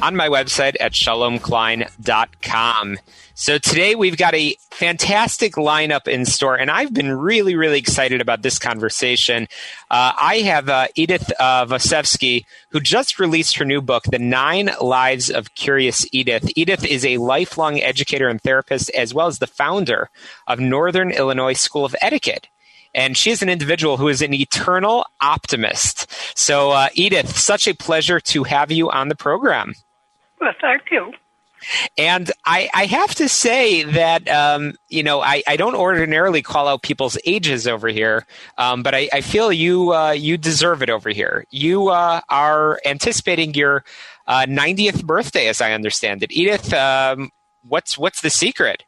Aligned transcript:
on 0.00 0.16
my 0.16 0.28
website 0.28 0.76
at 0.80 0.92
shalomklein.com. 0.92 2.98
So 3.36 3.58
today 3.58 3.96
we've 3.96 4.16
got 4.16 4.32
a 4.34 4.54
fantastic 4.70 5.54
lineup 5.54 6.06
in 6.06 6.24
store, 6.24 6.54
and 6.54 6.70
I've 6.70 6.94
been 6.94 7.12
really, 7.12 7.56
really 7.56 7.78
excited 7.78 8.20
about 8.20 8.42
this 8.42 8.60
conversation. 8.60 9.48
Uh, 9.90 10.12
I 10.20 10.36
have 10.44 10.68
uh, 10.68 10.86
Edith 10.94 11.32
uh, 11.40 11.66
Vasevsky, 11.66 12.44
who 12.70 12.80
just 12.80 13.18
released 13.18 13.56
her 13.56 13.64
new 13.64 13.82
book, 13.82 14.04
The 14.04 14.20
Nine 14.20 14.70
Lives 14.80 15.30
of 15.30 15.56
Curious 15.56 16.06
Edith. 16.12 16.48
Edith 16.54 16.84
is 16.84 17.04
a 17.04 17.18
lifelong 17.18 17.80
educator 17.80 18.28
and 18.28 18.40
therapist, 18.40 18.88
as 18.90 19.12
well 19.12 19.26
as 19.26 19.40
the 19.40 19.48
founder 19.48 20.10
of 20.46 20.60
Northern 20.60 21.10
Illinois 21.10 21.54
School 21.54 21.84
of 21.84 21.96
Etiquette. 22.00 22.46
And 22.94 23.16
she 23.16 23.30
is 23.30 23.42
an 23.42 23.48
individual 23.48 23.96
who 23.96 24.08
is 24.08 24.22
an 24.22 24.32
eternal 24.32 25.06
optimist. 25.20 26.10
So, 26.38 26.70
uh, 26.70 26.88
Edith, 26.94 27.36
such 27.36 27.66
a 27.66 27.74
pleasure 27.74 28.20
to 28.20 28.44
have 28.44 28.70
you 28.70 28.90
on 28.90 29.08
the 29.08 29.16
program. 29.16 29.74
Well, 30.40 30.52
thank 30.60 30.82
you. 30.90 31.12
And 31.96 32.30
I, 32.44 32.68
I 32.74 32.86
have 32.86 33.14
to 33.16 33.28
say 33.28 33.84
that, 33.84 34.28
um, 34.28 34.74
you 34.88 35.02
know, 35.02 35.20
I, 35.20 35.42
I 35.46 35.56
don't 35.56 35.74
ordinarily 35.74 36.42
call 36.42 36.68
out 36.68 36.82
people's 36.82 37.16
ages 37.24 37.66
over 37.66 37.88
here, 37.88 38.26
um, 38.58 38.82
but 38.82 38.94
I, 38.94 39.08
I 39.12 39.20
feel 39.20 39.52
you 39.52 39.94
uh, 39.94 40.10
you 40.10 40.36
deserve 40.36 40.82
it 40.82 40.90
over 40.90 41.10
here. 41.10 41.46
You 41.50 41.88
uh, 41.88 42.20
are 42.28 42.80
anticipating 42.84 43.54
your 43.54 43.84
uh, 44.26 44.46
90th 44.46 45.04
birthday, 45.04 45.48
as 45.48 45.60
I 45.60 45.72
understand 45.72 46.22
it. 46.22 46.32
Edith, 46.32 46.72
um, 46.72 47.30
what's 47.66 47.96
what's 47.96 48.20
the 48.20 48.30
secret? 48.30 48.84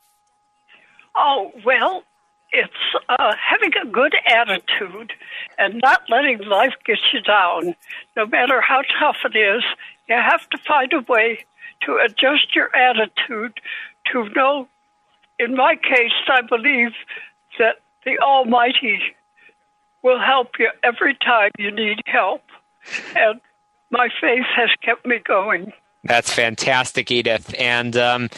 Oh 1.17 1.51
well, 1.65 2.03
it's 2.57 3.05
uh, 3.09 3.35
having 3.37 3.73
a 3.83 3.87
good 3.87 4.15
attitude 4.27 5.13
and 5.59 5.81
not 5.83 6.03
letting 6.09 6.39
life 6.39 6.73
get 6.87 6.99
you 7.13 7.21
down, 7.21 7.75
no 8.17 8.27
matter 8.27 8.61
how 8.63 8.83
tough 8.99 9.19
it 9.25 9.37
is. 9.37 9.63
You 10.09 10.17
have 10.17 10.49
to 10.51 10.59
find 10.67 10.93
a 10.95 11.01
way 11.07 11.45
to 11.83 11.99
adjust 12.03 12.55
your 12.55 12.75
attitude 12.75 13.61
to 14.13 14.29
know, 14.35 14.69
in 15.39 15.55
my 15.55 15.77
case, 15.77 16.13
I 16.29 16.41
believe 16.41 16.93
that 17.59 17.77
the 18.05 18.19
Almighty 18.19 19.01
will 20.03 20.21
help 20.21 20.53
you 20.59 20.71
every 20.83 21.15
time 21.15 21.51
you 21.59 21.71
need 21.71 22.01
help. 22.07 22.43
And 23.15 23.41
my 23.91 24.09
faith 24.21 24.47
has 24.55 24.71
kept 24.83 25.05
me 25.05 25.19
going. 25.19 25.73
That's 26.07 26.33
fantastic, 26.33 27.11
Edith. 27.11 27.55
And 27.59 27.97
um, 27.97 28.29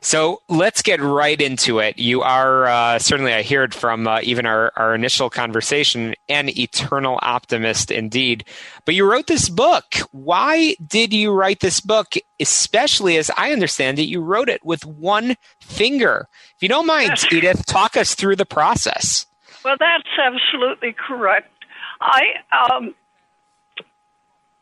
so 0.00 0.42
let's 0.48 0.82
get 0.82 1.00
right 1.00 1.40
into 1.40 1.78
it. 1.78 1.98
You 1.98 2.22
are 2.22 2.66
uh, 2.66 2.98
certainly, 2.98 3.32
I 3.32 3.42
heard 3.42 3.74
from 3.74 4.06
uh, 4.06 4.20
even 4.22 4.46
our, 4.46 4.72
our 4.76 4.94
initial 4.94 5.28
conversation, 5.30 6.14
an 6.28 6.48
eternal 6.58 7.18
optimist 7.22 7.90
indeed. 7.90 8.44
But 8.84 8.94
you 8.94 9.10
wrote 9.10 9.26
this 9.26 9.48
book. 9.48 9.96
Why 10.12 10.76
did 10.86 11.12
you 11.12 11.32
write 11.32 11.60
this 11.60 11.80
book? 11.80 12.14
Especially 12.40 13.16
as 13.16 13.30
I 13.36 13.52
understand 13.52 13.98
it, 13.98 14.04
you 14.04 14.20
wrote 14.20 14.48
it 14.48 14.64
with 14.64 14.84
one 14.84 15.36
finger. 15.60 16.28
If 16.56 16.62
you 16.62 16.68
don't 16.68 16.86
mind, 16.86 17.12
Edith, 17.32 17.66
talk 17.66 17.96
us 17.96 18.14
through 18.14 18.36
the 18.36 18.46
process. 18.46 19.26
Well, 19.64 19.76
that's 19.78 20.08
absolutely 20.18 20.94
correct. 20.94 21.52
I 22.00 22.22
um, 22.52 22.94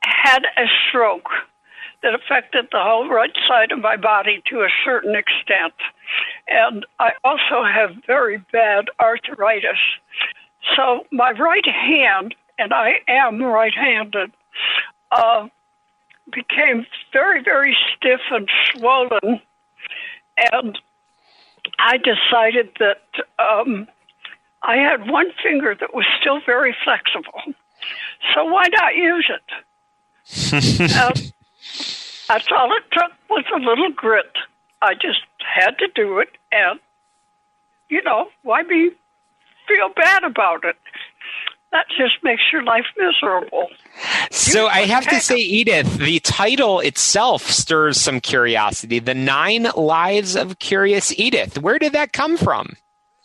had 0.00 0.44
a 0.56 0.64
stroke 0.88 1.28
that 2.02 2.14
affected 2.14 2.68
the 2.70 2.80
whole 2.80 3.08
right 3.08 3.36
side 3.48 3.72
of 3.72 3.80
my 3.80 3.96
body 3.96 4.42
to 4.50 4.60
a 4.60 4.68
certain 4.84 5.14
extent. 5.14 5.74
And 6.48 6.86
I 6.98 7.12
also 7.24 7.64
have 7.64 7.90
very 8.06 8.38
bad 8.52 8.86
arthritis. 9.00 9.78
So 10.76 11.06
my 11.10 11.32
right 11.32 11.66
hand, 11.66 12.34
and 12.58 12.72
I 12.72 13.00
am 13.08 13.42
right 13.42 13.74
handed, 13.74 14.32
uh, 15.10 15.48
became 16.32 16.86
very, 17.12 17.42
very 17.42 17.76
stiff 17.96 18.20
and 18.30 18.48
swollen. 18.72 19.40
And 20.52 20.78
I 21.78 21.98
decided 21.98 22.70
that 22.78 23.02
um, 23.38 23.88
I 24.62 24.76
had 24.76 25.08
one 25.08 25.30
finger 25.42 25.74
that 25.78 25.94
was 25.94 26.04
still 26.20 26.40
very 26.44 26.76
flexible. 26.84 27.40
So 28.34 28.44
why 28.44 28.66
not 28.68 28.96
use 28.96 29.30
it? 29.30 29.42
uh, 30.94 31.12
that's 32.28 32.48
all 32.50 32.70
it 32.72 32.84
took 32.92 33.12
was 33.30 33.44
a 33.54 33.58
little 33.58 33.90
grit. 33.90 34.32
I 34.82 34.94
just 34.94 35.20
had 35.38 35.78
to 35.78 35.88
do 35.94 36.18
it, 36.18 36.28
and 36.52 36.80
you 37.88 38.02
know, 38.02 38.28
why 38.42 38.62
be 38.62 38.90
feel 39.68 39.88
bad 39.94 40.24
about 40.24 40.64
it? 40.64 40.76
That 41.72 41.86
just 41.88 42.22
makes 42.22 42.42
your 42.52 42.62
life 42.62 42.86
miserable. 42.96 43.68
So 44.30 44.62
you 44.62 44.68
I 44.68 44.80
have 44.82 45.06
to 45.08 45.20
say, 45.20 45.36
Edith, 45.36 45.98
the 45.98 46.20
title 46.20 46.80
itself 46.80 47.42
stirs 47.42 48.00
some 48.00 48.20
curiosity. 48.20 48.98
The 48.98 49.14
Nine 49.14 49.68
Lives 49.76 50.36
of 50.36 50.58
Curious 50.58 51.12
Edith. 51.18 51.58
Where 51.58 51.78
did 51.78 51.92
that 51.92 52.12
come 52.12 52.36
from? 52.36 52.76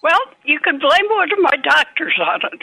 Well, 0.02 0.20
you 0.44 0.60
can 0.60 0.80
blame 0.80 1.06
one 1.10 1.32
of 1.32 1.40
my 1.40 1.56
doctors 1.64 2.20
on 2.20 2.42
it. 2.52 2.62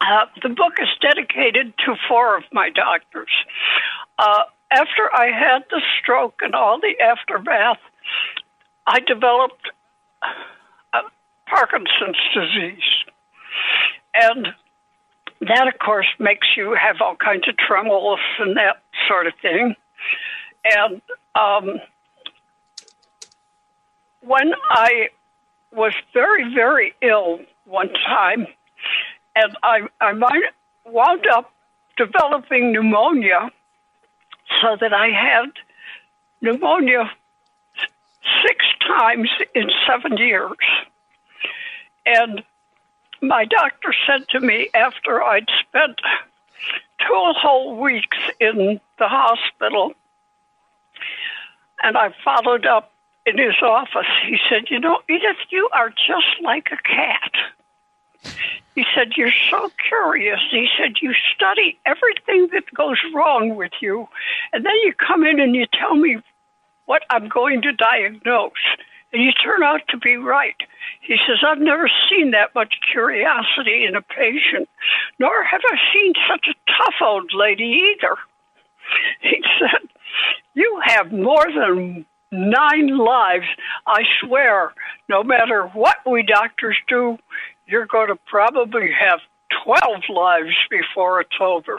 Uh, 0.00 0.26
the 0.42 0.50
book 0.50 0.74
is 0.80 0.88
dedicated 1.00 1.72
to 1.78 1.94
four 2.06 2.36
of 2.36 2.44
my 2.52 2.68
doctors. 2.68 3.30
Uh, 4.18 4.42
after 4.74 5.08
I 5.14 5.26
had 5.26 5.64
the 5.70 5.80
stroke 6.00 6.40
and 6.42 6.54
all 6.54 6.80
the 6.80 6.94
aftermath, 7.00 7.78
I 8.86 9.00
developed 9.00 9.70
Parkinson's 11.46 12.16
disease. 12.34 12.82
And 14.14 14.48
that, 15.40 15.68
of 15.68 15.78
course, 15.78 16.06
makes 16.18 16.46
you 16.56 16.74
have 16.74 16.96
all 17.00 17.16
kinds 17.16 17.48
of 17.48 17.56
tremors 17.56 18.18
and 18.38 18.56
that 18.56 18.82
sort 19.08 19.26
of 19.26 19.34
thing. 19.40 19.74
And 20.64 21.02
um, 21.34 21.80
when 24.20 24.52
I 24.70 25.08
was 25.72 25.92
very, 26.12 26.54
very 26.54 26.94
ill 27.02 27.40
one 27.66 27.90
time, 28.06 28.46
and 29.36 29.56
I, 29.62 29.80
I 30.00 30.12
wound 30.86 31.26
up 31.32 31.50
developing 31.96 32.72
pneumonia 32.72 33.50
so 34.64 34.76
that 34.80 34.94
I 34.94 35.08
had 35.08 35.52
pneumonia 36.40 37.10
six 38.46 38.64
times 38.86 39.28
in 39.54 39.70
seven 39.86 40.16
years. 40.16 40.56
And 42.06 42.42
my 43.20 43.44
doctor 43.44 43.94
said 44.06 44.26
to 44.30 44.40
me 44.40 44.70
after 44.74 45.22
I'd 45.22 45.48
spent 45.60 46.00
two 46.98 47.32
whole 47.36 47.76
weeks 47.76 48.16
in 48.40 48.80
the 48.98 49.08
hospital, 49.08 49.92
and 51.82 51.98
I 51.98 52.14
followed 52.24 52.64
up 52.64 52.90
in 53.26 53.38
his 53.38 53.56
office, 53.62 54.06
he 54.26 54.38
said, 54.48 54.70
You 54.70 54.80
know, 54.80 55.00
Edith, 55.08 55.44
you 55.50 55.68
are 55.72 55.90
just 55.90 56.42
like 56.42 56.68
a 56.72 56.82
cat. 56.88 57.32
He 58.74 58.84
said, 58.94 59.12
You're 59.16 59.30
so 59.50 59.70
curious. 59.88 60.40
He 60.50 60.66
said, 60.78 60.94
You 61.00 61.12
study 61.34 61.78
everything 61.86 62.48
that 62.52 62.72
goes 62.74 62.98
wrong 63.14 63.54
with 63.54 63.72
you, 63.80 64.08
and 64.52 64.64
then 64.64 64.74
you 64.84 64.92
come 64.94 65.24
in 65.24 65.40
and 65.40 65.54
you 65.54 65.66
tell 65.78 65.94
me 65.94 66.18
what 66.86 67.02
I'm 67.10 67.28
going 67.28 67.62
to 67.62 67.72
diagnose. 67.72 68.52
And 69.12 69.22
you 69.22 69.30
turn 69.32 69.62
out 69.62 69.82
to 69.90 69.96
be 69.96 70.16
right. 70.16 70.56
He 71.00 71.14
says, 71.26 71.38
I've 71.46 71.60
never 71.60 71.88
seen 72.10 72.32
that 72.32 72.54
much 72.54 72.74
curiosity 72.90 73.84
in 73.86 73.94
a 73.94 74.02
patient, 74.02 74.68
nor 75.20 75.44
have 75.44 75.60
I 75.64 75.76
seen 75.92 76.12
such 76.28 76.46
a 76.48 76.72
tough 76.72 76.94
old 77.00 77.30
lady 77.34 77.94
either. 77.94 78.16
He 79.22 79.42
said, 79.58 79.88
You 80.54 80.80
have 80.84 81.10
more 81.10 81.46
than 81.46 82.04
nine 82.30 82.98
lives. 82.98 83.46
I 83.86 84.02
swear, 84.20 84.74
no 85.08 85.22
matter 85.22 85.68
what 85.68 85.98
we 86.06 86.22
doctors 86.22 86.76
do, 86.88 87.18
you're 87.66 87.86
going 87.86 88.08
to 88.08 88.16
probably 88.26 88.90
have 88.92 89.20
12 89.64 90.02
lives 90.10 90.54
before 90.70 91.20
it's 91.20 91.36
over. 91.40 91.78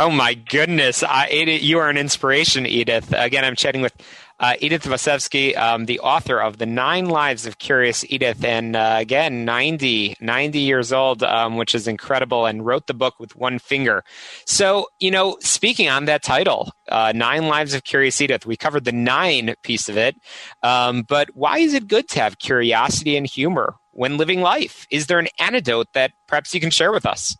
Oh 0.00 0.10
my 0.10 0.34
goodness! 0.34 1.02
I, 1.02 1.26
you 1.26 1.80
are 1.80 1.90
an 1.90 1.96
inspiration, 1.96 2.66
Edith. 2.66 3.12
Again, 3.12 3.44
I'm 3.44 3.56
chatting 3.56 3.80
with 3.82 4.00
uh, 4.38 4.54
Edith 4.60 4.84
Vasevsky, 4.84 5.56
um, 5.56 5.86
the 5.86 5.98
author 5.98 6.40
of 6.40 6.58
The 6.58 6.66
Nine 6.66 7.06
Lives 7.06 7.46
of 7.46 7.58
Curious 7.58 8.04
Edith, 8.08 8.44
and 8.44 8.76
uh, 8.76 8.94
again, 8.98 9.44
90, 9.44 10.14
90 10.20 10.58
years 10.60 10.92
old, 10.92 11.24
um, 11.24 11.56
which 11.56 11.74
is 11.74 11.88
incredible, 11.88 12.46
and 12.46 12.64
wrote 12.64 12.86
the 12.86 12.94
book 12.94 13.18
with 13.18 13.34
one 13.34 13.58
finger. 13.58 14.04
So, 14.46 14.86
you 15.00 15.10
know, 15.10 15.36
speaking 15.40 15.88
on 15.88 16.04
that 16.04 16.22
title, 16.22 16.70
uh, 16.88 17.12
Nine 17.12 17.48
Lives 17.48 17.74
of 17.74 17.82
Curious 17.82 18.20
Edith, 18.20 18.46
we 18.46 18.56
covered 18.56 18.84
the 18.84 18.92
nine 18.92 19.56
piece 19.64 19.88
of 19.88 19.96
it, 19.96 20.16
um, 20.62 21.02
but 21.02 21.30
why 21.34 21.58
is 21.58 21.74
it 21.74 21.88
good 21.88 22.08
to 22.10 22.20
have 22.20 22.38
curiosity 22.38 23.16
and 23.16 23.26
humor 23.26 23.74
when 23.98 24.16
living 24.16 24.40
life? 24.40 24.86
Is 24.92 25.08
there 25.08 25.18
an 25.18 25.26
antidote 25.40 25.88
that 25.92 26.12
perhaps 26.28 26.54
you 26.54 26.60
can 26.60 26.70
share 26.70 26.92
with 26.92 27.04
us? 27.04 27.36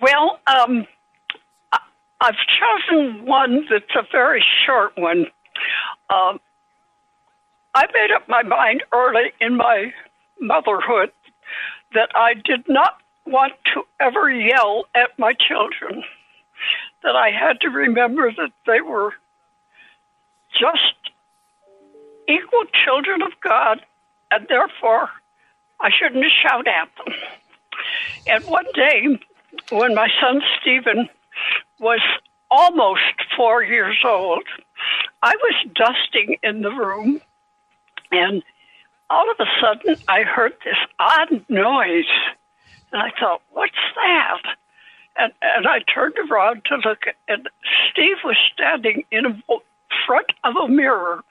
Well, 0.00 0.38
um, 0.46 0.86
I've 2.20 2.36
chosen 2.60 3.26
one 3.26 3.66
that's 3.68 3.96
a 3.96 4.06
very 4.12 4.44
short 4.64 4.92
one. 4.96 5.26
Um, 6.08 6.38
I 7.74 7.86
made 7.92 8.12
up 8.14 8.28
my 8.28 8.44
mind 8.44 8.84
early 8.94 9.32
in 9.40 9.56
my 9.56 9.92
motherhood 10.40 11.10
that 11.94 12.10
I 12.14 12.34
did 12.34 12.68
not 12.68 12.98
want 13.26 13.54
to 13.74 13.82
ever 13.98 14.30
yell 14.30 14.84
at 14.94 15.18
my 15.18 15.32
children, 15.32 16.04
that 17.02 17.16
I 17.16 17.30
had 17.32 17.60
to 17.62 17.70
remember 17.70 18.30
that 18.30 18.52
they 18.68 18.82
were 18.82 19.14
just 20.52 20.94
equal 22.28 22.64
children 22.84 23.22
of 23.22 23.32
God, 23.42 23.80
and 24.30 24.46
therefore 24.48 25.08
I 25.80 25.90
shouldn't 25.90 26.24
shout 26.42 26.66
at 26.66 26.88
them. 26.96 27.14
And 28.26 28.44
one 28.44 28.66
day, 28.74 29.18
when 29.70 29.94
my 29.94 30.08
son 30.20 30.42
Stephen 30.60 31.08
was 31.78 32.00
almost 32.50 33.02
four 33.36 33.62
years 33.62 33.96
old. 34.04 34.44
I 35.22 35.34
was 35.36 35.54
dusting 35.74 36.36
in 36.42 36.62
the 36.62 36.70
room, 36.70 37.20
and 38.10 38.42
all 39.10 39.30
of 39.30 39.36
a 39.40 39.46
sudden 39.60 39.96
I 40.08 40.22
heard 40.22 40.52
this 40.64 40.76
odd 40.98 41.44
noise. 41.48 42.04
And 42.92 43.02
I 43.02 43.10
thought, 43.18 43.42
what's 43.50 43.72
that? 43.96 44.56
And, 45.16 45.32
and 45.42 45.66
I 45.66 45.80
turned 45.92 46.14
around 46.30 46.62
to 46.66 46.76
look, 46.76 47.02
and 47.26 47.48
Steve 47.90 48.16
was 48.24 48.36
standing 48.52 49.04
in 49.10 49.42
front 50.06 50.26
of 50.44 50.54
a 50.56 50.68
mirror 50.68 51.24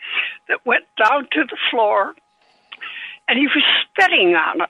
that 0.49 0.65
went 0.65 0.85
down 0.97 1.27
to 1.31 1.45
the 1.45 1.57
floor, 1.71 2.13
and 3.27 3.37
he 3.37 3.47
was 3.47 3.63
spitting 3.83 4.35
on 4.35 4.61
it. 4.61 4.69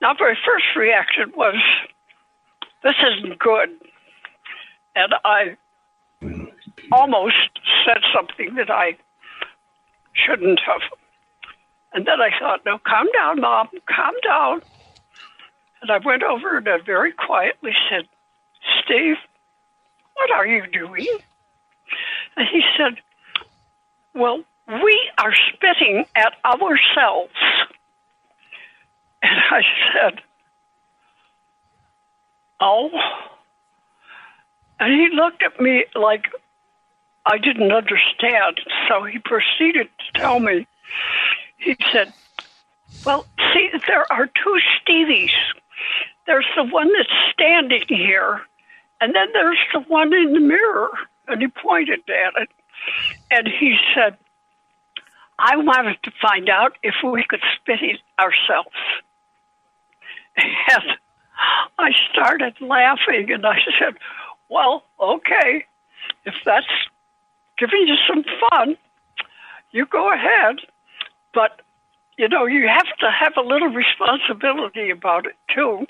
Now, 0.00 0.14
my 0.18 0.34
first 0.44 0.64
reaction 0.76 1.32
was, 1.36 1.56
this 2.82 2.94
isn't 3.02 3.38
good 3.38 3.70
and 4.96 5.14
I 5.24 5.56
almost 6.92 7.34
said 7.84 7.98
something 8.14 8.54
that 8.56 8.70
I 8.70 8.96
shouldn't 10.12 10.60
have. 10.60 10.80
And 11.92 12.06
then 12.06 12.20
I 12.20 12.30
thought, 12.38 12.64
no, 12.64 12.78
calm 12.78 13.06
down, 13.12 13.40
Mom, 13.40 13.68
calm 13.88 14.14
down. 14.26 14.62
And 15.82 15.90
I 15.90 15.98
went 15.98 16.22
over 16.22 16.56
and 16.56 16.68
I 16.68 16.78
very 16.78 17.12
quietly 17.12 17.72
said, 17.90 18.08
Steve, 18.82 19.16
what 20.14 20.30
are 20.30 20.46
you 20.46 20.66
doing? 20.66 21.06
And 22.36 22.48
he 22.50 22.62
said, 22.76 22.94
Well, 24.14 24.42
we 24.66 25.10
are 25.18 25.34
spitting 25.52 26.06
at 26.16 26.34
ourselves. 26.44 27.32
And 29.22 29.40
I 29.50 29.62
said, 29.92 30.20
Oh. 32.60 32.90
And 34.80 34.92
he 34.92 35.14
looked 35.14 35.42
at 35.42 35.60
me 35.60 35.84
like 35.94 36.26
I 37.26 37.38
didn't 37.38 37.72
understand. 37.72 38.60
So 38.88 39.04
he 39.04 39.18
proceeded 39.18 39.88
to 39.98 40.20
tell 40.20 40.40
me, 40.40 40.66
he 41.56 41.76
said, 41.92 42.12
Well, 43.04 43.26
see, 43.52 43.70
there 43.86 44.10
are 44.12 44.26
two 44.26 44.58
Stevies. 44.80 45.32
There's 46.26 46.46
the 46.56 46.64
one 46.64 46.90
that's 46.96 47.08
standing 47.32 47.84
here, 47.88 48.40
and 49.00 49.14
then 49.14 49.28
there's 49.34 49.58
the 49.74 49.80
one 49.80 50.12
in 50.14 50.32
the 50.32 50.40
mirror. 50.40 50.90
And 51.28 51.40
he 51.40 51.48
pointed 51.48 52.00
at 52.08 52.42
it. 52.42 52.50
And 53.30 53.48
he 53.48 53.76
said, 53.94 54.16
I 55.38 55.56
wanted 55.56 55.96
to 56.04 56.12
find 56.22 56.48
out 56.48 56.76
if 56.82 56.94
we 57.02 57.24
could 57.28 57.42
spit 57.56 57.82
it 57.82 58.00
ourselves. 58.18 58.76
And 60.36 60.98
I 61.78 61.90
started 62.12 62.54
laughing 62.60 63.32
and 63.32 63.46
I 63.46 63.58
said, 63.78 63.94
well, 64.48 64.84
okay, 65.00 65.64
if 66.24 66.34
that's 66.44 66.66
giving 67.58 67.86
you 67.86 67.96
some 68.08 68.24
fun, 68.50 68.76
you 69.72 69.86
go 69.86 70.12
ahead. 70.12 70.56
But, 71.32 71.60
you 72.16 72.28
know, 72.28 72.46
you 72.46 72.68
have 72.68 72.96
to 73.00 73.10
have 73.10 73.32
a 73.36 73.40
little 73.46 73.68
responsibility 73.68 74.90
about 74.90 75.26
it 75.26 75.34
too. 75.52 75.86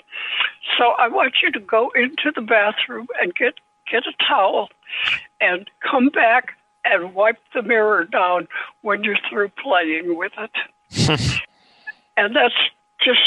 So 0.77 0.91
I 0.97 1.07
want 1.07 1.35
you 1.43 1.51
to 1.51 1.59
go 1.59 1.91
into 1.95 2.31
the 2.33 2.41
bathroom 2.41 3.07
and 3.21 3.33
get, 3.35 3.55
get 3.91 4.03
a 4.07 4.23
towel 4.27 4.69
and 5.39 5.69
come 5.81 6.09
back 6.09 6.57
and 6.85 7.13
wipe 7.13 7.39
the 7.53 7.61
mirror 7.61 8.05
down 8.05 8.47
when 8.81 9.03
you're 9.03 9.17
through 9.29 9.49
playing 9.61 10.15
with 10.17 10.31
it. 10.37 10.51
and 12.17 12.35
that's 12.35 12.55
just 13.03 13.19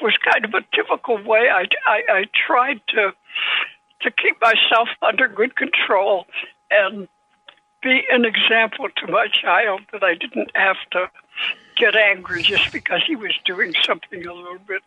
was 0.00 0.16
kind 0.32 0.44
of 0.44 0.54
a 0.54 0.64
typical 0.74 1.20
way 1.24 1.48
I, 1.50 1.64
I, 1.86 2.02
I 2.08 2.24
tried 2.46 2.80
to 2.88 3.12
to 4.00 4.10
keep 4.12 4.40
myself 4.40 4.88
under 5.02 5.26
good 5.26 5.56
control 5.56 6.26
and 6.70 7.08
be 7.82 8.02
an 8.10 8.24
example 8.24 8.86
to 8.96 9.10
my 9.10 9.26
child 9.26 9.80
that 9.92 10.04
I 10.04 10.14
didn't 10.14 10.52
have 10.54 10.76
to 10.92 11.10
get 11.76 11.96
angry 11.96 12.42
just 12.42 12.72
because 12.72 13.02
he 13.06 13.16
was 13.16 13.32
doing 13.44 13.72
something 13.84 14.24
a 14.24 14.32
little 14.32 14.58
bit. 14.66 14.82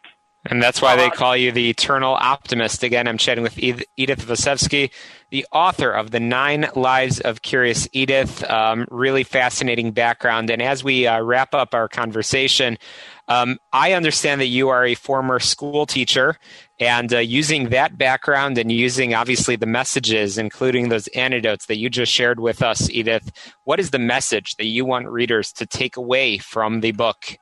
And 0.45 0.61
that's 0.61 0.81
why 0.81 0.95
they 0.95 1.11
call 1.11 1.37
you 1.37 1.51
the 1.51 1.69
eternal 1.69 2.15
optimist. 2.15 2.81
Again, 2.81 3.07
I'm 3.07 3.19
chatting 3.19 3.43
with 3.43 3.59
Edith 3.59 4.25
Vasevsky, 4.25 4.89
the 5.29 5.45
author 5.51 5.91
of 5.91 6.09
The 6.09 6.19
Nine 6.19 6.67
Lives 6.75 7.19
of 7.19 7.43
Curious 7.43 7.87
Edith. 7.93 8.43
Um, 8.49 8.87
really 8.89 9.23
fascinating 9.23 9.91
background. 9.91 10.49
And 10.49 10.59
as 10.59 10.83
we 10.83 11.05
uh, 11.05 11.21
wrap 11.21 11.53
up 11.53 11.75
our 11.75 11.87
conversation, 11.87 12.79
um, 13.27 13.59
I 13.71 13.93
understand 13.93 14.41
that 14.41 14.47
you 14.47 14.69
are 14.69 14.83
a 14.83 14.95
former 14.95 15.39
school 15.39 15.85
teacher 15.85 16.37
and 16.79 17.13
uh, 17.13 17.19
using 17.19 17.69
that 17.69 17.97
background 17.97 18.57
and 18.57 18.71
using 18.71 19.13
obviously 19.13 19.55
the 19.55 19.67
messages, 19.67 20.39
including 20.39 20.89
those 20.89 21.07
anecdotes 21.09 21.67
that 21.67 21.77
you 21.77 21.87
just 21.87 22.11
shared 22.11 22.39
with 22.39 22.63
us, 22.63 22.89
Edith, 22.89 23.31
what 23.63 23.79
is 23.79 23.91
the 23.91 23.99
message 23.99 24.55
that 24.55 24.65
you 24.65 24.85
want 24.85 25.07
readers 25.07 25.53
to 25.53 25.67
take 25.67 25.97
away 25.97 26.39
from 26.39 26.81
the 26.81 26.91
book? 26.91 27.37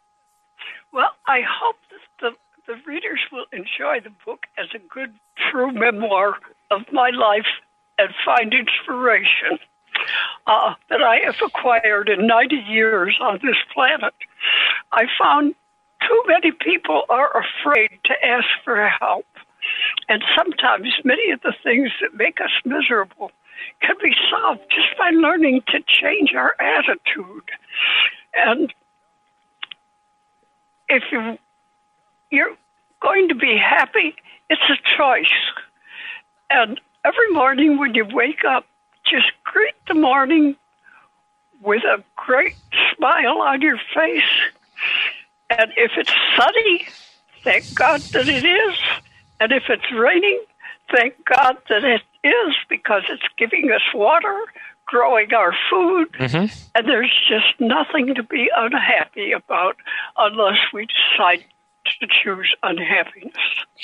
Well, 0.91 1.11
I 1.27 1.39
hope 1.41 1.77
the, 2.19 2.31
the 2.69 2.75
readers 2.85 3.19
will 3.31 3.45
enjoy 3.51 3.99
the 3.99 4.13
book 4.23 4.45
as 4.55 4.67
a 4.75 4.79
good, 4.93 5.11
true 5.49 5.71
memoir 5.73 6.35
of 6.69 6.81
my 6.91 7.09
life 7.09 7.47
and 7.97 8.09
find 8.23 8.53
inspiration 8.53 9.57
uh, 10.45 10.75
that 10.91 11.01
I 11.01 11.17
have 11.25 11.37
acquired 11.43 12.09
in 12.09 12.27
90 12.27 12.55
years 12.69 13.17
on 13.19 13.39
this 13.41 13.55
planet. 13.73 14.13
I 14.91 15.05
found 15.19 15.55
too 16.07 16.23
many 16.27 16.51
people 16.51 17.05
are 17.09 17.31
afraid 17.43 17.89
to 18.05 18.13
ask 18.23 18.45
for 18.63 18.87
help. 18.87 19.25
And 20.07 20.23
sometimes 20.37 20.93
many 21.03 21.31
of 21.31 21.41
the 21.41 21.55
things 21.63 21.89
that 22.01 22.13
make 22.13 22.39
us 22.39 22.51
miserable 22.65 23.31
can 23.81 23.95
be 24.01 24.13
solved 24.29 24.61
just 24.69 24.95
by 24.95 25.09
learning 25.09 25.63
to 25.69 25.79
change 25.87 26.35
our 26.35 26.53
attitude. 26.59 27.49
And 28.35 28.71
if 30.87 31.01
you 31.11 31.39
you're 32.31 32.55
going 33.01 33.29
to 33.29 33.35
be 33.35 33.57
happy, 33.57 34.15
it's 34.49 34.61
a 34.69 34.97
choice. 34.97 35.33
And 36.49 36.79
every 37.05 37.31
morning 37.31 37.77
when 37.77 37.95
you 37.95 38.05
wake 38.05 38.43
up, 38.47 38.65
just 39.09 39.31
greet 39.43 39.75
the 39.87 39.95
morning 39.95 40.55
with 41.61 41.83
a 41.83 42.03
great 42.15 42.55
smile 42.95 43.41
on 43.41 43.61
your 43.61 43.77
face 43.93 44.23
and 45.49 45.71
if 45.77 45.91
it's 45.97 46.13
sunny, 46.37 46.87
thank 47.43 47.73
God 47.75 48.01
that 48.13 48.27
it 48.27 48.45
is. 48.45 48.77
And 49.39 49.51
if 49.51 49.63
it's 49.69 49.91
raining, 49.91 50.43
thank 50.91 51.15
God 51.25 51.57
that 51.69 51.83
it 51.83 52.01
is 52.23 52.55
because 52.69 53.03
it's 53.09 53.23
giving 53.37 53.71
us 53.71 53.81
water, 53.93 54.43
growing 54.85 55.33
our 55.33 55.53
food, 55.69 56.11
mm-hmm. 56.13 56.53
and 56.75 56.87
there's 56.87 57.13
just 57.27 57.59
nothing 57.59 58.13
to 58.15 58.23
be 58.23 58.49
unhappy 58.55 59.31
about 59.31 59.77
unless 60.17 60.57
we 60.73 60.87
decide 60.87 61.43
to 62.01 62.07
choose 62.23 62.53
unhappiness. 62.63 63.33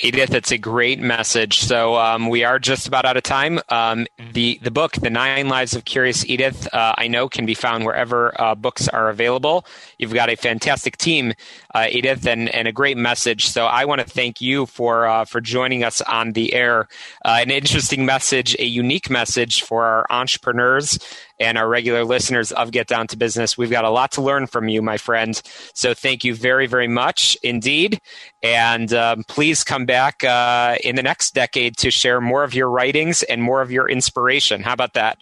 Edith, 0.00 0.34
it's 0.34 0.52
a 0.52 0.58
great 0.58 1.00
message. 1.00 1.58
So 1.58 1.96
um, 1.96 2.28
we 2.28 2.44
are 2.44 2.58
just 2.58 2.86
about 2.86 3.04
out 3.04 3.16
of 3.16 3.22
time. 3.22 3.60
Um, 3.68 4.06
the 4.32 4.58
the 4.62 4.70
book, 4.70 4.92
The 4.92 5.10
Nine 5.10 5.48
Lives 5.48 5.74
of 5.74 5.84
Curious 5.84 6.24
Edith, 6.26 6.72
uh, 6.74 6.94
I 6.98 7.08
know 7.08 7.28
can 7.28 7.46
be 7.46 7.54
found 7.54 7.84
wherever 7.84 8.38
uh, 8.40 8.54
books 8.54 8.88
are 8.88 9.08
available. 9.08 9.66
You've 9.98 10.14
got 10.14 10.28
a 10.28 10.36
fantastic 10.36 10.96
team 10.98 11.32
uh, 11.76 11.86
Edith, 11.90 12.26
and, 12.26 12.48
and 12.48 12.66
a 12.66 12.72
great 12.72 12.96
message. 12.96 13.46
So 13.46 13.66
I 13.66 13.84
want 13.84 14.00
to 14.00 14.06
thank 14.06 14.40
you 14.40 14.64
for 14.64 15.06
uh, 15.06 15.26
for 15.26 15.42
joining 15.42 15.84
us 15.84 16.00
on 16.00 16.32
the 16.32 16.54
air. 16.54 16.88
Uh, 17.22 17.38
an 17.40 17.50
interesting 17.50 18.06
message, 18.06 18.56
a 18.58 18.64
unique 18.64 19.10
message 19.10 19.62
for 19.62 19.84
our 19.84 20.06
entrepreneurs 20.08 20.98
and 21.38 21.58
our 21.58 21.68
regular 21.68 22.04
listeners 22.04 22.52
of 22.52 22.70
Get 22.70 22.86
Down 22.86 23.06
to 23.08 23.16
Business. 23.16 23.58
We've 23.58 23.70
got 23.70 23.84
a 23.84 23.90
lot 23.90 24.12
to 24.12 24.22
learn 24.22 24.46
from 24.46 24.68
you, 24.68 24.82
my 24.82 24.96
friend. 24.96 25.40
So 25.74 25.94
thank 25.94 26.24
you 26.24 26.34
very, 26.34 26.66
very 26.66 26.88
much 26.88 27.36
indeed. 27.42 28.00
And 28.42 28.92
um, 28.92 29.24
please 29.28 29.64
come 29.64 29.86
back 29.86 30.24
uh, 30.24 30.76
in 30.82 30.96
the 30.96 31.02
next 31.02 31.34
decade 31.34 31.76
to 31.78 31.90
share 31.90 32.20
more 32.20 32.44
of 32.44 32.54
your 32.54 32.70
writings 32.70 33.22
and 33.22 33.42
more 33.42 33.60
of 33.60 33.70
your 33.70 33.88
inspiration. 33.88 34.62
How 34.62 34.72
about 34.72 34.94
that? 34.94 35.18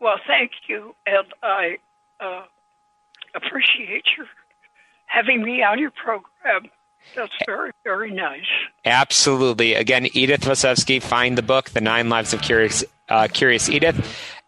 Well, 0.00 0.16
thank 0.26 0.52
you. 0.68 0.94
And 1.06 1.26
I 1.42 1.78
uh, 2.20 2.42
appreciate 3.34 4.04
your 4.16 4.26
having 5.06 5.42
me 5.42 5.62
on 5.62 5.78
your 5.78 5.90
program. 5.90 6.70
That's 7.14 7.32
very, 7.46 7.70
very 7.84 8.10
nice. 8.10 8.46
Absolutely. 8.84 9.74
Again, 9.74 10.08
Edith 10.12 10.42
Vasevsky, 10.42 11.00
find 11.00 11.38
the 11.38 11.42
book, 11.42 11.70
The 11.70 11.80
Nine 11.80 12.08
Lives 12.08 12.34
of 12.34 12.42
Curious, 12.42 12.84
uh, 13.08 13.28
Curious 13.32 13.68
Edith. 13.68 13.96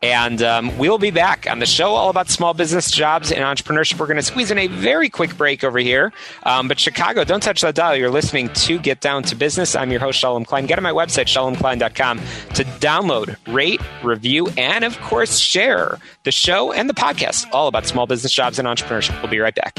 And 0.01 0.43
um, 0.43 0.79
we'll 0.79 0.99
be 0.99 1.11
back 1.11 1.51
on 1.51 1.59
the 1.59 1.67
show 1.67 1.95
all 1.95 2.09
about 2.09 2.29
small 2.29 2.55
business, 2.55 2.91
jobs, 2.91 3.33
and 3.33 3.41
entrepreneurship. 3.41 3.99
We're 3.99 4.07
going 4.07 4.17
to 4.19 4.23
squeeze 4.23 4.51
in 4.51 4.59
a 4.59 4.69
very 4.69 5.09
quick 5.09 5.37
break 5.37 5.65
over 5.65 5.79
here. 5.79 6.13
Um, 6.45 6.69
but 6.69 6.79
Chicago, 6.79 7.25
don't 7.25 7.43
touch 7.43 7.63
that 7.63 7.75
dial. 7.75 7.97
You're 7.97 8.11
listening 8.11 8.49
to 8.51 8.79
Get 8.79 9.01
Down 9.01 9.25
to 9.25 9.35
Business. 9.35 9.75
I'm 9.75 9.91
your 9.91 10.01
host, 10.01 10.21
Shalom 10.21 10.45
Klein. 10.45 10.67
Get 10.67 10.79
on 10.79 10.85
my 10.85 10.93
website, 10.93 11.27
shalomklein.com, 11.27 12.19
to 12.19 12.65
download, 12.65 13.37
rate, 13.53 13.81
review, 14.05 14.49
and 14.57 14.85
of 14.85 15.01
course, 15.01 15.39
share 15.39 15.99
the 16.23 16.33
show 16.33 16.73
and 16.73 16.89
the 16.89 16.95
podcast 16.95 17.47
all 17.53 17.67
about 17.67 17.85
small 17.87 18.07
business, 18.07 18.33
jobs, 18.33 18.61
and 18.61 18.69
entrepreneurship. 18.69 19.21
We'll 19.21 19.31
be 19.31 19.41
right 19.41 19.55
back. 19.55 19.77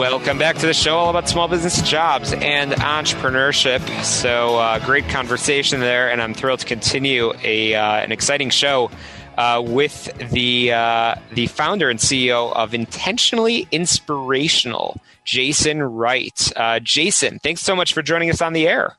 Welcome 0.00 0.38
back 0.38 0.56
to 0.56 0.66
the 0.66 0.72
show, 0.72 0.96
all 0.96 1.10
about 1.10 1.28
small 1.28 1.46
business 1.46 1.82
jobs 1.82 2.32
and 2.32 2.72
entrepreneurship. 2.72 3.86
So, 4.02 4.56
uh, 4.56 4.78
great 4.78 5.06
conversation 5.10 5.80
there, 5.80 6.10
and 6.10 6.22
I'm 6.22 6.32
thrilled 6.32 6.60
to 6.60 6.66
continue 6.66 7.34
a 7.44 7.74
uh, 7.74 7.96
an 7.96 8.10
exciting 8.10 8.48
show 8.48 8.90
uh, 9.36 9.62
with 9.62 10.04
the 10.30 10.72
uh, 10.72 11.16
the 11.32 11.48
founder 11.48 11.90
and 11.90 11.98
CEO 11.98 12.50
of 12.50 12.72
Intentionally 12.72 13.68
Inspirational, 13.70 14.98
Jason 15.26 15.82
Wright. 15.82 16.50
Uh, 16.56 16.80
Jason, 16.80 17.38
thanks 17.38 17.60
so 17.60 17.76
much 17.76 17.92
for 17.92 18.00
joining 18.00 18.30
us 18.30 18.40
on 18.40 18.54
the 18.54 18.66
air. 18.66 18.96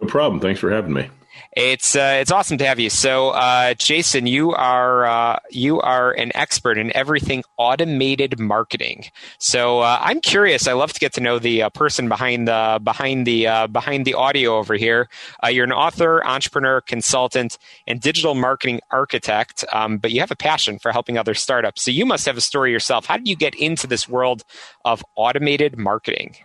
No 0.00 0.08
problem. 0.08 0.40
Thanks 0.40 0.60
for 0.60 0.70
having 0.70 0.94
me. 0.94 1.10
It's 1.54 1.94
uh, 1.94 2.16
it's 2.18 2.30
awesome 2.30 2.56
to 2.58 2.66
have 2.66 2.80
you. 2.80 2.88
So, 2.88 3.28
uh, 3.30 3.74
Jason, 3.74 4.26
you 4.26 4.52
are 4.52 5.04
uh, 5.04 5.38
you 5.50 5.80
are 5.80 6.10
an 6.12 6.32
expert 6.34 6.78
in 6.78 6.94
everything 6.96 7.44
automated 7.58 8.40
marketing. 8.40 9.04
So, 9.38 9.80
uh, 9.80 9.98
I'm 10.00 10.22
curious. 10.22 10.66
I 10.66 10.72
love 10.72 10.94
to 10.94 11.00
get 11.00 11.12
to 11.14 11.20
know 11.20 11.38
the 11.38 11.64
uh, 11.64 11.68
person 11.68 12.08
behind 12.08 12.48
the 12.48 12.80
behind 12.82 13.26
the 13.26 13.46
uh, 13.48 13.66
behind 13.66 14.06
the 14.06 14.14
audio 14.14 14.56
over 14.56 14.76
here. 14.76 15.10
you're 15.46 15.66
an 15.66 15.72
author, 15.72 16.24
entrepreneur, 16.24 16.80
consultant, 16.80 17.58
and 17.86 18.00
digital 18.00 18.34
marketing 18.34 18.80
architect. 18.90 19.62
Um, 19.74 19.98
but 19.98 20.10
you 20.10 20.20
have 20.20 20.30
a 20.30 20.36
passion 20.36 20.78
for 20.78 20.90
helping 20.90 21.18
other 21.18 21.34
startups. 21.34 21.82
So, 21.82 21.90
you 21.90 22.06
must 22.06 22.24
have 22.24 22.38
a 22.38 22.40
story 22.40 22.72
yourself. 22.72 23.04
How 23.04 23.18
did 23.18 23.28
you 23.28 23.36
get 23.36 23.54
into 23.54 23.86
this 23.86 24.08
world 24.08 24.42
of 24.86 25.04
automated 25.16 25.76
marketing? 25.76 26.36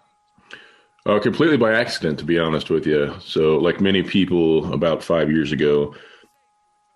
Uh, 1.08 1.20
completely 1.20 1.56
by 1.56 1.74
accident, 1.74 2.20
to 2.20 2.26
be 2.26 2.38
honest 2.38 2.70
with 2.70 2.86
you. 2.86 3.16
So, 3.22 3.56
like 3.60 3.80
many 3.80 4.04
people, 4.04 4.74
about 4.74 5.02
five 5.02 5.32
years 5.32 5.54
ago, 5.54 5.96
I 5.96 6.00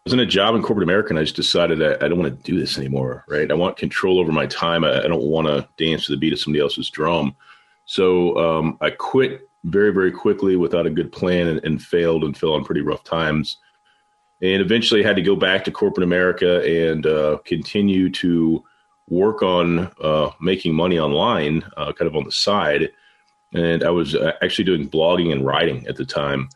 was 0.03 0.12
in 0.12 0.20
a 0.20 0.25
job 0.25 0.53
in 0.53 0.62
corporate 0.62 0.84
America, 0.84 1.12
and 1.12 1.20
I 1.20 1.24
just 1.24 1.38
decided 1.38 1.80
that 1.80 2.03
I 2.03 2.10
don't 2.10 2.20
want 2.20 2.38
to 2.38 2.51
do 2.51 2.60
this 2.60 2.77
anymore. 2.77 3.24
Right? 3.30 3.50
I 3.50 3.53
want 3.53 3.77
control 3.77 4.20
over 4.20 4.34
my 4.34 4.48
time. 4.48 4.84
I, 4.84 5.00
I 5.00 5.08
don't 5.08 5.24
want 5.24 5.48
to 5.48 5.65
dance 5.77 6.08
to 6.08 6.12
the 6.12 6.18
beat 6.18 6.34
of 6.34 6.39
somebody 6.39 6.62
else's 6.62 6.89
drum. 6.89 7.38
So 7.86 8.38
um, 8.38 8.77
I 8.82 8.89
quit 8.89 9.50
very, 9.63 9.94
very 9.94 10.12
quickly 10.12 10.58
without 10.58 10.86
a 10.86 10.89
good 10.89 11.13
plan, 11.13 11.48
and, 11.48 11.63
and 11.63 11.82
failed 11.82 12.25
and 12.25 12.38
fell 12.38 12.56
on 12.56 12.65
pretty 12.65 12.82
rough 12.82 13.06
times. 13.06 13.60
And 14.41 14.62
eventually, 14.62 15.03
had 15.03 15.15
to 15.15 15.22
go 15.22 15.38
back 15.38 15.63
to 15.63 15.72
corporate 15.72 16.03
America 16.03 16.89
and 16.89 17.06
uh, 17.06 17.38
continue 17.46 18.10
to 18.10 18.62
work 19.08 19.41
on 19.41 19.89
uh, 20.03 20.32
making 20.41 20.75
money 20.75 21.00
online, 21.00 21.63
uh, 21.77 21.94
kind 21.94 22.10
of 22.10 22.18
on 22.18 22.25
the 22.25 22.32
side 22.34 22.89
and 23.53 23.84
I 23.84 23.89
was 23.89 24.15
uh, 24.15 24.34
actually 24.41 24.65
doing 24.65 24.89
blogging 24.89 25.31
and 25.31 25.46
writing 25.46 25.86
at 25.88 25.98
the 25.98 26.05
time. 26.05 26.50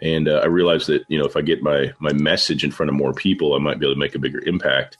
And 0.00 0.28
uh, 0.28 0.40
I 0.42 0.46
realized 0.46 0.86
that 0.88 1.04
you 1.08 1.18
know 1.18 1.24
if 1.24 1.36
I 1.36 1.42
get 1.42 1.62
my 1.62 1.92
my 1.98 2.12
message 2.12 2.64
in 2.64 2.70
front 2.70 2.90
of 2.90 2.96
more 2.96 3.12
people, 3.12 3.54
I 3.54 3.58
might 3.58 3.78
be 3.78 3.86
able 3.86 3.94
to 3.94 4.00
make 4.00 4.14
a 4.14 4.20
bigger 4.20 4.40
impact. 4.46 4.98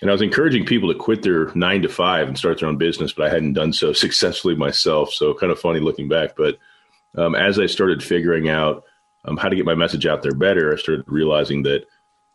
And 0.00 0.10
I 0.10 0.12
was 0.12 0.22
encouraging 0.22 0.66
people 0.66 0.92
to 0.92 0.98
quit 0.98 1.22
their 1.22 1.54
nine 1.54 1.82
to 1.82 1.88
five 1.88 2.26
and 2.26 2.36
start 2.36 2.58
their 2.58 2.68
own 2.68 2.76
business, 2.76 3.12
but 3.12 3.26
I 3.26 3.30
hadn't 3.30 3.52
done 3.52 3.72
so 3.72 3.92
successfully 3.92 4.56
myself. 4.56 5.12
So 5.12 5.32
kind 5.34 5.52
of 5.52 5.60
funny 5.60 5.80
looking 5.80 6.08
back. 6.08 6.30
But 6.36 6.58
um, 7.16 7.34
as 7.34 7.58
I 7.58 7.66
started 7.66 8.02
figuring 8.02 8.48
out 8.48 8.84
um, 9.24 9.36
how 9.36 9.48
to 9.48 9.56
get 9.56 9.64
my 9.64 9.76
message 9.76 10.06
out 10.06 10.22
there 10.22 10.34
better, 10.34 10.72
I 10.72 10.76
started 10.76 11.04
realizing 11.06 11.62
that 11.64 11.86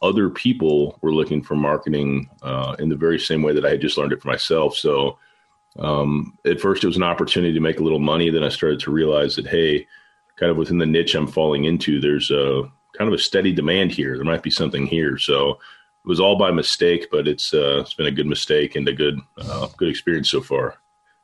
other 0.02 0.30
people 0.30 0.98
were 1.02 1.12
looking 1.12 1.42
for 1.42 1.56
marketing 1.56 2.30
uh, 2.42 2.76
in 2.80 2.88
the 2.88 2.96
very 2.96 3.20
same 3.20 3.42
way 3.42 3.54
that 3.54 3.66
I 3.66 3.72
had 3.72 3.82
just 3.82 3.98
learned 3.98 4.14
it 4.14 4.22
for 4.22 4.28
myself. 4.30 4.76
So 4.76 5.18
um, 5.80 6.38
at 6.46 6.60
first, 6.60 6.84
it 6.84 6.88
was 6.88 6.98
an 6.98 7.04
opportunity 7.04 7.54
to 7.54 7.60
make 7.60 7.80
a 7.80 7.84
little 7.84 8.00
money. 8.00 8.30
Then 8.30 8.44
I 8.44 8.50
started 8.50 8.80
to 8.82 8.92
realize 8.92 9.36
that, 9.36 9.48
hey, 9.48 9.88
kind 10.36 10.52
of 10.52 10.58
within 10.58 10.78
the 10.78 10.86
niche 10.86 11.16
I'm 11.16 11.28
falling 11.28 11.66
into, 11.66 12.00
there's 12.00 12.32
a 12.32 12.64
kind 12.98 13.08
of 13.08 13.14
a 13.14 13.22
steady 13.22 13.54
demand 13.54 13.92
here. 13.92 14.16
There 14.16 14.26
might 14.26 14.44
be 14.44 14.52
something 14.52 14.88
here. 14.88 15.18
So 15.18 15.52
it 15.52 16.08
was 16.08 16.20
all 16.20 16.38
by 16.38 16.52
mistake, 16.52 17.08
but 17.12 17.28
it's 17.28 17.54
uh, 17.54 17.80
it's 17.82 17.94
been 17.94 18.08
a 18.08 18.12
good 18.12 18.28
mistake 18.28 18.76
and 18.76 18.88
a 18.88 18.94
good 18.94 19.20
uh, 19.38 19.68
good 19.78 19.90
experience 19.90 20.30
so 20.30 20.42
far. 20.42 20.78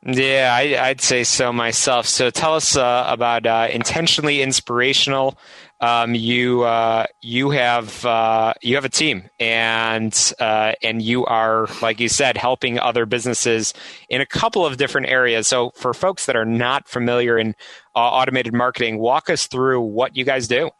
Yeah, 0.06 0.54
I, 0.54 0.90
would 0.90 1.00
say 1.00 1.24
so 1.24 1.50
myself. 1.50 2.06
So 2.06 2.28
tell 2.28 2.54
us 2.54 2.76
uh, 2.76 3.06
about 3.08 3.46
uh, 3.46 3.68
intentionally 3.72 4.42
inspirational. 4.42 5.38
Um, 5.84 6.14
you 6.14 6.62
uh, 6.62 7.04
you 7.20 7.50
have 7.50 8.06
uh, 8.06 8.54
you 8.62 8.76
have 8.76 8.86
a 8.86 8.88
team, 8.88 9.28
and 9.38 10.32
uh, 10.40 10.72
and 10.82 11.02
you 11.02 11.26
are 11.26 11.68
like 11.82 12.00
you 12.00 12.08
said, 12.08 12.38
helping 12.38 12.78
other 12.78 13.04
businesses 13.04 13.74
in 14.08 14.22
a 14.22 14.26
couple 14.26 14.64
of 14.64 14.78
different 14.78 15.08
areas. 15.08 15.46
So 15.46 15.72
for 15.74 15.92
folks 15.92 16.24
that 16.24 16.36
are 16.36 16.46
not 16.46 16.88
familiar 16.88 17.36
in 17.36 17.54
uh, 17.94 17.98
automated 17.98 18.54
marketing, 18.54 18.98
walk 18.98 19.28
us 19.28 19.46
through 19.46 19.82
what 19.82 20.16
you 20.16 20.24
guys 20.24 20.48
do. 20.48 20.70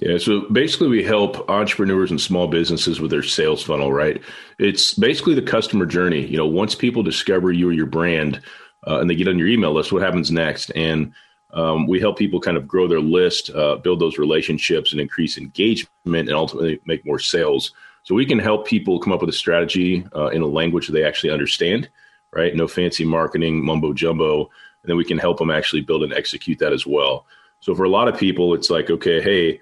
Yeah, 0.00 0.16
so 0.16 0.48
basically, 0.50 0.88
we 0.88 1.04
help 1.04 1.50
entrepreneurs 1.50 2.10
and 2.10 2.20
small 2.20 2.48
businesses 2.48 2.98
with 2.98 3.10
their 3.10 3.22
sales 3.22 3.62
funnel. 3.62 3.92
Right, 3.92 4.22
it's 4.58 4.94
basically 4.94 5.34
the 5.34 5.42
customer 5.42 5.84
journey. 5.84 6.26
You 6.26 6.38
know, 6.38 6.46
once 6.46 6.74
people 6.74 7.02
discover 7.02 7.52
you 7.52 7.68
or 7.68 7.72
your 7.72 7.84
brand 7.84 8.40
uh, 8.86 9.00
and 9.00 9.10
they 9.10 9.16
get 9.16 9.28
on 9.28 9.38
your 9.38 9.48
email 9.48 9.74
list, 9.74 9.92
what 9.92 10.00
happens 10.00 10.30
next? 10.30 10.70
And 10.74 11.12
um, 11.56 11.86
we 11.86 11.98
help 11.98 12.18
people 12.18 12.38
kind 12.38 12.56
of 12.56 12.68
grow 12.68 12.86
their 12.86 13.00
list, 13.00 13.50
uh, 13.50 13.76
build 13.76 13.98
those 13.98 14.18
relationships, 14.18 14.92
and 14.92 15.00
increase 15.00 15.38
engagement, 15.38 15.88
and 16.04 16.32
ultimately 16.32 16.78
make 16.84 17.04
more 17.04 17.18
sales. 17.18 17.72
So 18.04 18.14
we 18.14 18.26
can 18.26 18.38
help 18.38 18.66
people 18.66 19.00
come 19.00 19.12
up 19.12 19.20
with 19.20 19.30
a 19.30 19.32
strategy 19.32 20.06
uh, 20.14 20.26
in 20.26 20.42
a 20.42 20.46
language 20.46 20.86
they 20.86 21.02
actually 21.02 21.32
understand, 21.32 21.88
right? 22.32 22.54
No 22.54 22.68
fancy 22.68 23.04
marketing, 23.04 23.64
mumbo 23.64 23.92
jumbo, 23.92 24.42
and 24.82 24.90
then 24.90 24.96
we 24.96 25.04
can 25.04 25.18
help 25.18 25.38
them 25.38 25.50
actually 25.50 25.80
build 25.82 26.04
and 26.04 26.12
execute 26.12 26.58
that 26.60 26.72
as 26.72 26.86
well. 26.86 27.26
So 27.60 27.74
for 27.74 27.84
a 27.84 27.88
lot 27.88 28.06
of 28.06 28.18
people, 28.18 28.54
it's 28.54 28.70
like, 28.70 28.90
okay, 28.90 29.20
hey, 29.20 29.58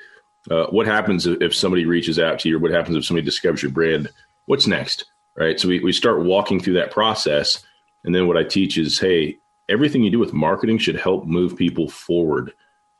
uh, 0.50 0.66
what 0.66 0.86
happens 0.86 1.26
if 1.26 1.54
somebody 1.54 1.86
reaches 1.86 2.18
out 2.18 2.40
to 2.40 2.48
you, 2.48 2.56
or 2.56 2.58
what 2.58 2.72
happens 2.72 2.96
if 2.96 3.06
somebody 3.06 3.24
discovers 3.24 3.62
your 3.62 3.72
brand? 3.72 4.10
What's 4.46 4.66
next, 4.66 5.04
right? 5.36 5.58
So 5.58 5.68
we, 5.68 5.80
we 5.80 5.92
start 5.92 6.24
walking 6.24 6.60
through 6.60 6.74
that 6.74 6.90
process 6.90 7.64
and 8.04 8.14
then 8.14 8.26
what 8.28 8.36
I 8.36 8.44
teach 8.44 8.76
is, 8.78 8.98
hey, 8.98 9.38
everything 9.68 10.02
you 10.02 10.10
do 10.10 10.18
with 10.18 10.32
marketing 10.32 10.78
should 10.78 10.96
help 10.96 11.26
move 11.26 11.56
people 11.56 11.88
forward 11.88 12.52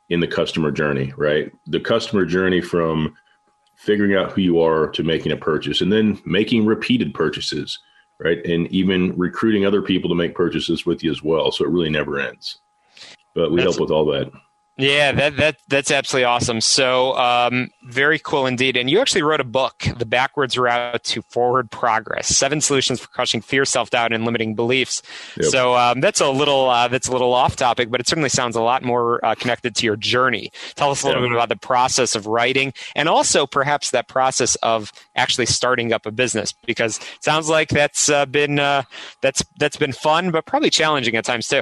in 0.09 0.19
the 0.19 0.27
customer 0.27 0.71
journey, 0.71 1.13
right? 1.17 1.51
The 1.67 1.79
customer 1.79 2.25
journey 2.25 2.61
from 2.61 3.15
figuring 3.75 4.15
out 4.15 4.31
who 4.31 4.41
you 4.41 4.59
are 4.59 4.87
to 4.89 5.03
making 5.03 5.31
a 5.31 5.37
purchase 5.37 5.81
and 5.81 5.91
then 5.91 6.19
making 6.25 6.65
repeated 6.65 7.13
purchases, 7.13 7.79
right? 8.19 8.43
And 8.45 8.67
even 8.67 9.15
recruiting 9.17 9.65
other 9.65 9.81
people 9.81 10.09
to 10.09 10.15
make 10.15 10.35
purchases 10.35 10.85
with 10.85 11.03
you 11.03 11.11
as 11.11 11.23
well. 11.23 11.51
So 11.51 11.65
it 11.65 11.71
really 11.71 11.89
never 11.89 12.19
ends. 12.19 12.59
But 13.33 13.51
we 13.51 13.57
That's, 13.57 13.75
help 13.75 13.81
with 13.81 13.91
all 13.91 14.05
that. 14.05 14.31
Yeah, 14.77 15.13
that 15.13 15.37
that 15.37 15.57
that's 15.69 15.89
absolutely 15.89 16.25
awesome. 16.25 16.59
So 16.59 17.15
um, 17.17 17.69
very 17.85 18.19
cool 18.19 18.45
indeed. 18.45 18.75
And 18.75 18.89
you 18.89 18.99
actually 18.99 19.23
wrote 19.23 19.39
a 19.39 19.45
book, 19.45 19.85
"The 19.97 20.05
Backwards 20.05 20.57
Route 20.57 21.01
to 21.05 21.21
Forward 21.21 21.71
Progress: 21.71 22.27
Seven 22.27 22.59
Solutions 22.59 22.99
for 22.99 23.07
Crushing 23.07 23.39
Fear, 23.39 23.63
Self 23.63 23.89
Doubt, 23.89 24.11
and 24.11 24.25
Limiting 24.25 24.53
Beliefs." 24.53 25.01
Yep. 25.37 25.45
So 25.45 25.75
um, 25.77 26.01
that's 26.01 26.19
a 26.19 26.29
little 26.29 26.69
uh, 26.69 26.89
that's 26.89 27.07
a 27.07 27.13
little 27.13 27.33
off 27.33 27.55
topic, 27.55 27.89
but 27.89 28.01
it 28.01 28.07
certainly 28.07 28.27
sounds 28.27 28.57
a 28.57 28.61
lot 28.61 28.83
more 28.83 29.23
uh, 29.25 29.33
connected 29.35 29.77
to 29.77 29.85
your 29.85 29.95
journey. 29.95 30.51
Tell 30.75 30.91
us 30.91 31.03
a 31.03 31.07
little 31.07 31.21
bit 31.21 31.31
about 31.31 31.47
the 31.47 31.55
process 31.55 32.13
of 32.13 32.27
writing, 32.27 32.73
and 32.97 33.07
also 33.07 33.47
perhaps 33.47 33.91
that 33.91 34.09
process 34.09 34.55
of 34.55 34.91
actually 35.15 35.45
starting 35.45 35.93
up 35.93 36.05
a 36.05 36.11
business, 36.11 36.51
because 36.51 36.97
it 36.97 37.23
sounds 37.23 37.47
like 37.47 37.69
that's 37.69 38.09
uh, 38.09 38.25
been 38.25 38.59
uh, 38.59 38.83
that's 39.21 39.41
that's 39.57 39.77
been 39.77 39.93
fun, 39.93 40.31
but 40.31 40.45
probably 40.45 40.69
challenging 40.69 41.15
at 41.15 41.23
times 41.23 41.47
too. 41.47 41.61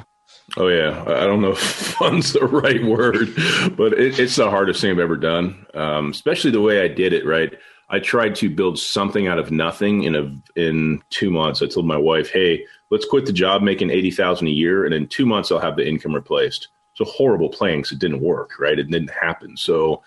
Oh 0.57 0.67
yeah, 0.67 1.03
I 1.07 1.25
don't 1.25 1.41
know 1.41 1.51
if 1.53 1.59
fun's 1.59 2.33
the 2.33 2.45
right 2.45 2.83
word, 2.83 3.33
but 3.75 3.93
it, 3.93 4.19
it's 4.19 4.35
the 4.35 4.49
hardest 4.49 4.81
thing 4.81 4.91
I've 4.91 4.99
ever 4.99 5.17
done. 5.17 5.65
Um, 5.73 6.11
especially 6.11 6.51
the 6.51 6.61
way 6.61 6.81
I 6.81 6.87
did 6.87 7.13
it. 7.13 7.25
Right, 7.25 7.53
I 7.89 7.99
tried 7.99 8.35
to 8.35 8.49
build 8.49 8.77
something 8.79 9.27
out 9.27 9.39
of 9.39 9.51
nothing 9.51 10.03
in 10.03 10.15
a 10.15 10.59
in 10.59 11.01
two 11.09 11.31
months. 11.31 11.61
I 11.61 11.67
told 11.67 11.85
my 11.85 11.97
wife, 11.97 12.29
"Hey, 12.31 12.65
let's 12.89 13.05
quit 13.05 13.25
the 13.25 13.33
job 13.33 13.61
making 13.61 13.89
eighty 13.89 14.11
thousand 14.11 14.47
a 14.47 14.51
year, 14.51 14.85
and 14.85 14.93
in 14.93 15.07
two 15.07 15.25
months 15.25 15.51
I'll 15.51 15.59
have 15.59 15.75
the 15.75 15.87
income 15.87 16.13
replaced." 16.13 16.69
It's 16.91 17.01
a 17.01 17.11
horrible 17.11 17.49
plan 17.49 17.77
because 17.77 17.93
it 17.93 17.99
didn't 17.99 18.21
work, 18.21 18.59
right? 18.59 18.77
It 18.77 18.91
didn't 18.91 19.09
happen. 19.09 19.57
So 19.57 20.03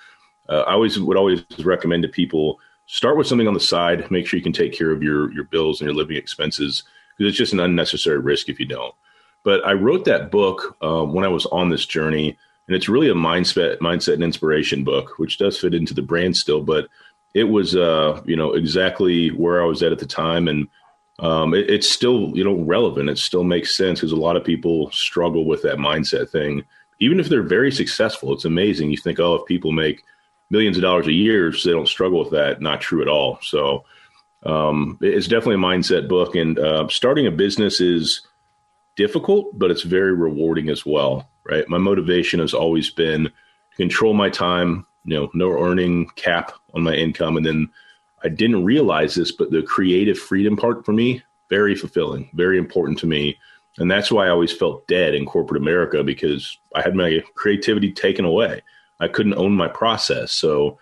uh, 0.49 0.61
I 0.61 0.73
always 0.73 0.99
would 1.01 1.17
always 1.17 1.43
recommend 1.59 2.03
to 2.05 2.09
people 2.09 2.61
start 2.87 3.17
with 3.17 3.27
something 3.27 3.49
on 3.49 3.55
the 3.55 3.61
side. 3.61 4.09
Make 4.11 4.27
sure 4.27 4.39
you 4.39 4.45
can 4.45 4.53
take 4.53 4.73
care 4.73 4.91
of 4.91 5.03
your 5.03 5.33
your 5.33 5.45
bills 5.45 5.81
and 5.81 5.89
your 5.89 5.97
living 5.97 6.17
expenses 6.17 6.85
because 7.17 7.31
it's 7.31 7.39
just 7.39 7.53
an 7.53 7.61
unnecessary 7.61 8.19
risk 8.19 8.49
if 8.49 8.61
you 8.61 8.67
don't. 8.67 8.95
But 9.47 9.65
I 9.65 9.75
wrote 9.75 10.07
that 10.07 10.33
book 10.33 10.77
uh, 10.83 11.05
when 11.05 11.25
I 11.25 11.29
was 11.29 11.47
on 11.47 11.69
this 11.69 11.87
journey, 11.87 12.37
and 12.67 12.77
it's 12.77 12.89
really 12.89 13.09
a 13.09 13.15
mindset 13.15 13.79
mindset 13.79 14.15
and 14.15 14.25
inspiration 14.25 14.83
book, 14.83 15.21
which 15.21 15.39
does 15.39 15.57
fit 15.57 15.73
into 15.73 15.95
the 15.95 16.03
brand 16.03 16.37
still, 16.37 16.63
but 16.63 16.89
it 17.33 17.45
was 17.45 17.77
uh, 17.77 18.21
you 18.27 18.35
know 18.35 18.55
exactly 18.55 19.29
where 19.29 19.63
I 19.63 19.65
was 19.65 19.85
at 19.85 19.93
at 19.93 20.01
the 20.01 20.05
time, 20.05 20.49
and 20.49 20.67
um, 21.21 21.55
it, 21.55 21.71
it's 21.71 21.89
still 21.89 22.37
you 22.37 22.43
know 22.43 22.61
relevant. 22.65 23.09
It 23.09 23.19
still 23.19 23.45
makes 23.45 23.77
sense 23.77 24.01
because 24.01 24.11
a 24.11 24.17
lot 24.17 24.35
of 24.35 24.43
people 24.43 24.91
struggle 24.91 25.45
with 25.45 25.63
that 25.63 25.79
mindset 25.79 26.29
thing, 26.29 26.65
even 26.99 27.21
if 27.21 27.29
they're 27.29 27.45
very 27.45 27.71
successful. 27.71 28.33
It's 28.33 28.45
amazing. 28.45 28.91
You 28.91 28.97
think, 28.97 29.21
oh, 29.21 29.37
if 29.37 29.47
people 29.47 29.71
make 29.71 30.03
millions 30.51 30.77
of 30.77 30.83
dollars 30.83 31.07
a 31.07 31.13
year, 31.13 31.53
so 31.53 31.69
they 31.69 31.73
don't 31.73 31.87
struggle 31.87 32.19
with 32.19 32.33
that. 32.33 32.61
Not 32.61 32.81
true 32.81 33.01
at 33.01 33.07
all. 33.07 33.39
So 33.43 33.85
um, 34.43 34.99
it's 35.01 35.29
definitely 35.29 35.55
a 35.55 35.59
mindset 35.59 36.09
book, 36.09 36.35
and 36.35 36.59
uh, 36.59 36.89
starting 36.89 37.29
a 37.29 37.31
business 37.31 37.81
is 37.81 38.27
difficult, 38.97 39.59
but 39.59 39.71
it's 39.71 39.83
very 39.83 40.13
rewarding 40.13 40.69
as 40.69 40.85
well. 40.85 41.29
Right. 41.45 41.69
My 41.69 41.79
motivation 41.79 42.41
has 42.41 42.53
always 42.53 42.91
been 42.91 43.25
to 43.25 43.77
control 43.77 44.15
my 44.15 44.31
time. 44.31 44.87
You 45.05 45.17
know, 45.17 45.31
no 45.35 45.51
earning 45.53 46.09
cap 46.17 46.53
on 46.75 46.83
my 46.83 46.95
income, 46.95 47.37
and 47.37 47.47
then 47.47 47.69
I 48.25 48.29
didn't 48.29 48.65
realize 48.65 49.15
this, 49.15 49.31
but 49.31 49.53
the 49.53 49.63
creative 49.63 50.19
freedom 50.19 50.57
part 50.57 50.85
for 50.85 50.93
me 50.93 51.23
very 51.49 51.75
fulfilling, 51.75 52.29
very 52.35 52.59
important 52.59 52.99
to 52.99 53.07
me. 53.07 53.39
And 53.79 53.91
that's 53.91 54.11
why 54.11 54.27
I 54.27 54.31
always 54.31 54.53
felt 54.53 54.87
dead 54.87 55.15
in 55.15 55.27
corporate 55.27 55.61
America 55.61 56.03
because 56.03 56.59
I 56.75 56.83
had 56.83 56.95
my 56.95 57.23
creativity 57.35 57.93
taken 57.93 58.25
away. 58.25 58.63
I 59.01 59.09
couldn't 59.09 59.35
own 59.35 59.53
my 59.53 59.69
process. 59.69 60.33
So 60.33 60.79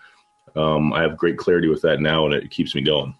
um, 0.55 0.93
I 0.93 1.01
have 1.01 1.17
great 1.17 1.37
clarity 1.37 1.67
with 1.67 1.81
that 1.81 1.99
now, 1.99 2.25
and 2.25 2.33
it 2.33 2.51
keeps 2.51 2.73
me 2.73 2.81
going. 2.81 3.13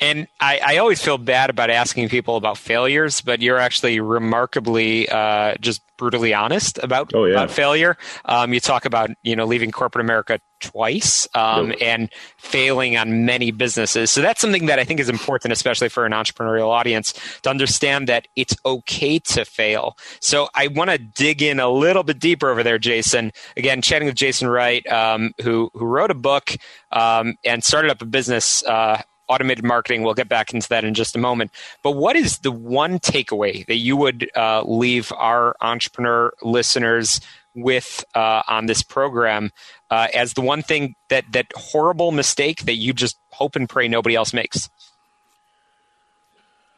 And 0.00 0.26
I, 0.40 0.60
I, 0.64 0.76
always 0.78 1.00
feel 1.00 1.18
bad 1.18 1.50
about 1.50 1.70
asking 1.70 2.08
people 2.08 2.36
about 2.36 2.58
failures, 2.58 3.20
but 3.20 3.40
you're 3.40 3.58
actually 3.58 4.00
remarkably 4.00 5.08
uh, 5.08 5.54
just 5.60 5.82
brutally 5.96 6.34
honest 6.34 6.78
about, 6.82 7.12
oh, 7.14 7.24
yeah. 7.24 7.34
about 7.34 7.50
failure. 7.50 7.96
Um, 8.24 8.52
you 8.52 8.60
talk 8.60 8.84
about 8.84 9.10
you 9.22 9.36
know 9.36 9.44
leaving 9.44 9.70
corporate 9.70 10.04
America 10.04 10.40
twice 10.60 11.28
um, 11.34 11.70
yep. 11.70 11.78
and 11.80 12.10
failing 12.38 12.96
on 12.96 13.24
many 13.24 13.50
businesses. 13.50 14.10
So 14.10 14.22
that's 14.22 14.40
something 14.40 14.66
that 14.66 14.78
I 14.78 14.84
think 14.84 15.00
is 15.00 15.08
important, 15.08 15.52
especially 15.52 15.88
for 15.88 16.06
an 16.06 16.12
entrepreneurial 16.12 16.68
audience, 16.68 17.12
to 17.42 17.50
understand 17.50 18.08
that 18.08 18.26
it's 18.34 18.56
okay 18.64 19.18
to 19.18 19.44
fail. 19.44 19.96
So 20.20 20.48
I 20.54 20.68
want 20.68 20.90
to 20.90 20.98
dig 20.98 21.42
in 21.42 21.60
a 21.60 21.68
little 21.68 22.02
bit 22.02 22.18
deeper 22.18 22.48
over 22.48 22.62
there, 22.62 22.78
Jason. 22.78 23.32
Again, 23.56 23.82
chatting 23.82 24.06
with 24.06 24.16
Jason 24.16 24.48
Wright, 24.48 24.86
um, 24.90 25.32
who 25.42 25.70
who 25.74 25.84
wrote 25.84 26.10
a 26.10 26.14
book 26.14 26.56
um, 26.92 27.34
and 27.44 27.62
started 27.62 27.90
up 27.90 28.02
a 28.02 28.06
business. 28.06 28.64
Uh, 28.64 29.02
automated 29.28 29.64
marketing. 29.64 30.02
We'll 30.02 30.14
get 30.14 30.28
back 30.28 30.52
into 30.52 30.68
that 30.68 30.84
in 30.84 30.94
just 30.94 31.16
a 31.16 31.18
moment. 31.18 31.50
But 31.82 31.92
what 31.92 32.16
is 32.16 32.38
the 32.38 32.52
one 32.52 32.98
takeaway 32.98 33.66
that 33.66 33.76
you 33.76 33.96
would 33.96 34.30
uh, 34.36 34.62
leave 34.62 35.12
our 35.16 35.56
entrepreneur 35.60 36.32
listeners 36.42 37.20
with 37.54 38.04
uh, 38.14 38.42
on 38.48 38.66
this 38.66 38.82
program 38.82 39.50
uh, 39.90 40.08
as 40.14 40.34
the 40.34 40.40
one 40.40 40.62
thing 40.62 40.94
that 41.08 41.24
that 41.32 41.46
horrible 41.54 42.12
mistake 42.12 42.64
that 42.64 42.74
you 42.74 42.92
just 42.92 43.16
hope 43.30 43.56
and 43.56 43.68
pray 43.68 43.88
nobody 43.88 44.14
else 44.14 44.32
makes? 44.32 44.68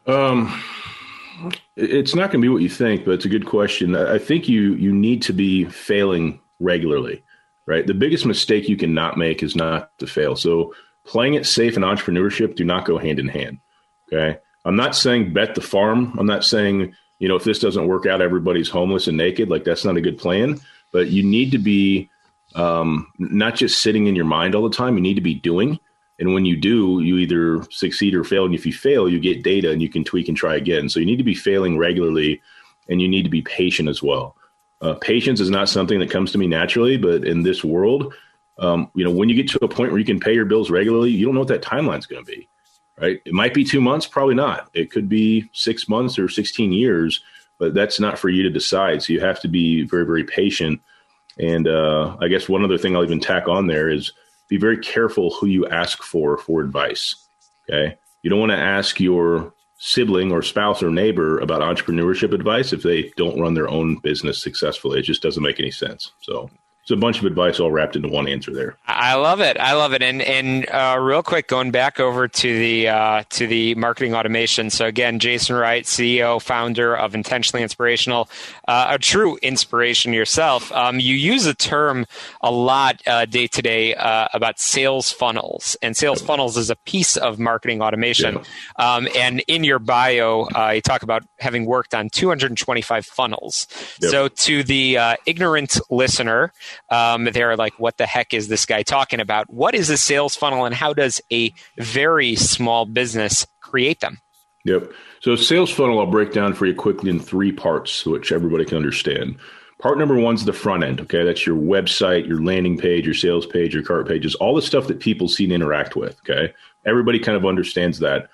Um, 0.07 0.63
it's 1.77 2.15
not 2.15 2.31
going 2.31 2.41
to 2.41 2.45
be 2.45 2.49
what 2.49 2.63
you 2.63 2.69
think, 2.69 3.05
but 3.05 3.13
it's 3.13 3.25
a 3.25 3.31
good 3.31 3.47
question. 3.47 3.97
I 3.97 4.19
think 4.19 4.49
you 4.49 4.75
you 4.75 4.93
need 4.93 5.23
to 5.23 5.33
be 5.33 5.65
failing 5.65 6.41
regularly, 6.61 7.23
right? 7.67 7.87
The 7.87 7.95
biggest 7.95 8.25
mistake 8.25 8.69
you 8.69 8.77
cannot 8.77 9.17
make 9.17 9.43
is 9.43 9.57
not 9.57 9.91
to 9.99 10.07
fail. 10.07 10.37
So 10.37 10.75
playing 11.07 11.35
it 11.35 11.47
safe 11.47 11.77
and 11.77 11.85
entrepreneurship 11.85 12.55
do 12.55 12.65
not 12.65 12.85
go 12.85 12.99
hand 12.99 13.19
in 13.19 13.29
hand. 13.29 13.59
Okay. 14.13 14.39
I'm 14.65 14.77
not 14.77 14.97
saying 14.97 15.33
bet 15.33 15.55
the 15.55 15.61
farm. 15.61 16.17
I'm 16.19 16.27
not 16.27 16.45
saying, 16.45 16.95
you 17.19 17.29
know, 17.29 17.37
if 17.37 17.45
this 17.45 17.61
doesn't 17.61 17.87
work 17.87 18.05
out, 18.07 18.21
everybody's 18.21 18.69
homeless 18.69 19.07
and 19.07 19.17
naked. 19.17 19.49
Like 19.49 19.65
that's 19.65 19.85
not 19.85 19.97
a 19.97 20.01
good 20.01 20.19
plan. 20.19 20.61
But 20.93 21.09
you 21.09 21.23
need 21.23 21.53
to 21.53 21.59
be 21.59 22.11
um, 22.55 23.11
not 23.19 23.55
just 23.55 23.83
sitting 23.83 24.07
in 24.07 24.17
your 24.17 24.25
mind 24.25 24.55
all 24.55 24.69
the 24.69 24.77
time. 24.77 24.97
You 24.97 25.03
need 25.03 25.15
to 25.15 25.21
be 25.21 25.35
doing. 25.35 25.79
And 26.19 26.33
when 26.33 26.45
you 26.45 26.57
do, 26.57 27.01
you 27.01 27.19
either 27.19 27.63
succeed 27.71 28.15
or 28.15 28.25
fail. 28.25 28.47
And 28.47 28.55
if 28.55 28.67
you 28.67 28.73
fail, 28.73 29.09
you 29.09 29.21
get 29.21 29.43
data 29.43 29.71
and 29.71 29.83
you 29.83 29.89
can 29.89 30.03
tweak 30.03 30.29
and 30.29 30.37
try 30.37 30.57
again. 30.57 30.89
So 30.89 30.99
you 30.99 31.07
need 31.07 31.19
to 31.19 31.25
be 31.25 31.35
failing 31.35 31.79
regularly 31.79 32.41
and 32.89 33.01
you 33.01 33.09
need 33.09 33.25
to 33.25 33.31
be 33.31 33.43
patient 33.43 33.89
as 33.89 34.03
well. 34.03 34.37
Uh, 34.81 34.95
patience 34.95 35.41
is 35.41 35.51
not 35.51 35.69
something 35.69 35.99
that 35.99 36.11
comes 36.11 36.33
to 36.33 36.39
me 36.39 36.47
naturally, 36.47 36.97
but 36.97 37.25
in 37.25 37.43
this 37.43 37.63
world, 37.63 38.13
um, 38.59 38.91
you 38.95 39.05
know, 39.05 39.11
when 39.11 39.29
you 39.29 39.35
get 39.35 39.49
to 39.51 39.65
a 39.65 39.69
point 39.69 39.91
where 39.91 39.99
you 39.99 40.05
can 40.05 40.21
pay 40.21 40.35
your 40.35 40.45
bills 40.45 40.71
regularly, 40.71 41.11
you 41.11 41.27
don't 41.27 41.35
know 41.35 41.41
what 41.41 41.49
that 41.49 41.63
timeline 41.63 41.99
is 41.99 42.07
going 42.07 42.25
to 42.25 42.31
be, 42.31 42.49
right? 42.99 43.21
It 43.25 43.33
might 43.33 43.55
be 43.55 43.65
two 43.65 43.81
months, 43.81 44.07
probably 44.07 44.35
not. 44.35 44.71
It 44.75 44.91
could 44.91 45.09
be 45.09 45.49
six 45.53 45.89
months 45.89 46.19
or 46.19 46.29
16 46.29 46.73
years, 46.73 47.23
but 47.59 47.75
that's 47.75 48.01
not 48.01 48.19
for 48.19 48.29
you 48.29 48.43
to 48.43 48.51
decide. 48.51 49.03
So 49.03 49.13
you 49.13 49.21
have 49.21 49.41
to 49.41 49.49
be 49.49 49.85
very, 49.85 50.07
very 50.07 50.25
patient. 50.25 50.81
And 51.39 51.69
uh, 51.69 52.17
I 52.21 52.29
guess 52.29 52.49
one 52.49 52.65
other 52.65 52.79
thing 52.79 52.97
I'll 52.97 53.05
even 53.05 53.21
tack 53.21 53.49
on 53.49 53.67
there 53.67 53.91
is 53.91 54.13
be 54.49 54.57
very 54.57 54.79
careful 54.79 55.31
who 55.31 55.47
you 55.47 55.67
ask 55.69 56.03
for 56.03 56.39
for 56.39 56.61
advice. 56.61 57.15
Okay. 57.69 57.97
You 58.23 58.31
don't 58.31 58.41
want 58.41 58.53
to 58.53 58.59
ask 58.59 59.01
your 59.01 59.53
sibling 59.79 60.33
or 60.33 60.41
spouse 60.41 60.83
or 60.83 60.91
neighbor 60.91 61.39
about 61.39 61.61
entrepreneurship 61.61 62.33
advice 62.33 62.73
if 62.73 62.83
they 62.83 63.13
don't 63.17 63.41
run 63.41 63.55
their 63.55 63.69
own 63.69 63.97
business 63.97 64.43
successfully. 64.43 65.01
It 65.01 65.03
just 65.03 65.23
doesn't 65.23 65.43
make 65.43 65.61
any 65.61 65.71
sense. 65.71 66.13
So 66.21 66.49
it's 66.87 66.93
a 66.93 66.97
bunch 66.97 67.19
of 67.19 67.25
advice 67.25 67.59
all 67.59 67.73
wrapped 67.73 67.97
into 67.97 68.07
one 68.07 68.29
answer 68.29 68.53
there. 68.53 68.77
I 68.87 69.15
love 69.15 69.41
it. 69.41 69.59
I 69.59 69.73
love 69.73 69.93
it. 69.93 70.03
And 70.03 70.23
and 70.23 70.71
uh, 70.71 70.97
real 71.01 71.21
quick, 71.21 71.49
going 71.49 71.73
back 71.73 71.99
over 71.99 72.29
to 72.29 72.59
the 72.61 72.87
uh, 72.87 73.25
to 73.31 73.49
the 73.49 73.75
marketing 73.75 74.15
automation. 74.15 74.71
So 74.71 74.87
again, 74.87 75.19
Jason 75.19 75.57
Wright, 75.57 75.83
CEO, 75.83 76.41
founder 76.41 76.97
of 76.97 77.13
Intentionally 77.17 77.65
Inspirational, 77.65 78.29
uh, 78.69 78.87
a 78.91 79.01
true 79.01 79.37
inspiration 79.43 80.13
yourself. 80.13 80.71
Um, 80.71 81.01
you 81.01 81.17
use 81.17 81.43
the 81.43 81.55
term 81.55 82.07
a 82.41 82.53
lot 82.53 83.03
day 83.31 83.49
to 83.49 83.63
day 83.63 83.97
about 84.33 84.61
sales 84.61 85.11
funnels, 85.11 85.77
and 85.83 85.97
sales 85.97 86.23
funnels 86.23 86.57
is 86.57 86.71
a 86.71 86.77
piece 86.77 87.17
of 87.17 87.41
marketing 87.41 87.83
automation. 87.83 88.37
Yeah. 88.79 88.95
Um, 88.95 89.09
and 89.17 89.43
in 89.49 89.65
your 89.65 89.81
bio, 89.81 90.47
uh, 90.55 90.71
you 90.77 90.83
talk 90.83 91.03
about 91.03 91.25
having 91.41 91.67
worked 91.67 91.97
on 91.97 92.11
225 92.11 93.07
funnels. 93.07 93.67
Yep. 94.01 94.11
So 94.13 94.29
to 94.29 94.63
the 94.63 94.99
uh, 94.99 95.17
ignorant 95.27 95.81
listener 95.91 96.53
um, 96.91 97.25
they're 97.33 97.57
like, 97.57 97.79
what 97.79 97.97
the 97.97 98.07
heck 98.07 98.35
is 98.35 98.49
this 98.49 98.67
guy 98.67 98.83
talking 98.83 99.21
about? 99.21 99.49
What 99.53 99.75
is 99.75 99.91
a 99.91 99.97
sales 99.97 100.37
funnel 100.37 100.65
and 100.65 100.75
how 100.75 100.93
does 100.93 101.21
a 101.33 101.53
very 101.79 102.35
small 102.37 102.85
business 102.87 103.47
create 103.61 104.01
them? 104.01 104.19
Yep. 104.65 104.93
So, 105.21 105.37
sales 105.37 105.71
funnel, 105.71 106.01
I'll 106.01 106.07
break 106.07 106.33
down 106.33 106.55
for 106.55 106.67
you 106.67 106.75
quickly 106.75 107.11
in 107.11 107.21
three 107.21 107.53
parts, 107.53 108.05
which 108.05 108.33
everybody 108.33 108.65
can 108.65 108.77
understand. 108.77 109.37
Part 109.79 109.99
number 109.99 110.17
one 110.17 110.35
is 110.35 110.45
the 110.45 110.53
front 110.53 110.85
end. 110.85 111.01
Okay. 111.01 111.23
That's 111.23 111.47
your 111.47 111.57
website, 111.57 112.27
your 112.27 112.43
landing 112.43 112.79
page, 112.79 113.05
your 113.05 113.15
sales 113.15 113.47
page, 113.47 113.75
your 113.75 113.83
cart 113.83 114.09
pages, 114.09 114.35
all 114.37 114.55
the 114.55 114.63
stuff 114.63 114.87
that 114.89 115.01
people 115.01 115.29
see 115.29 115.45
and 115.45 115.53
interact 115.53 115.97
with. 115.97 116.19
Okay. 116.21 116.53
Everybody 116.87 117.19
kind 117.19 117.37
of 117.37 117.45
understands 117.45 117.99
that. 117.99 118.29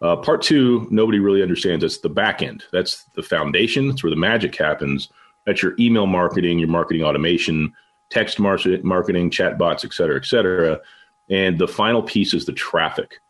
Uh, 0.00 0.16
part 0.16 0.42
two, 0.42 0.86
nobody 0.90 1.18
really 1.18 1.42
understands. 1.42 1.82
That's 1.82 1.98
the 1.98 2.08
back 2.08 2.42
end. 2.42 2.64
That's 2.72 3.04
the 3.14 3.22
foundation. 3.22 3.88
That's 3.88 4.02
where 4.02 4.10
the 4.10 4.16
magic 4.16 4.56
happens. 4.56 5.08
That's 5.44 5.62
your 5.62 5.74
email 5.78 6.06
marketing, 6.06 6.58
your 6.58 6.68
marketing 6.68 7.02
automation, 7.02 7.72
text 8.10 8.38
marketing, 8.38 9.30
chatbots, 9.30 9.84
et 9.84 9.92
cetera, 9.92 10.16
et 10.16 10.24
cetera. 10.24 10.80
And 11.28 11.58
the 11.58 11.68
final 11.68 12.02
piece 12.02 12.34
is 12.34 12.46
the 12.46 12.52
traffic, 12.52 13.20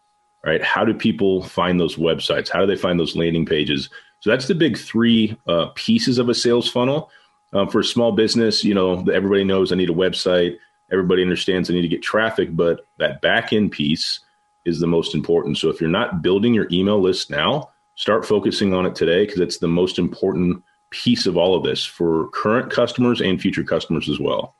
right? 0.45 0.63
How 0.63 0.85
do 0.85 0.93
people 0.93 1.43
find 1.43 1.81
those 1.81 1.97
websites? 1.97 2.51
How 2.51 2.61
do 2.61 2.67
they 2.67 2.77
find 2.77 3.01
those 3.01 3.17
landing 3.17 3.47
pages? 3.47 3.89
So 4.21 4.31
that's 4.31 4.49
the 4.49 4.55
big 4.55 4.77
three 4.77 5.37
uh, 5.47 5.67
pieces 5.75 6.19
of 6.19 6.29
a 6.29 6.35
sales 6.35 6.69
funnel. 6.71 7.11
Um, 7.53 7.69
for 7.69 7.81
a 7.81 7.85
small 7.85 8.13
business, 8.13 8.65
you 8.65 8.75
know, 8.75 9.05
everybody 9.13 9.45
knows 9.45 9.73
I 9.73 9.77
need 9.77 9.91
a 9.91 9.95
website. 9.95 10.59
Everybody 10.93 11.23
understands 11.23 11.71
I 11.71 11.75
need 11.75 11.83
to 11.83 11.89
get 11.89 12.03
traffic, 12.03 12.55
but 12.55 12.87
that 12.99 13.21
back 13.21 13.53
end 13.53 13.73
piece 13.73 14.21
is 14.65 14.81
the 14.81 14.87
most 14.87 15.15
important. 15.15 15.59
So 15.59 15.69
if 15.69 15.81
you're 15.81 15.89
not 15.89 16.23
building 16.23 16.53
your 16.53 16.67
email 16.71 17.01
list 17.01 17.31
now, 17.31 17.71
start 17.95 18.27
focusing 18.27 18.75
on 18.75 18.85
it 18.85 18.95
today 18.95 19.25
because 19.25 19.41
it's 19.41 19.59
the 19.59 19.69
most 19.69 19.99
important 19.99 20.63
piece 20.91 21.27
of 21.27 21.37
all 21.37 21.57
of 21.57 21.65
this 21.65 21.85
for 21.85 22.29
current 22.31 22.71
customers 22.71 23.21
and 23.21 23.41
future 23.41 23.65
customers 23.65 24.09
as 24.09 24.21
well. 24.21 24.55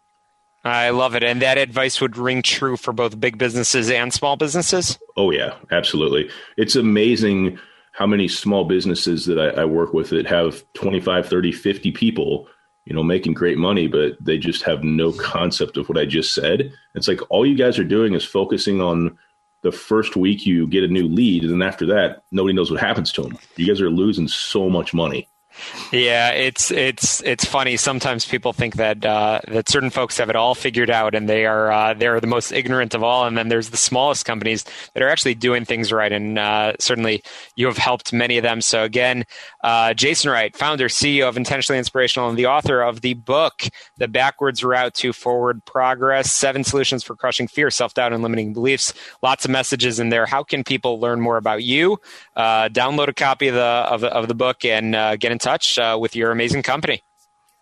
I 0.69 0.91
love 0.91 1.15
it. 1.15 1.23
And 1.23 1.43
that 1.43 1.59
advice 1.59 2.01
would 2.01 2.17
ring 2.17 2.43
true 2.43 2.77
for 2.77 2.93
both 2.93 3.19
big 3.19 3.39
businesses 3.39 3.91
and 3.91 4.13
small 4.13 4.37
businesses? 4.37 4.99
Oh, 5.17 5.31
yeah, 5.31 5.55
absolutely. 5.71 6.31
It's 6.57 6.77
amazing 6.77 7.59
how 7.93 8.07
many 8.07 8.29
small 8.29 8.65
businesses 8.65 9.25
that 9.27 9.39
I, 9.39 9.63
I, 9.63 9.65
work 9.65 9.95
with 9.95 10.11
that 10.11 10.27
have 10.27 10.63
25, 10.75 11.27
30, 11.27 11.51
50 11.53 11.93
people, 11.93 12.47
you 12.85 12.95
know, 12.95 13.03
making 13.03 13.33
great 13.33 13.57
money, 13.57 13.89
but 13.89 14.19
they 14.21 14.37
just 14.37 14.63
have 14.65 14.85
no 14.85 15.13
concept 15.13 15.79
of 15.79 15.89
what 15.89 15.97
I 15.97 16.05
just 16.05 16.35
said. 16.35 16.73
It's 16.95 17.09
like 17.09 17.21
all 17.31 17.47
you 17.47 17.57
guys 17.57 17.79
are 17.79 17.85
doing 17.85 18.13
is 18.13 18.25
focusing 18.25 18.83
on 18.83 19.17
the 19.63 19.73
first 19.73 20.15
week 20.15 20.45
you 20.45 20.67
get 20.67 20.85
a 20.85 20.89
new 20.89 21.09
lead, 21.09 21.43
and 21.43 21.53
then 21.53 21.67
after 21.67 21.87
that, 21.87 22.23
nobody 22.31 22.55
knows 22.55 22.71
what 22.71 22.81
happens 22.81 23.11
to 23.13 23.23
them. 23.23 23.39
You 23.57 23.67
guys 23.67 23.81
are 23.81 23.91
losing 23.91 24.29
so 24.29 24.69
much 24.69 24.93
money. 24.93 25.27
Yeah, 25.93 26.31
it's 26.31 26.71
it's 26.71 27.23
it's 27.23 27.45
funny. 27.45 27.77
Sometimes 27.77 28.27
people 28.27 28.53
think 28.53 28.77
that 28.77 29.05
uh, 29.05 29.41
that 29.49 29.69
certain 29.69 29.91
folks 29.91 30.19
have 30.19 30.29
it 30.29 30.37
all 30.37 30.55
figured 30.55 30.91
out, 30.91 31.15
and 31.15 31.29
they 31.29 31.47
are 31.47 31.71
uh, 31.71 31.95
they 31.95 32.07
are 32.07 32.21
the 32.21 32.27
most 32.27 32.53
ignorant 32.53 32.95
of 32.95 33.03
all. 33.03 33.27
And 33.27 33.39
then 33.39 33.49
there's 33.49 33.71
the 33.71 33.77
smallest 33.77 34.25
companies 34.25 34.65
that 34.95 35.03
are 35.03 35.09
actually 35.09 35.35
doing 35.35 35.65
things 35.65 35.93
right. 35.93 36.13
And 36.13 36.39
uh, 36.39 36.75
certainly, 36.81 37.23
you 37.55 37.67
have 37.67 37.79
helped 37.79 38.13
many 38.13 38.37
of 38.37 38.43
them. 38.43 38.61
So 38.61 38.83
again, 38.83 39.25
uh, 39.63 39.95
Jason 39.95 40.31
Wright, 40.31 40.57
founder, 40.57 40.89
CEO 40.89 41.29
of 41.29 41.37
Intentionally 41.37 41.79
Inspirational, 41.79 42.29
and 42.29 42.39
the 42.39 42.47
author 42.47 42.83
of 42.83 43.01
the 43.01 43.15
book 43.15 43.63
"The 43.97 44.09
Backwards 44.09 44.65
Route 44.65 44.95
to 44.95 45.13
Forward 45.13 45.65
Progress: 45.65 46.33
Seven 46.33 46.65
Solutions 46.65 47.05
for 47.05 47.15
Crushing 47.15 47.49
Fear, 47.49 47.71
Self 47.71 47.95
Doubt, 47.95 48.13
and 48.13 48.23
Limiting 48.23 48.53
Beliefs." 48.53 48.93
Lots 49.23 49.45
of 49.45 49.51
messages 49.53 50.01
in 50.01 50.09
there. 50.09 50.27
How 50.27 50.43
can 50.43 50.65
people 50.65 51.01
learn 51.01 51.21
more 51.21 51.37
about 51.37 51.63
you? 51.63 51.99
Uh, 52.35 52.69
download 52.69 53.09
a 53.09 53.15
copy 53.15 53.49
of 53.49 53.55
the 53.55 53.61
of 53.63 54.01
the, 54.01 54.09
of 54.09 54.29
the 54.29 54.35
book 54.35 54.65
and 54.65 54.95
uh, 54.95 55.17
get 55.17 55.33
in 55.33 55.39
touch 55.47 55.79
uh, 55.79 55.97
with 56.01 56.17
your 56.17 56.33
amazing 56.33 56.63
company. 56.63 57.03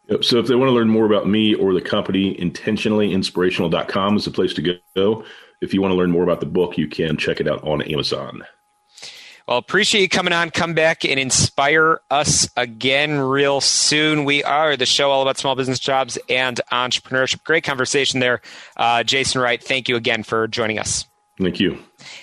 Yep. 0.09 0.25
So 0.25 0.39
if 0.39 0.47
they 0.47 0.55
want 0.55 0.69
to 0.69 0.75
learn 0.75 0.89
more 0.89 1.07
about 1.07 1.29
me 1.29 1.55
or 1.55 1.73
the 1.75 1.81
company, 1.81 2.35
intentionallyinspirational.com 2.37 4.17
is 4.17 4.25
the 4.25 4.31
place 4.31 4.55
to 4.55 4.81
go. 4.95 5.25
If 5.61 5.73
you 5.73 5.81
want 5.81 5.93
to 5.93 5.97
learn 5.97 6.11
more 6.11 6.23
about 6.23 6.41
the 6.41 6.47
book, 6.47 6.77
you 6.77 6.89
can 6.89 7.17
check 7.17 7.41
it 7.41 7.49
out 7.49 7.63
on 7.65 7.83
Amazon. 7.83 8.45
Well, 9.47 9.59
appreciate 9.59 10.01
you 10.01 10.09
coming 10.09 10.33
on. 10.33 10.51
Come 10.51 10.73
back 10.73 11.05
and 11.05 11.21
inspire 11.21 12.01
us 12.11 12.49
again 12.57 13.19
real 13.19 13.61
soon. 13.61 14.25
We 14.25 14.43
are 14.43 14.75
the 14.77 14.87
show 14.87 15.11
all 15.11 15.21
about 15.21 15.37
small 15.37 15.55
business 15.55 15.79
jobs 15.79 16.19
and 16.31 16.61
entrepreneurship. 16.73 17.45
Great 17.45 17.65
conversation 17.65 18.21
there. 18.21 18.41
Uh, 18.77 19.05
Jason 19.05 19.43
Wright, 19.43 19.63
thank 19.63 19.89
you 19.89 19.97
again 19.97 20.23
for 20.23 20.49
joining 20.49 20.79
us. 20.79 21.07
Thank 21.39 21.61
you. 21.61 21.79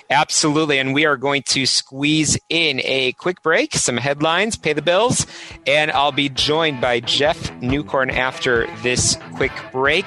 Absolutely. 0.09 0.79
And 0.79 0.93
we 0.93 1.05
are 1.05 1.17
going 1.17 1.43
to 1.47 1.65
squeeze 1.65 2.37
in 2.49 2.81
a 2.83 3.13
quick 3.13 3.41
break, 3.41 3.75
some 3.75 3.97
headlines, 3.97 4.57
pay 4.57 4.73
the 4.73 4.81
bills, 4.81 5.25
and 5.65 5.91
I'll 5.91 6.11
be 6.11 6.29
joined 6.29 6.81
by 6.81 6.99
Jeff 6.99 7.51
Newcorn 7.61 8.11
after 8.11 8.67
this 8.81 9.17
quick 9.35 9.51
break. 9.71 10.05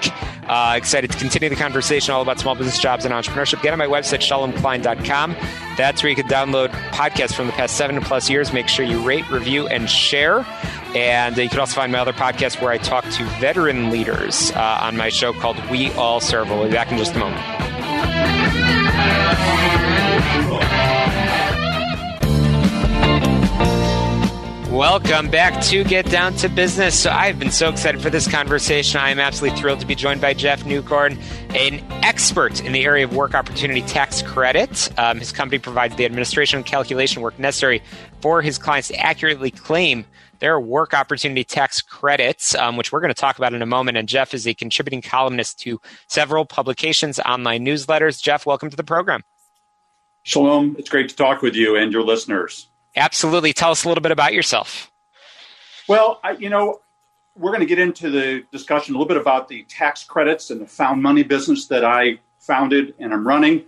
Uh, 0.49 0.75
excited 0.77 1.11
to 1.11 1.19
continue 1.19 1.49
the 1.49 1.57
conversation 1.57 2.15
all 2.15 2.23
about 2.23 2.39
small 2.39 2.55
business 2.55 2.79
jobs 2.79 3.05
and 3.05 3.15
entrepreneurship. 3.15 3.63
Get 3.63 3.73
on 3.73 3.79
my 3.79 3.87
website, 3.87 4.21
shalomklein.com. 4.21 5.37
That's 5.77 6.03
where 6.03 6.11
you 6.11 6.17
can 6.17 6.29
download 6.29 6.69
podcasts 6.91 7.35
from 7.35 7.47
the 7.47 7.53
past 7.53 7.77
seven 7.77 8.01
plus 8.01 8.29
years. 8.29 8.53
Make 8.53 8.69
sure 8.69 8.85
you 8.85 9.01
rate, 9.07 9.29
review, 9.31 9.67
and 9.67 9.89
share. 9.89 10.45
And 10.95 11.37
you 11.37 11.49
can 11.49 11.59
also 11.59 11.75
find 11.75 11.91
my 11.91 11.99
other 11.99 12.13
podcast 12.13 12.61
where 12.61 12.71
I 12.71 12.79
talk 12.79 13.05
to 13.05 13.25
veteran 13.41 13.91
leaders 13.91 14.53
uh, 14.53 14.79
on 14.83 14.97
my 14.97 15.09
show 15.09 15.33
called 15.33 15.59
We 15.69 15.91
All 15.93 16.21
Serve. 16.21 16.49
We'll 16.49 16.67
be 16.67 16.73
back 16.73 16.93
in 16.93 16.99
just 16.99 17.15
a 17.15 17.19
moment. 17.19 17.74
Welcome 24.75 25.31
back 25.31 25.62
to 25.67 25.85
Get 25.85 26.11
Down 26.11 26.35
to 26.35 26.49
Business. 26.49 26.99
So 26.99 27.11
I've 27.11 27.38
been 27.38 27.53
so 27.53 27.69
excited 27.69 28.03
for 28.03 28.11
this 28.11 28.27
conversation. 28.27 29.01
I 29.01 29.11
am 29.11 29.21
absolutely 29.21 29.59
thrilled 29.59 29.79
to 29.81 29.87
be 29.87 29.95
joined 29.95 30.21
by 30.21 30.35
Jeff 30.35 30.64
Newcorn, 30.64 31.17
an 31.55 31.81
expert 32.03 32.61
in 32.61 32.73
the 32.73 32.85
area 32.85 33.05
of 33.05 33.14
work 33.14 33.35
opportunity 33.35 33.83
tax 33.83 34.21
credit. 34.21 34.90
Um, 34.99 35.21
his 35.21 35.31
company 35.31 35.61
provides 35.61 35.95
the 35.95 36.05
administration 36.05 36.57
and 36.57 36.67
calculation 36.67 37.23
work 37.23 37.38
necessary 37.38 37.83
for 38.21 38.43
his 38.43 38.59
clients 38.59 38.88
to 38.88 38.97
accurately 38.97 39.53
claim 39.53 40.05
their 40.44 40.61
work 40.61 40.92
opportunity 40.92 41.42
tax 41.42 41.80
credits, 41.80 42.54
um, 42.54 42.76
which 42.76 42.92
we're 42.92 43.00
going 43.00 43.09
to 43.09 43.18
talk 43.18 43.38
about 43.38 43.54
in 43.54 43.62
a 43.62 43.66
moment. 43.66 43.96
And 43.96 44.07
Jeff 44.07 44.35
is 44.35 44.46
a 44.46 44.52
contributing 44.52 45.00
columnist 45.00 45.59
to 45.61 45.80
several 46.07 46.44
publications, 46.44 47.18
online 47.20 47.64
newsletters. 47.64 48.22
Jeff, 48.22 48.44
welcome 48.44 48.68
to 48.68 48.76
the 48.76 48.85
program. 48.85 49.22
Shalom. 50.22 50.76
It's 50.78 50.90
great 50.90 51.09
to 51.09 51.16
talk 51.16 51.40
with 51.40 51.54
you 51.54 51.76
and 51.76 51.90
your 51.90 52.02
listeners. 52.02 52.68
Absolutely. 52.94 53.54
Tell 53.54 53.70
us 53.70 53.87
a 53.87 53.88
little 53.88 54.02
bit 54.02 54.12
about 54.12 54.35
yourself. 54.35 54.92
Well, 55.88 56.20
I, 56.22 56.33
you 56.33 56.50
know, 56.50 56.83
we're 57.38 57.50
going 57.50 57.61
to 57.61 57.66
get 57.66 57.78
into 57.78 58.11
the 58.11 58.44
discussion 58.52 58.94
a 58.94 58.98
little 58.98 59.09
bit 59.09 59.16
about 59.16 59.48
the 59.48 59.62
tax 59.62 60.04
credits 60.04 60.50
and 60.50 60.61
the 60.61 60.66
found 60.66 61.02
money 61.02 61.22
business 61.22 61.68
that 61.68 61.87
I 61.87 62.18
founded 62.38 62.92
and 62.98 63.14
I'm 63.14 63.26
running. 63.26 63.64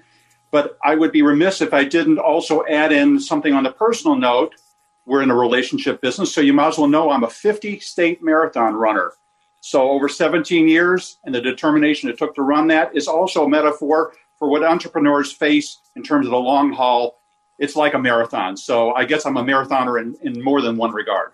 But 0.51 0.77
I 0.85 0.95
would 0.95 1.11
be 1.11 1.23
remiss 1.23 1.63
if 1.63 1.73
I 1.73 1.85
didn't 1.85 2.19
also 2.19 2.67
add 2.67 2.93
in 2.93 3.19
something 3.19 3.55
on 3.55 3.65
the 3.65 3.73
personal 3.73 4.15
note. 4.15 4.55
We're 5.07 5.23
in 5.23 5.31
a 5.31 5.37
relationship 5.37 6.01
business, 6.01 6.35
so 6.35 6.41
you 6.41 6.53
might 6.53 6.69
as 6.69 6.79
well 6.79 6.89
know 6.89 7.11
I'm 7.11 7.25
a 7.25 7.31
50 7.31 7.81
state 7.81 8.23
marathon 8.23 8.75
runner. 8.75 9.13
So 9.61 9.91
over 9.91 10.09
17 10.09 10.69
years, 10.69 11.19
and 11.25 11.35
the 11.35 11.41
determination 11.41 12.09
it 12.11 12.19
took 12.19 12.35
to 12.35 12.43
run 12.43 12.69
that 12.69 12.95
is 12.95 13.09
also 13.09 13.45
a 13.45 13.49
metaphor 13.49 14.13
for 14.39 14.49
what 14.49 14.63
entrepreneurs 14.63 15.33
face 15.33 15.79
in 15.97 16.03
terms 16.03 16.27
of 16.27 16.33
the 16.33 16.39
long 16.39 16.73
haul 16.73 17.17
it's 17.59 17.77
like 17.77 17.95
a 17.95 17.99
marathon. 17.99 18.57
So 18.57 18.93
I 18.95 19.05
guess 19.05 19.25
I'm 19.27 19.37
a 19.37 19.43
marathoner 19.43 20.01
in, 20.01 20.17
in 20.23 20.43
more 20.43 20.61
than 20.61 20.77
one 20.77 20.93
regard. 20.93 21.33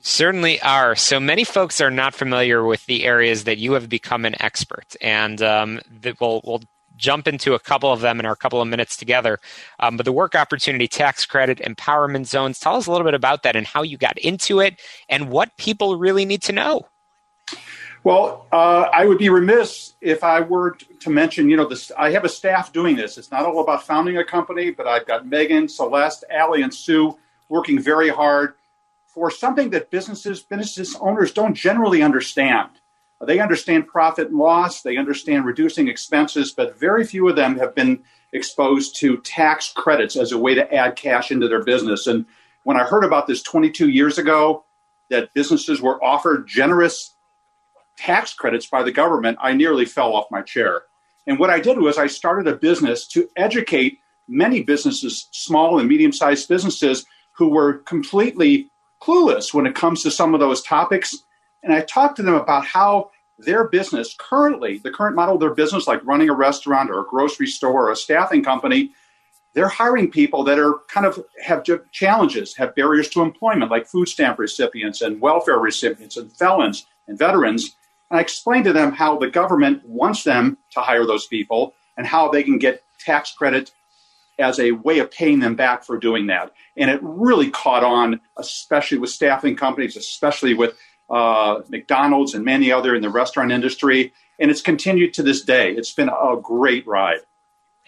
Certainly 0.00 0.60
are. 0.62 0.96
So 0.96 1.20
many 1.20 1.44
folks 1.44 1.80
are 1.80 1.90
not 1.90 2.14
familiar 2.14 2.64
with 2.64 2.84
the 2.86 3.04
areas 3.04 3.44
that 3.44 3.58
you 3.58 3.72
have 3.72 3.88
become 3.88 4.24
an 4.24 4.34
expert, 4.40 4.96
and 5.00 5.40
um, 5.40 5.80
we'll, 6.20 6.40
we'll 6.44 6.62
jump 7.02 7.28
into 7.28 7.52
a 7.54 7.58
couple 7.58 7.92
of 7.92 8.00
them 8.00 8.20
in 8.20 8.24
our 8.24 8.36
couple 8.36 8.62
of 8.62 8.68
minutes 8.68 8.96
together. 8.96 9.38
Um, 9.80 9.96
but 9.96 10.06
the 10.06 10.12
work 10.12 10.34
opportunity 10.34 10.88
tax 10.88 11.26
credit 11.26 11.58
empowerment 11.58 12.26
zones, 12.26 12.58
tell 12.58 12.76
us 12.76 12.86
a 12.86 12.92
little 12.92 13.04
bit 13.04 13.14
about 13.14 13.42
that 13.42 13.56
and 13.56 13.66
how 13.66 13.82
you 13.82 13.98
got 13.98 14.16
into 14.18 14.60
it 14.60 14.80
and 15.08 15.28
what 15.28 15.54
people 15.58 15.96
really 15.96 16.24
need 16.24 16.42
to 16.42 16.52
know. 16.52 16.86
Well, 18.04 18.46
uh, 18.50 18.88
I 18.92 19.06
would 19.06 19.18
be 19.18 19.28
remiss 19.28 19.94
if 20.00 20.24
I 20.24 20.40
were 20.40 20.76
to 21.00 21.10
mention, 21.10 21.48
you 21.48 21.56
know, 21.56 21.68
this. 21.68 21.92
I 21.96 22.10
have 22.10 22.24
a 22.24 22.28
staff 22.28 22.72
doing 22.72 22.96
this. 22.96 23.16
It's 23.16 23.30
not 23.30 23.44
all 23.44 23.60
about 23.60 23.84
founding 23.84 24.16
a 24.16 24.24
company, 24.24 24.70
but 24.70 24.88
I've 24.88 25.06
got 25.06 25.26
Megan, 25.26 25.68
Celeste, 25.68 26.24
Allie, 26.30 26.62
and 26.62 26.74
Sue 26.74 27.16
working 27.48 27.78
very 27.78 28.08
hard 28.08 28.54
for 29.06 29.30
something 29.30 29.70
that 29.70 29.90
businesses, 29.90 30.42
business 30.42 30.96
owners 30.96 31.32
don't 31.32 31.54
generally 31.54 32.02
understand. 32.02 32.70
They 33.24 33.38
understand 33.38 33.86
profit 33.86 34.28
and 34.28 34.38
loss, 34.38 34.82
they 34.82 34.96
understand 34.96 35.44
reducing 35.44 35.88
expenses, 35.88 36.52
but 36.52 36.78
very 36.78 37.04
few 37.04 37.28
of 37.28 37.36
them 37.36 37.56
have 37.58 37.74
been 37.74 38.02
exposed 38.32 38.96
to 38.96 39.18
tax 39.18 39.72
credits 39.72 40.16
as 40.16 40.32
a 40.32 40.38
way 40.38 40.54
to 40.54 40.74
add 40.74 40.96
cash 40.96 41.30
into 41.30 41.48
their 41.48 41.62
business. 41.62 42.06
And 42.06 42.26
when 42.64 42.76
I 42.76 42.84
heard 42.84 43.04
about 43.04 43.26
this 43.26 43.42
22 43.42 43.88
years 43.90 44.18
ago, 44.18 44.64
that 45.10 45.32
businesses 45.34 45.80
were 45.80 46.02
offered 46.02 46.48
generous 46.48 47.14
tax 47.96 48.34
credits 48.34 48.66
by 48.66 48.82
the 48.82 48.90
government, 48.90 49.38
I 49.40 49.52
nearly 49.52 49.84
fell 49.84 50.14
off 50.14 50.30
my 50.30 50.42
chair. 50.42 50.82
And 51.26 51.38
what 51.38 51.50
I 51.50 51.60
did 51.60 51.78
was 51.78 51.98
I 51.98 52.06
started 52.08 52.48
a 52.48 52.56
business 52.56 53.06
to 53.08 53.28
educate 53.36 53.98
many 54.26 54.62
businesses, 54.62 55.28
small 55.30 55.78
and 55.78 55.88
medium 55.88 56.12
sized 56.12 56.48
businesses, 56.48 57.04
who 57.32 57.48
were 57.48 57.74
completely 57.78 58.70
clueless 59.00 59.54
when 59.54 59.66
it 59.66 59.74
comes 59.74 60.02
to 60.02 60.10
some 60.10 60.34
of 60.34 60.40
those 60.40 60.62
topics. 60.62 61.16
And 61.62 61.72
I 61.72 61.82
talked 61.82 62.16
to 62.16 62.22
them 62.22 62.34
about 62.34 62.64
how 62.64 63.10
their 63.38 63.68
business 63.68 64.14
currently, 64.18 64.78
the 64.78 64.90
current 64.90 65.16
model 65.16 65.34
of 65.34 65.40
their 65.40 65.54
business, 65.54 65.86
like 65.86 66.04
running 66.04 66.28
a 66.28 66.34
restaurant 66.34 66.90
or 66.90 67.00
a 67.00 67.06
grocery 67.06 67.46
store 67.46 67.88
or 67.88 67.90
a 67.90 67.96
staffing 67.96 68.42
company, 68.44 68.92
they're 69.54 69.68
hiring 69.68 70.10
people 70.10 70.44
that 70.44 70.58
are 70.58 70.80
kind 70.88 71.06
of 71.06 71.22
have 71.42 71.64
challenges, 71.90 72.56
have 72.56 72.74
barriers 72.74 73.08
to 73.10 73.20
employment, 73.20 73.70
like 73.70 73.86
food 73.86 74.08
stamp 74.08 74.38
recipients 74.38 75.02
and 75.02 75.20
welfare 75.20 75.58
recipients 75.58 76.16
and 76.16 76.32
felons 76.32 76.86
and 77.06 77.18
veterans. 77.18 77.76
And 78.10 78.18
I 78.18 78.22
explained 78.22 78.64
to 78.64 78.72
them 78.72 78.92
how 78.92 79.18
the 79.18 79.28
government 79.28 79.84
wants 79.84 80.24
them 80.24 80.58
to 80.72 80.80
hire 80.80 81.06
those 81.06 81.26
people 81.26 81.74
and 81.96 82.06
how 82.06 82.28
they 82.28 82.42
can 82.42 82.58
get 82.58 82.82
tax 82.98 83.32
credit 83.32 83.72
as 84.38 84.58
a 84.58 84.72
way 84.72 84.98
of 84.98 85.10
paying 85.10 85.40
them 85.40 85.54
back 85.54 85.84
for 85.84 85.98
doing 85.98 86.26
that. 86.28 86.52
And 86.76 86.90
it 86.90 87.00
really 87.02 87.50
caught 87.50 87.84
on, 87.84 88.20
especially 88.38 88.98
with 88.98 89.10
staffing 89.10 89.56
companies, 89.56 89.96
especially 89.96 90.54
with 90.54 90.76
uh, 91.12 91.60
McDonald's 91.68 92.34
and 92.34 92.44
many 92.44 92.72
other 92.72 92.94
in 92.94 93.02
the 93.02 93.10
restaurant 93.10 93.52
industry. 93.52 94.12
And 94.38 94.50
it's 94.50 94.62
continued 94.62 95.14
to 95.14 95.22
this 95.22 95.42
day. 95.42 95.72
It's 95.72 95.92
been 95.92 96.08
a 96.08 96.36
great 96.42 96.86
ride. 96.86 97.20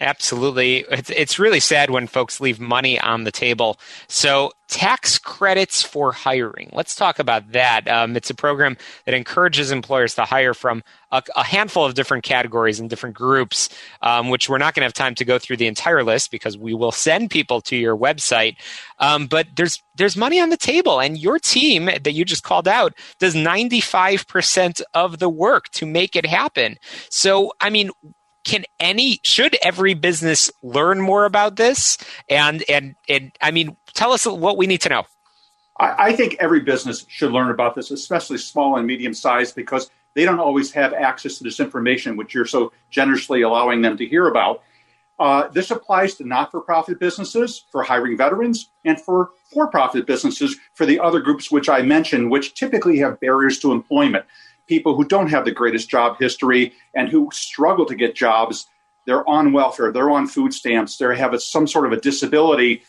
Absolutely. 0.01 0.79
It's, 0.91 1.09
it's 1.09 1.39
really 1.39 1.61
sad 1.61 1.89
when 1.89 2.05
folks 2.07 2.41
leave 2.41 2.59
money 2.59 2.99
on 2.99 3.23
the 3.23 3.31
table. 3.31 3.79
So, 4.09 4.51
tax 4.67 5.17
credits 5.17 5.83
for 5.83 6.11
hiring. 6.11 6.69
Let's 6.73 6.95
talk 6.95 7.17
about 7.17 7.53
that. 7.53 7.87
Um, 7.87 8.17
it's 8.17 8.29
a 8.29 8.35
program 8.35 8.75
that 9.05 9.13
encourages 9.13 9.71
employers 9.71 10.15
to 10.15 10.25
hire 10.25 10.53
from 10.53 10.83
a, 11.11 11.23
a 11.37 11.43
handful 11.43 11.85
of 11.85 11.93
different 11.93 12.25
categories 12.25 12.77
and 12.77 12.89
different 12.89 13.15
groups, 13.15 13.69
um, 14.01 14.29
which 14.29 14.49
we're 14.49 14.57
not 14.57 14.73
going 14.73 14.81
to 14.81 14.87
have 14.87 14.93
time 14.93 15.15
to 15.15 15.23
go 15.23 15.39
through 15.39 15.57
the 15.57 15.67
entire 15.67 16.03
list 16.03 16.29
because 16.29 16.57
we 16.57 16.73
will 16.73 16.91
send 16.91 17.29
people 17.29 17.61
to 17.61 17.77
your 17.77 17.95
website. 17.95 18.57
Um, 18.99 19.27
but 19.27 19.47
there's 19.55 19.81
there's 19.95 20.17
money 20.17 20.41
on 20.41 20.49
the 20.49 20.57
table, 20.57 20.99
and 20.99 21.17
your 21.17 21.39
team 21.39 21.85
that 21.85 22.11
you 22.11 22.25
just 22.25 22.43
called 22.43 22.67
out 22.67 22.93
does 23.19 23.33
95% 23.33 24.81
of 24.93 25.19
the 25.19 25.29
work 25.29 25.69
to 25.69 25.85
make 25.85 26.17
it 26.17 26.25
happen. 26.25 26.75
So, 27.09 27.53
I 27.61 27.69
mean, 27.69 27.91
can 28.45 28.63
any 28.79 29.19
should 29.23 29.57
every 29.61 29.95
business 29.95 30.51
learn 30.61 31.01
more 31.01 31.25
about 31.25 31.57
this? 31.57 31.97
And 32.29 32.63
and 32.69 32.95
and 33.09 33.31
i 33.41 33.51
mean 33.51 33.75
tell 33.93 34.13
us 34.13 34.25
what 34.25 34.55
we 34.55 34.67
need 34.67 34.81
to 34.81 34.89
know. 34.89 35.03
I, 35.77 36.07
I, 36.07 36.15
think 36.15 36.37
every 36.39 36.61
business 36.61 37.05
should 37.09 37.31
learn 37.31 37.51
about 37.51 37.75
this 37.75 37.91
especially 37.91 38.37
small 38.37 38.77
and 38.77 38.87
medium 38.87 39.13
sized 39.13 39.55
because 39.55 39.89
they 40.13 40.23
don't 40.23 40.39
always 40.39 40.71
have 40.71 40.93
access 40.93 41.37
to 41.39 41.43
this 41.43 41.59
information 41.59 42.15
which 42.15 42.33
you're 42.33 42.45
so 42.45 42.71
generously 42.89 43.41
allowing 43.41 43.81
them 43.81 43.97
to 43.97 44.05
hear 44.05 44.27
about. 44.27 44.63
Uh, 45.17 45.47
this 45.49 45.71
applies 45.71 46.15
to 46.15 46.27
not 46.27 46.51
for 46.51 46.61
profit 46.61 46.99
businesses 46.99 47.65
for 47.71 47.83
hiring 47.83 48.17
veterans 48.17 48.69
and 48.83 48.99
for 49.01 49.31
for 49.51 49.67
profit 49.67 50.05
businesses 50.05 50.57
for 50.73 50.85
the 50.85 50.99
other 50.99 51.19
groups 51.19 51.49
which 51.51 51.67
I 51.69 51.81
mentioned, 51.81 52.31
which 52.31 52.53
typically 52.53 52.97
have 52.99 53.19
barriers 53.19 53.59
to 53.59 53.71
employment. 53.71 54.25
People 54.67 54.95
who 54.95 55.05
don't 55.05 55.29
have 55.29 55.45
the 55.45 55.51
greatest 55.51 55.89
job 55.89 56.17
history 56.19 56.73
and 56.93 57.09
who 57.09 57.29
struggle 57.31 57.85
to 57.85 57.95
get 57.95 58.15
jobs. 58.15 58.67
They're 59.05 59.27
on 59.29 59.53
welfare, 59.53 59.91
they're 59.91 60.09
on 60.09 60.27
food 60.27 60.53
stamps, 60.53 60.97
they 60.97 61.15
have 61.15 61.33
a, 61.33 61.39
some 61.39 61.67
sort 61.67 61.85
of 61.85 61.91
a 61.91 62.01
disability. 62.01 62.81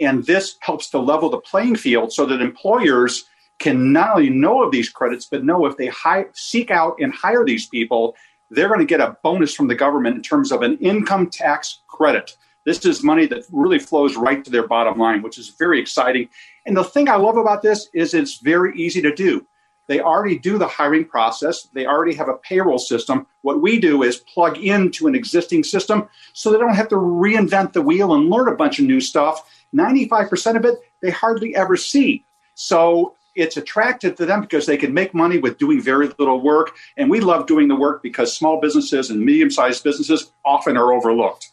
And 0.00 0.24
this 0.26 0.56
helps 0.60 0.90
to 0.90 0.98
level 0.98 1.30
the 1.30 1.38
playing 1.38 1.76
field 1.76 2.12
so 2.12 2.26
that 2.26 2.40
employers 2.40 3.24
can 3.58 3.92
not 3.92 4.16
only 4.16 4.28
know 4.28 4.62
of 4.62 4.72
these 4.72 4.90
credits, 4.90 5.26
but 5.26 5.44
know 5.44 5.64
if 5.66 5.76
they 5.76 5.86
hi- 5.86 6.26
seek 6.34 6.70
out 6.70 6.96
and 6.98 7.14
hire 7.14 7.44
these 7.44 7.68
people, 7.68 8.16
they're 8.50 8.68
going 8.68 8.80
to 8.80 8.86
get 8.86 9.00
a 9.00 9.16
bonus 9.22 9.54
from 9.54 9.68
the 9.68 9.74
government 9.74 10.16
in 10.16 10.22
terms 10.22 10.52
of 10.52 10.62
an 10.62 10.76
income 10.78 11.30
tax 11.30 11.80
credit. 11.86 12.36
This 12.64 12.84
is 12.84 13.02
money 13.02 13.26
that 13.26 13.44
really 13.50 13.78
flows 13.78 14.16
right 14.16 14.44
to 14.44 14.50
their 14.50 14.66
bottom 14.66 14.98
line, 14.98 15.22
which 15.22 15.38
is 15.38 15.54
very 15.58 15.80
exciting. 15.80 16.28
And 16.66 16.76
the 16.76 16.84
thing 16.84 17.08
I 17.08 17.16
love 17.16 17.36
about 17.36 17.62
this 17.62 17.88
is 17.94 18.14
it's 18.14 18.38
very 18.38 18.76
easy 18.76 19.00
to 19.02 19.14
do. 19.14 19.46
They 19.88 20.00
already 20.00 20.38
do 20.38 20.58
the 20.58 20.68
hiring 20.68 21.04
process. 21.04 21.68
They 21.72 21.86
already 21.86 22.14
have 22.14 22.28
a 22.28 22.34
payroll 22.34 22.78
system. 22.78 23.26
What 23.42 23.60
we 23.60 23.78
do 23.78 24.02
is 24.02 24.16
plug 24.16 24.58
into 24.58 25.06
an 25.06 25.14
existing 25.14 25.64
system 25.64 26.08
so 26.32 26.50
they 26.50 26.58
don't 26.58 26.74
have 26.74 26.88
to 26.88 26.96
reinvent 26.96 27.72
the 27.72 27.82
wheel 27.82 28.14
and 28.14 28.30
learn 28.30 28.48
a 28.48 28.54
bunch 28.54 28.78
of 28.78 28.86
new 28.86 29.00
stuff. 29.00 29.48
95% 29.74 30.56
of 30.56 30.64
it 30.64 30.78
they 31.00 31.10
hardly 31.10 31.54
ever 31.56 31.76
see. 31.76 32.24
So 32.54 33.16
it's 33.34 33.56
attractive 33.56 34.16
to 34.16 34.26
them 34.26 34.42
because 34.42 34.66
they 34.66 34.76
can 34.76 34.92
make 34.92 35.14
money 35.14 35.38
with 35.38 35.58
doing 35.58 35.80
very 35.80 36.08
little 36.18 36.40
work. 36.40 36.74
And 36.96 37.10
we 37.10 37.20
love 37.20 37.46
doing 37.46 37.68
the 37.68 37.76
work 37.76 38.02
because 38.02 38.36
small 38.36 38.60
businesses 38.60 39.10
and 39.10 39.20
medium 39.20 39.50
sized 39.50 39.82
businesses 39.82 40.32
often 40.44 40.76
are 40.76 40.92
overlooked. 40.92 41.51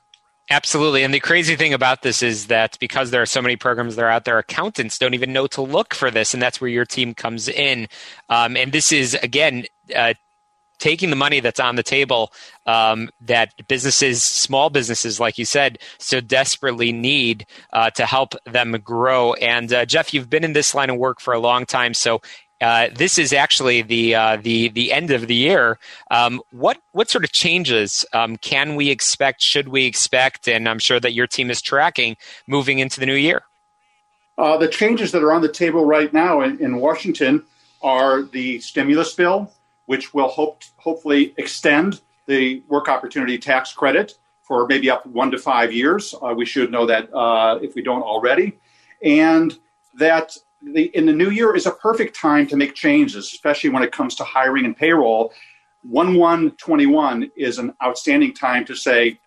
Absolutely. 0.51 1.03
And 1.03 1.13
the 1.13 1.19
crazy 1.19 1.55
thing 1.55 1.73
about 1.75 2.01
this 2.01 2.23
is 2.23 2.47
that 2.47 2.75
because 2.79 3.11
there 3.11 3.21
are 3.21 3.27
so 3.27 3.41
many 3.41 3.55
programs 3.55 3.95
that 3.95 4.03
are 4.03 4.09
out 4.09 4.25
there, 4.25 4.39
accountants 4.39 4.97
don't 4.97 5.13
even 5.13 5.31
know 5.31 5.45
to 5.47 5.61
look 5.61 5.93
for 5.93 6.09
this. 6.09 6.33
And 6.33 6.41
that's 6.41 6.59
where 6.59 6.69
your 6.69 6.85
team 6.85 7.13
comes 7.13 7.47
in. 7.47 7.87
Um, 8.29 8.57
and 8.57 8.71
this 8.71 8.91
is, 8.91 9.13
again, 9.21 9.65
uh, 9.95 10.15
taking 10.79 11.11
the 11.11 11.15
money 11.15 11.39
that's 11.39 11.59
on 11.59 11.75
the 11.75 11.83
table 11.83 12.31
um, 12.65 13.09
that 13.21 13.53
businesses, 13.67 14.23
small 14.23 14.71
businesses, 14.71 15.19
like 15.19 15.37
you 15.37 15.45
said, 15.45 15.77
so 15.99 16.19
desperately 16.19 16.91
need 16.91 17.45
uh, 17.73 17.91
to 17.91 18.05
help 18.07 18.33
them 18.45 18.71
grow. 18.83 19.33
And 19.33 19.71
uh, 19.71 19.85
Jeff, 19.85 20.13
you've 20.15 20.29
been 20.31 20.43
in 20.43 20.53
this 20.53 20.73
line 20.73 20.89
of 20.89 20.97
work 20.97 21.19
for 21.19 21.33
a 21.33 21.39
long 21.39 21.65
time, 21.65 21.93
so. 21.93 22.21
Uh, 22.61 22.89
this 22.93 23.17
is 23.17 23.31
actually 23.31 23.81
the 23.81 24.15
uh, 24.15 24.37
the 24.41 24.67
the 24.69 24.91
end 24.91 25.11
of 25.11 25.27
the 25.27 25.35
year. 25.35 25.79
Um, 26.11 26.41
what 26.51 26.77
what 26.91 27.09
sort 27.09 27.23
of 27.23 27.31
changes 27.31 28.05
um, 28.13 28.37
can 28.37 28.75
we 28.75 28.89
expect? 28.89 29.41
Should 29.41 29.69
we 29.69 29.85
expect? 29.85 30.47
And 30.47 30.67
I'm 30.67 30.79
sure 30.79 30.99
that 30.99 31.13
your 31.13 31.27
team 31.27 31.49
is 31.49 31.61
tracking 31.61 32.17
moving 32.47 32.79
into 32.79 32.99
the 32.99 33.05
new 33.05 33.15
year. 33.15 33.43
Uh, 34.37 34.57
the 34.57 34.67
changes 34.67 35.11
that 35.11 35.21
are 35.21 35.33
on 35.33 35.41
the 35.41 35.51
table 35.51 35.85
right 35.85 36.13
now 36.13 36.41
in, 36.41 36.57
in 36.59 36.77
Washington 36.77 37.43
are 37.81 38.23
the 38.23 38.59
stimulus 38.59 39.13
bill, 39.13 39.51
which 39.85 40.13
will 40.13 40.29
hope, 40.29 40.63
hopefully 40.77 41.33
extend 41.37 41.99
the 42.25 42.63
work 42.69 42.87
opportunity 42.87 43.37
tax 43.37 43.73
credit 43.73 44.17
for 44.41 44.65
maybe 44.67 44.89
up 44.89 45.05
one 45.05 45.29
to 45.31 45.37
five 45.37 45.73
years. 45.73 46.15
Uh, 46.21 46.33
we 46.33 46.45
should 46.45 46.71
know 46.71 46.85
that 46.85 47.13
uh, 47.13 47.59
if 47.61 47.75
we 47.75 47.81
don't 47.81 48.01
already. 48.01 48.57
And 49.03 49.57
that 49.95 50.37
the, 50.61 50.83
in 50.95 51.05
the 51.05 51.13
new 51.13 51.29
year 51.29 51.55
is 51.55 51.65
a 51.65 51.71
perfect 51.71 52.15
time 52.15 52.47
to 52.47 52.55
make 52.55 52.75
changes, 52.75 53.25
especially 53.25 53.69
when 53.69 53.83
it 53.83 53.91
comes 53.91 54.15
to 54.15 54.23
hiring 54.23 54.65
and 54.65 54.75
payroll. 54.75 55.33
1 55.83 56.15
1 56.15 56.51
21 56.51 57.31
is 57.37 57.57
an 57.57 57.73
outstanding 57.81 58.33
time 58.33 58.65
to 58.65 58.75
say, 58.75 59.19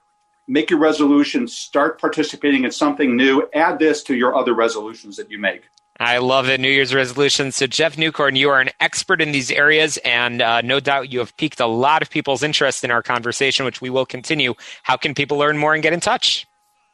make 0.47 0.69
your 0.71 0.79
resolution, 0.79 1.49
start 1.49 2.01
participating 2.01 2.65
in 2.65 2.71
something 2.71 3.17
new, 3.17 3.49
add 3.55 3.79
this 3.79 4.03
to 4.03 4.15
your 4.15 4.37
other 4.37 4.55
resolutions 4.55 5.17
that 5.17 5.31
you 5.31 5.39
make. 5.39 5.63
I 6.01 6.19
love 6.19 6.49
it. 6.49 6.59
New 6.61 6.71
Year's 6.71 6.95
resolutions. 6.95 7.55
So, 7.57 7.67
Jeff 7.67 7.97
Newcorn, 7.97 8.37
you 8.37 8.51
are 8.51 8.61
an 8.61 8.71
expert 8.81 9.21
in 9.21 9.31
these 9.31 9.51
areas, 9.51 9.99
and 9.99 10.43
uh, 10.43 10.61
no 10.63 10.81
doubt 10.81 11.13
you 11.13 11.19
have 11.21 11.37
piqued 11.37 11.61
a 11.61 11.67
lot 11.67 12.03
of 12.03 12.11
people's 12.11 12.43
interest 12.43 12.83
in 12.83 12.91
our 12.91 13.03
conversation, 13.03 13.65
which 13.65 13.81
we 13.81 13.91
will 13.91 14.07
continue. 14.07 14.55
How 14.83 14.97
can 14.97 15.15
people 15.15 15.39
learn 15.39 15.59
more 15.59 15.75
and 15.75 15.83
get 15.83 15.93
in 15.93 16.01
touch? 16.01 16.47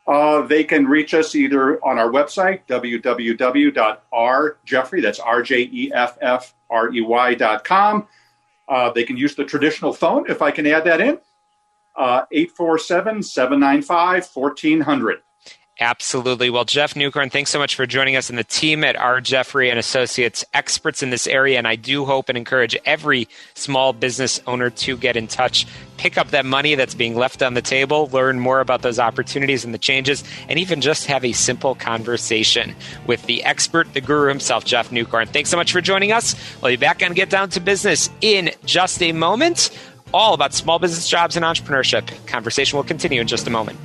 Uh, 0.09 0.41
they 0.47 0.65
can 0.65 0.87
reach 0.87 1.13
us 1.13 1.35
either 1.35 1.85
on 1.85 1.99
our 1.99 2.11
website, 2.11 2.61
www.rjeffrey, 2.67 5.03
that's 5.03 5.21
R-J-E-F-F-R-E-Y 5.21 7.35
dot 7.35 7.65
com. 7.65 8.09
Uh, 8.69 8.91
they 8.91 9.05
can 9.05 9.19
use 9.19 9.35
the 9.35 9.45
traditional 9.45 9.93
phone, 9.93 10.25
if 10.31 10.41
I 10.41 10.51
can 10.51 10.67
add 10.67 10.85
that 10.85 11.03
in, 11.03 11.19
uh, 11.95 12.25
847-795-1400. 12.33 15.17
Absolutely. 15.81 16.51
Well, 16.51 16.65
Jeff 16.65 16.95
Newcorn, 16.95 17.31
thanks 17.31 17.53
so 17.53 17.59
much 17.61 17.77
for 17.77 17.87
joining 17.87 18.17
us 18.17 18.29
and 18.29 18.37
the 18.37 18.43
team 18.43 18.83
at 18.83 18.97
R. 18.97 19.21
Jeffrey 19.21 19.71
and 19.71 19.79
Associates, 19.79 20.45
experts 20.53 21.05
in 21.05 21.11
this 21.11 21.29
area. 21.29 21.57
And 21.57 21.69
I 21.69 21.77
do 21.77 22.05
hope 22.05 22.29
and 22.29 22.37
encourage 22.37 22.77
every 22.85 23.29
small 23.55 23.93
business 23.93 24.41
owner 24.49 24.71
to 24.71 24.97
get 24.97 25.17
in 25.17 25.29
touch, 25.29 25.69
pick 25.97 26.19
up 26.19 26.31
that 26.31 26.45
money 26.45 26.75
that's 26.75 26.97
being 26.97 27.15
left 27.15 27.45
on 27.45 27.55
the 27.55 27.63
table, 27.63 28.09
learn 28.13 28.41
more 28.41 28.59
about 28.59 28.83
those 28.83 28.99
opportunities 28.99 29.65
and 29.65 29.73
the 29.73 29.79
changes, 29.79 30.25
and 30.49 30.59
even 30.59 30.81
just 30.81 31.07
have 31.07 31.25
a 31.25 31.31
simple 31.31 31.77
conversation 31.77 32.75
with 33.07 33.25
the 33.27 33.45
expert, 33.45 33.93
the 33.95 34.01
guru 34.01 34.29
himself, 34.29 34.65
Jeff 34.65 34.91
Newcorn. 34.91 35.29
Thanks 35.29 35.49
so 35.49 35.57
much 35.57 35.71
for 35.71 35.81
joining 35.81 36.11
us. 36.11 36.35
We'll 36.61 36.73
be 36.73 36.77
back 36.77 37.05
on 37.05 37.13
Get 37.13 37.31
Down 37.31 37.51
to 37.51 37.61
Business 37.61 38.11
in 38.21 38.51
just 38.65 39.01
a 39.01 39.13
moment. 39.13 39.71
All 40.13 40.35
about 40.35 40.55
small 40.55 40.81
business 40.81 41.09
jobs 41.09 41.37
and 41.37 41.45
entrepreneurship. 41.45 42.27
Conversation 42.27 42.77
will 42.77 42.85
continue 42.85 43.21
in 43.21 43.29
just 43.29 43.47
a 43.47 43.51
moment. 43.51 43.79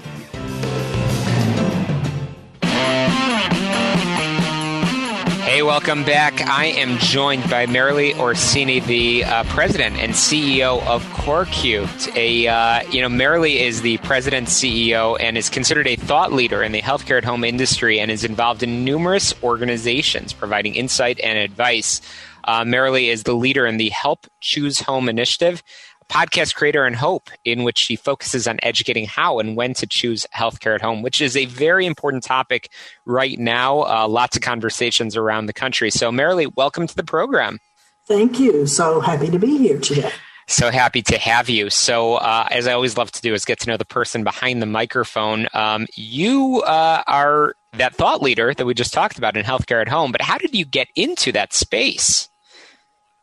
Welcome 5.63 6.04
back. 6.04 6.41
I 6.41 6.65
am 6.65 6.97
joined 6.97 7.49
by 7.49 7.65
Marilee 7.67 8.17
Orsini, 8.19 8.82
the 8.82 9.23
uh, 9.23 9.43
president 9.45 9.95
and 9.95 10.12
CEO 10.12 10.86
of 10.86 11.04
CoreCute. 11.06 12.13
A 12.17 12.47
uh, 12.47 12.82
you 12.89 13.02
know, 13.02 13.08
Marilee 13.08 13.62
is 13.62 13.82
the 13.82 13.97
president 13.99 14.49
CEO 14.49 15.17
and 15.21 15.38
is 15.38 15.49
considered 15.49 15.88
a 15.88 15.95
thought 15.95 16.34
leader 16.34 16.62
in 16.63 16.73
the 16.73 16.82
healthcare 16.82 17.17
at 17.17 17.23
home 17.23 17.45
industry 17.45 17.97
and 17.97 18.12
is 18.12 18.26
involved 18.26 18.62
in 18.62 18.84
numerous 18.84 19.34
organizations 19.41 20.34
providing 20.34 20.76
insight 20.76 21.17
and 21.21 21.38
advice. 21.38 22.02
Uh, 22.43 22.63
Marilee 22.63 23.08
is 23.08 23.23
the 23.23 23.34
leader 23.34 23.65
in 23.65 23.78
the 23.78 23.89
Help 23.89 24.28
Choose 24.41 24.82
Home 24.82 25.08
initiative 25.08 25.63
podcast 26.04 26.56
creator 26.56 26.86
and 26.86 26.96
hope 26.96 27.30
in 27.46 27.63
which 27.63 27.78
she 27.78 27.96
focuses 27.96 28.48
on 28.48 28.60
educating 28.63 29.06
how 29.06 29.39
and 29.39 29.56
when 29.56 29.74
to 29.74 29.88
choose 29.88 30.26
healthcare 30.36 30.76
at 30.76 30.82
home 30.82 31.02
which 31.02 31.22
is 31.22 31.36
a 31.36 31.46
very 31.46 31.86
important 31.86 32.24
topic 32.24 32.72
right 33.06 33.39
now 33.39 33.82
uh, 33.82 34.08
lots 34.08 34.36
of 34.36 34.42
conversations 34.42 35.16
around 35.16 35.46
the 35.46 35.54
country 35.54 35.89
so 35.89 36.12
marilee 36.12 36.52
welcome 36.56 36.88
to 36.88 36.96
the 36.96 37.04
program 37.04 37.60
thank 38.08 38.39
you 38.39 38.66
so 38.66 39.00
happy 39.00 39.30
to 39.30 39.39
be 39.39 39.58
here 39.58 39.80
today 39.80 40.12
so 40.48 40.72
happy 40.72 41.02
to 41.04 41.18
have 41.18 41.50
you. 41.50 41.70
So, 41.70 42.16
uh, 42.16 42.48
as 42.52 42.68
I 42.68 42.74
always 42.74 42.98
love 42.98 43.12
to 43.12 43.22
do, 43.22 43.34
is 43.34 43.46
get 43.46 43.60
to 43.62 43.70
know 43.70 43.78
the 43.78 43.86
person 43.86 44.24
behind 44.24 44.62
the 44.62 44.66
microphone. 44.66 45.48
Um, 45.54 45.88
you 45.96 46.62
uh, 46.66 47.04
are 47.08 47.56
that 47.74 47.96
thought 47.96 48.22
leader 48.22 48.54
that 48.54 48.66
we 48.66 48.74
just 48.74 48.94
talked 48.94 49.18
about 49.18 49.38
in 49.38 49.46
healthcare 49.46 49.82
at 49.82 49.88
home, 49.88 50.12
but 50.12 50.22
how 50.22 50.38
did 50.38 50.54
you 50.54 50.66
get 50.66 50.88
into 50.96 51.32
that 51.32 51.54
space? 51.54 52.30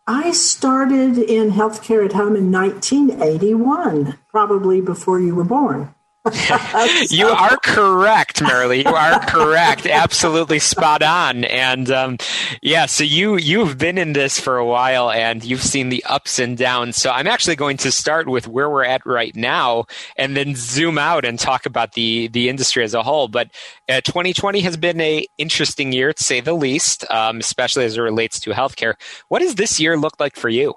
I 0.06 0.32
started 0.32 1.18
in 1.18 1.50
healthcare 1.50 2.04
at 2.04 2.14
home 2.14 2.34
in 2.34 2.50
1981, 2.50 4.18
probably 4.28 4.80
before 4.80 5.20
you 5.20 5.34
were 5.34 5.44
born. 5.44 5.94
you 7.10 7.26
are 7.26 7.56
correct, 7.58 8.40
Marilee. 8.40 8.84
You 8.84 8.94
are 8.94 9.20
correct. 9.26 9.86
Absolutely 9.86 10.58
spot 10.58 11.02
on. 11.02 11.44
And 11.44 11.90
um, 11.90 12.18
yeah, 12.62 12.86
so 12.86 13.04
you 13.04 13.36
you've 13.36 13.78
been 13.78 13.98
in 13.98 14.12
this 14.12 14.38
for 14.38 14.56
a 14.56 14.66
while, 14.66 15.10
and 15.10 15.44
you've 15.44 15.62
seen 15.62 15.88
the 15.88 16.04
ups 16.04 16.38
and 16.38 16.56
downs. 16.56 16.96
So 16.96 17.10
I'm 17.10 17.26
actually 17.26 17.56
going 17.56 17.76
to 17.78 17.92
start 17.92 18.28
with 18.28 18.46
where 18.48 18.70
we're 18.70 18.84
at 18.84 19.04
right 19.04 19.34
now, 19.34 19.84
and 20.16 20.36
then 20.36 20.54
zoom 20.56 20.98
out 20.98 21.24
and 21.24 21.38
talk 21.38 21.66
about 21.66 21.92
the 21.92 22.28
the 22.28 22.48
industry 22.48 22.84
as 22.84 22.94
a 22.94 23.02
whole. 23.02 23.28
But 23.28 23.50
uh, 23.88 24.00
2020 24.02 24.60
has 24.60 24.76
been 24.76 25.00
a 25.00 25.26
interesting 25.38 25.92
year, 25.92 26.12
to 26.12 26.24
say 26.24 26.40
the 26.40 26.54
least, 26.54 27.10
um, 27.10 27.38
especially 27.38 27.84
as 27.84 27.96
it 27.96 28.00
relates 28.00 28.40
to 28.40 28.50
healthcare. 28.50 28.94
What 29.28 29.40
does 29.40 29.56
this 29.56 29.80
year 29.80 29.96
look 29.96 30.14
like 30.20 30.36
for 30.36 30.48
you? 30.48 30.74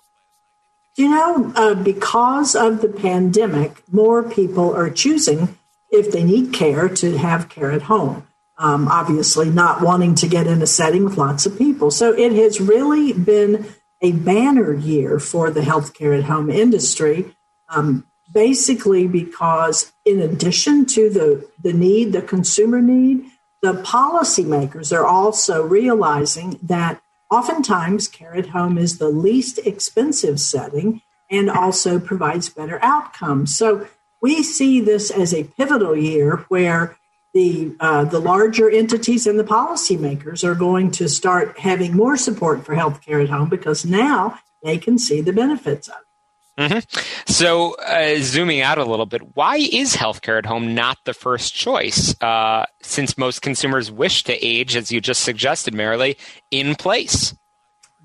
You 0.96 1.10
know, 1.10 1.52
uh, 1.56 1.74
because 1.74 2.56
of 2.56 2.82
the 2.82 2.90
pandemic, 2.90 3.82
more 3.92 4.22
people 4.22 4.76
are 4.76 4.92
choosing, 4.92 5.58
if 5.90 6.12
they 6.12 6.24
need 6.24 6.54
care, 6.54 6.88
to 6.88 7.18
have 7.18 7.50
care 7.50 7.72
at 7.72 7.84
home. 7.84 8.28
Um, 8.58 8.88
obviously, 8.88 9.50
not 9.50 9.82
wanting 9.82 10.14
to 10.16 10.28
get 10.28 10.46
in 10.46 10.62
a 10.62 10.68
setting 10.68 11.04
with 11.04 11.18
lots 11.18 11.48
of 11.48 11.58
people. 11.58 11.90
So 11.90 12.14
it 12.14 12.34
has 12.34 12.62
really 12.62 13.12
been 13.12 13.66
a 14.02 14.12
banner 14.12 14.74
year 14.74 15.18
for 15.18 15.50
the 15.50 15.62
healthcare 15.62 16.16
at 16.16 16.26
home 16.26 16.52
industry. 16.52 17.34
Um, 17.70 18.06
basically, 18.32 19.08
because 19.08 19.92
in 20.06 20.20
addition 20.20 20.86
to 20.88 21.10
the, 21.10 21.50
the 21.62 21.74
need, 21.74 22.12
the 22.14 22.22
consumer 22.22 22.82
need, 22.82 23.26
the 23.64 23.74
policymakers 23.74 24.96
are 24.96 25.06
also 25.06 25.64
realizing 25.66 26.60
that 26.62 27.02
Oftentimes, 27.34 28.08
care 28.10 28.36
at 28.36 28.50
home 28.50 28.78
is 28.78 29.00
the 29.00 29.10
least 29.10 29.58
expensive 29.66 30.40
setting 30.40 31.02
and 31.32 31.50
also 31.50 32.00
provides 32.00 32.48
better 32.48 32.78
outcomes. 32.84 33.58
So 33.58 33.88
we 34.22 34.44
see 34.44 34.80
this 34.80 35.10
as 35.10 35.34
a 35.34 35.46
pivotal 35.46 35.96
year 35.98 36.46
where 36.50 36.96
the 37.34 37.76
uh, 37.80 38.04
the 38.04 38.20
larger 38.20 38.70
entities 38.70 39.26
and 39.26 39.40
the 39.40 39.44
policymakers 39.44 40.44
are 40.44 40.54
going 40.54 40.92
to 40.92 41.10
start 41.10 41.58
having 41.58 41.98
more 41.98 42.18
support 42.18 42.64
for 42.64 42.76
healthcare 42.76 43.24
at 43.24 43.32
home 43.32 43.50
because 43.50 43.84
now 43.84 44.38
they 44.62 44.78
can 44.78 45.00
see 45.00 45.20
the 45.20 45.34
benefits 45.34 45.88
of 45.88 45.96
it. 45.96 46.13
Mm-hmm. 46.58 47.32
So, 47.32 47.74
uh, 47.76 48.18
zooming 48.20 48.62
out 48.62 48.78
a 48.78 48.86
little 48.86 49.08
bit, 49.08 49.36
why 49.36 49.58
is 49.58 49.96
healthcare 49.96 50.38
at 50.38 50.46
home 50.46 50.76
not 50.76 51.00
the 51.06 51.14
first 51.14 51.56
choice? 51.56 52.16
Uh, 52.22 52.66
since 52.82 53.18
most 53.18 53.42
consumers 53.42 53.92
wish 53.92 54.24
to 54.26 54.34
age, 54.46 54.76
as 54.76 54.92
you 54.92 55.02
just 55.02 55.22
suggested, 55.22 55.74
Marilee, 55.74 56.16
in 56.52 56.76
place. 56.76 57.36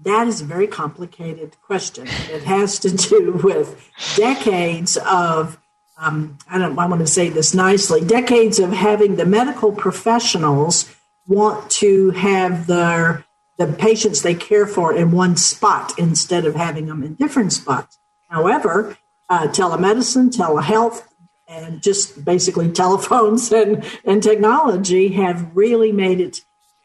That 0.03 0.29
is 0.29 0.41
a 0.41 0.45
very 0.45 0.67
complicated 0.67 1.61
question. 1.61 2.07
It 2.07 2.45
has 2.45 2.79
to 2.81 2.91
do 2.91 3.33
with 3.43 3.91
decades 4.17 4.97
of, 4.97 5.59
um, 5.99 6.39
I 6.49 6.59
don't 6.59 6.79
I 6.79 6.87
want 6.87 7.01
to 7.01 7.07
say 7.07 7.29
this 7.29 7.53
nicely, 7.53 8.01
decades 8.03 8.59
of 8.59 8.73
having 8.73 9.17
the 9.17 9.27
medical 9.27 9.73
professionals 9.73 10.91
want 11.27 11.71
to 11.73 12.11
have 12.13 12.67
their 12.67 13.25
the 13.59 13.67
patients 13.67 14.23
they 14.23 14.35
care 14.35 14.67
for 14.67 14.95
in 14.95 15.11
one 15.11 15.37
spot 15.37 15.93
instead 15.99 16.47
of 16.47 16.55
having 16.55 16.87
them 16.87 17.03
in 17.03 17.15
different 17.15 17.53
spots. 17.53 17.99
However, 18.29 18.97
uh, 19.29 19.49
telemedicine, 19.49 20.31
telehealth, 20.31 21.05
and 21.47 21.83
just 21.83 22.25
basically 22.25 22.71
telephones 22.73 23.51
and, 23.53 23.85
and 24.05 24.23
technology 24.23 25.09
have 25.09 25.51
really 25.57 25.93
made 25.93 26.21
it 26.21 26.41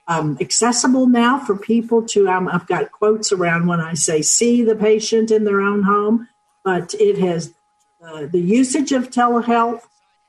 um, 0.08 0.38
accessible 0.42 1.08
now 1.08 1.40
for 1.40 1.56
people 1.56 2.04
to. 2.08 2.28
Um, 2.28 2.48
I've 2.48 2.68
got 2.68 2.92
quotes 2.92 3.32
around 3.32 3.68
when 3.68 3.80
I 3.80 3.94
say 3.94 4.22
see 4.22 4.64
the 4.64 4.76
patient 4.76 5.32
in 5.32 5.46
their 5.46 5.62
own 5.62 5.84
home, 5.84 6.28
but 6.64 6.94
it 6.96 7.18
has 7.20 7.54
uh, 8.06 8.26
the 8.26 8.42
usage 8.42 8.92
of 8.92 9.10
telehealth 9.10 9.82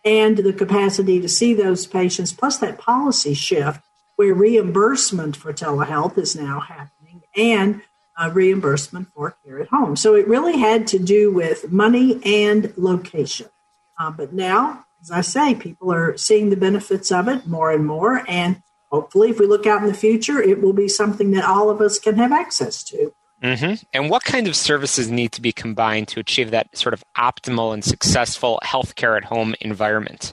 and 0.04 0.36
the 0.36 0.52
capacity 0.52 1.20
to 1.20 1.28
see 1.28 1.54
those 1.54 1.86
patients, 1.86 2.32
plus 2.32 2.58
that 2.58 2.78
policy 2.78 3.34
shift 3.34 3.80
where 4.16 4.34
reimbursement 4.34 5.36
for 5.36 5.52
telehealth 5.52 6.16
is 6.18 6.36
now 6.36 6.60
happening 6.60 7.22
and 7.36 7.82
uh, 8.16 8.30
reimbursement 8.32 9.08
for 9.14 9.36
care 9.44 9.60
at 9.60 9.68
home. 9.68 9.96
So 9.96 10.14
it 10.14 10.28
really 10.28 10.58
had 10.58 10.86
to 10.88 10.98
do 10.98 11.32
with 11.32 11.70
money 11.70 12.20
and 12.24 12.72
location. 12.76 13.48
Uh, 13.98 14.10
but 14.10 14.32
now, 14.32 14.84
as 15.02 15.10
I 15.10 15.20
say, 15.20 15.54
people 15.54 15.92
are 15.92 16.16
seeing 16.16 16.50
the 16.50 16.56
benefits 16.56 17.12
of 17.12 17.28
it 17.28 17.46
more 17.46 17.70
and 17.70 17.86
more. 17.86 18.22
And 18.28 18.62
hopefully, 18.90 19.30
if 19.30 19.38
we 19.38 19.46
look 19.46 19.66
out 19.66 19.82
in 19.82 19.88
the 19.88 19.94
future, 19.94 20.40
it 20.40 20.62
will 20.62 20.72
be 20.72 20.88
something 20.88 21.32
that 21.32 21.44
all 21.44 21.70
of 21.70 21.80
us 21.80 21.98
can 21.98 22.16
have 22.16 22.32
access 22.32 22.82
to. 22.84 23.12
Mm-hmm. 23.42 23.84
And 23.92 24.08
what 24.08 24.24
kind 24.24 24.48
of 24.48 24.56
services 24.56 25.10
need 25.10 25.32
to 25.32 25.42
be 25.42 25.52
combined 25.52 26.08
to 26.08 26.20
achieve 26.20 26.50
that 26.50 26.76
sort 26.76 26.94
of 26.94 27.04
optimal 27.16 27.74
and 27.74 27.84
successful 27.84 28.58
healthcare 28.64 29.16
at 29.16 29.24
home 29.24 29.54
environment? 29.60 30.32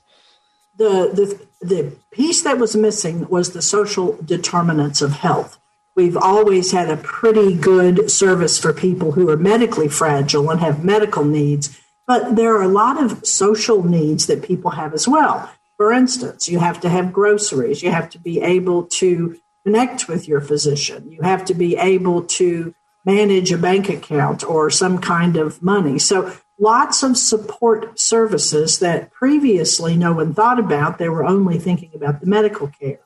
The, 0.77 1.11
the, 1.59 1.65
the 1.65 1.97
piece 2.11 2.41
that 2.43 2.57
was 2.57 2.75
missing 2.75 3.27
was 3.27 3.51
the 3.51 3.61
social 3.61 4.17
determinants 4.23 5.01
of 5.01 5.11
health. 5.11 5.59
We've 6.01 6.17
always 6.17 6.71
had 6.71 6.89
a 6.89 6.97
pretty 6.97 7.53
good 7.53 8.09
service 8.09 8.57
for 8.57 8.73
people 8.73 9.11
who 9.11 9.29
are 9.29 9.37
medically 9.37 9.87
fragile 9.87 10.49
and 10.49 10.59
have 10.59 10.83
medical 10.83 11.23
needs, 11.23 11.79
but 12.07 12.35
there 12.35 12.55
are 12.55 12.63
a 12.63 12.67
lot 12.67 12.99
of 12.99 13.23
social 13.23 13.83
needs 13.83 14.25
that 14.25 14.41
people 14.41 14.71
have 14.71 14.95
as 14.95 15.07
well. 15.07 15.51
For 15.77 15.91
instance, 15.91 16.49
you 16.49 16.57
have 16.57 16.81
to 16.81 16.89
have 16.89 17.13
groceries, 17.13 17.83
you 17.83 17.91
have 17.91 18.09
to 18.09 18.17
be 18.17 18.41
able 18.41 18.85
to 18.85 19.39
connect 19.63 20.07
with 20.07 20.27
your 20.27 20.41
physician, 20.41 21.11
you 21.11 21.21
have 21.21 21.45
to 21.45 21.53
be 21.53 21.77
able 21.77 22.23
to 22.23 22.73
manage 23.05 23.51
a 23.51 23.57
bank 23.59 23.87
account 23.87 24.43
or 24.43 24.71
some 24.71 24.97
kind 24.97 25.37
of 25.37 25.61
money. 25.61 25.99
So, 25.99 26.33
lots 26.57 27.03
of 27.03 27.15
support 27.15 27.99
services 27.99 28.79
that 28.79 29.11
previously 29.11 29.95
no 29.95 30.13
one 30.13 30.33
thought 30.33 30.57
about. 30.57 30.97
They 30.97 31.09
were 31.09 31.23
only 31.23 31.59
thinking 31.59 31.91
about 31.93 32.21
the 32.21 32.25
medical 32.25 32.69
care. 32.69 33.01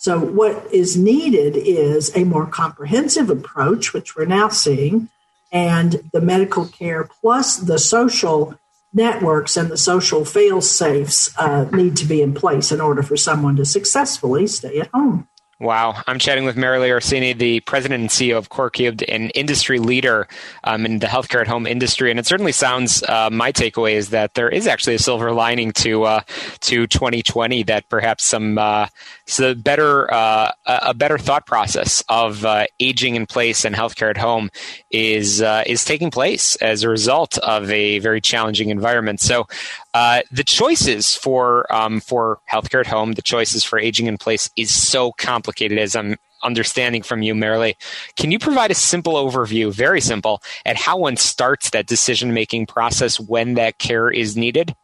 So, 0.00 0.20
what 0.20 0.72
is 0.72 0.96
needed 0.96 1.56
is 1.56 2.16
a 2.16 2.22
more 2.22 2.46
comprehensive 2.46 3.30
approach, 3.30 3.92
which 3.92 4.14
we're 4.14 4.26
now 4.26 4.48
seeing, 4.48 5.08
and 5.50 6.08
the 6.12 6.20
medical 6.20 6.66
care 6.66 7.02
plus 7.20 7.56
the 7.56 7.80
social 7.80 8.54
networks 8.92 9.56
and 9.56 9.68
the 9.68 9.76
social 9.76 10.24
fail 10.24 10.60
safes 10.60 11.34
uh, 11.36 11.64
need 11.72 11.96
to 11.96 12.06
be 12.06 12.22
in 12.22 12.32
place 12.32 12.70
in 12.70 12.80
order 12.80 13.02
for 13.02 13.16
someone 13.16 13.56
to 13.56 13.64
successfully 13.64 14.46
stay 14.46 14.78
at 14.78 14.88
home. 14.94 15.28
Wow. 15.60 16.00
I'm 16.06 16.20
chatting 16.20 16.44
with 16.44 16.54
Marilee 16.56 16.92
Orsini, 16.92 17.32
the 17.32 17.58
president 17.60 18.00
and 18.00 18.10
CEO 18.10 18.36
of 18.36 18.48
CoreCubed, 18.48 19.02
an 19.08 19.30
industry 19.30 19.80
leader 19.80 20.28
um, 20.62 20.86
in 20.86 21.00
the 21.00 21.08
healthcare 21.08 21.40
at 21.40 21.48
home 21.48 21.66
industry. 21.66 22.12
And 22.12 22.20
it 22.20 22.26
certainly 22.26 22.52
sounds, 22.52 23.02
uh, 23.02 23.28
my 23.28 23.50
takeaway 23.50 23.94
is 23.94 24.10
that 24.10 24.34
there 24.34 24.48
is 24.48 24.68
actually 24.68 24.94
a 24.94 25.00
silver 25.00 25.32
lining 25.32 25.72
to 25.72 26.04
uh, 26.04 26.20
to 26.60 26.86
2020 26.86 27.64
that 27.64 27.88
perhaps 27.88 28.24
some 28.24 28.56
uh, 28.56 28.86
so 29.26 29.52
better 29.52 30.12
uh, 30.14 30.52
a 30.64 30.94
better 30.94 31.18
thought 31.18 31.44
process 31.44 32.04
of 32.08 32.44
uh, 32.44 32.66
aging 32.78 33.16
in 33.16 33.26
place 33.26 33.64
and 33.64 33.74
healthcare 33.74 34.10
at 34.10 34.16
home 34.16 34.50
is 34.92 35.42
uh, 35.42 35.64
is 35.66 35.84
taking 35.84 36.12
place 36.12 36.54
as 36.56 36.84
a 36.84 36.88
result 36.88 37.36
of 37.38 37.68
a 37.72 37.98
very 37.98 38.20
challenging 38.20 38.70
environment. 38.70 39.20
So 39.20 39.48
uh, 39.94 40.22
the 40.30 40.44
choices 40.44 41.14
for 41.14 41.70
um, 41.72 42.00
for 42.00 42.40
healthcare 42.50 42.80
at 42.80 42.86
home, 42.86 43.12
the 43.12 43.22
choices 43.22 43.64
for 43.64 43.78
aging 43.78 44.06
in 44.06 44.18
place 44.18 44.50
is 44.56 44.72
so 44.72 45.12
complicated 45.12 45.78
as 45.78 45.96
I'm 45.96 46.16
understanding 46.42 47.02
from 47.02 47.22
you, 47.22 47.34
Marilee. 47.34 47.74
Can 48.16 48.30
you 48.30 48.38
provide 48.38 48.70
a 48.70 48.74
simple 48.74 49.14
overview, 49.14 49.72
very 49.72 50.00
simple, 50.00 50.42
at 50.64 50.76
how 50.76 50.98
one 50.98 51.16
starts 51.16 51.70
that 51.70 51.86
decision 51.86 52.34
making 52.34 52.66
process 52.66 53.18
when 53.18 53.54
that 53.54 53.78
care 53.78 54.10
is 54.10 54.36
needed? 54.36 54.74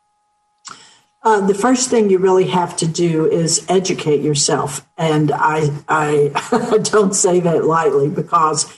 Uh, 1.23 1.47
the 1.47 1.55
first 1.55 1.89
thing 1.89 2.11
you 2.11 2.19
really 2.19 2.47
have 2.47 2.77
to 2.77 2.87
do 2.87 3.31
is 3.31 3.65
educate 3.69 4.21
yourself, 4.21 4.87
and 4.97 5.33
I 5.33 5.71
I 5.89 6.79
don't 6.83 7.15
say 7.15 7.41
that 7.41 7.65
lightly 7.65 8.09
because 8.09 8.75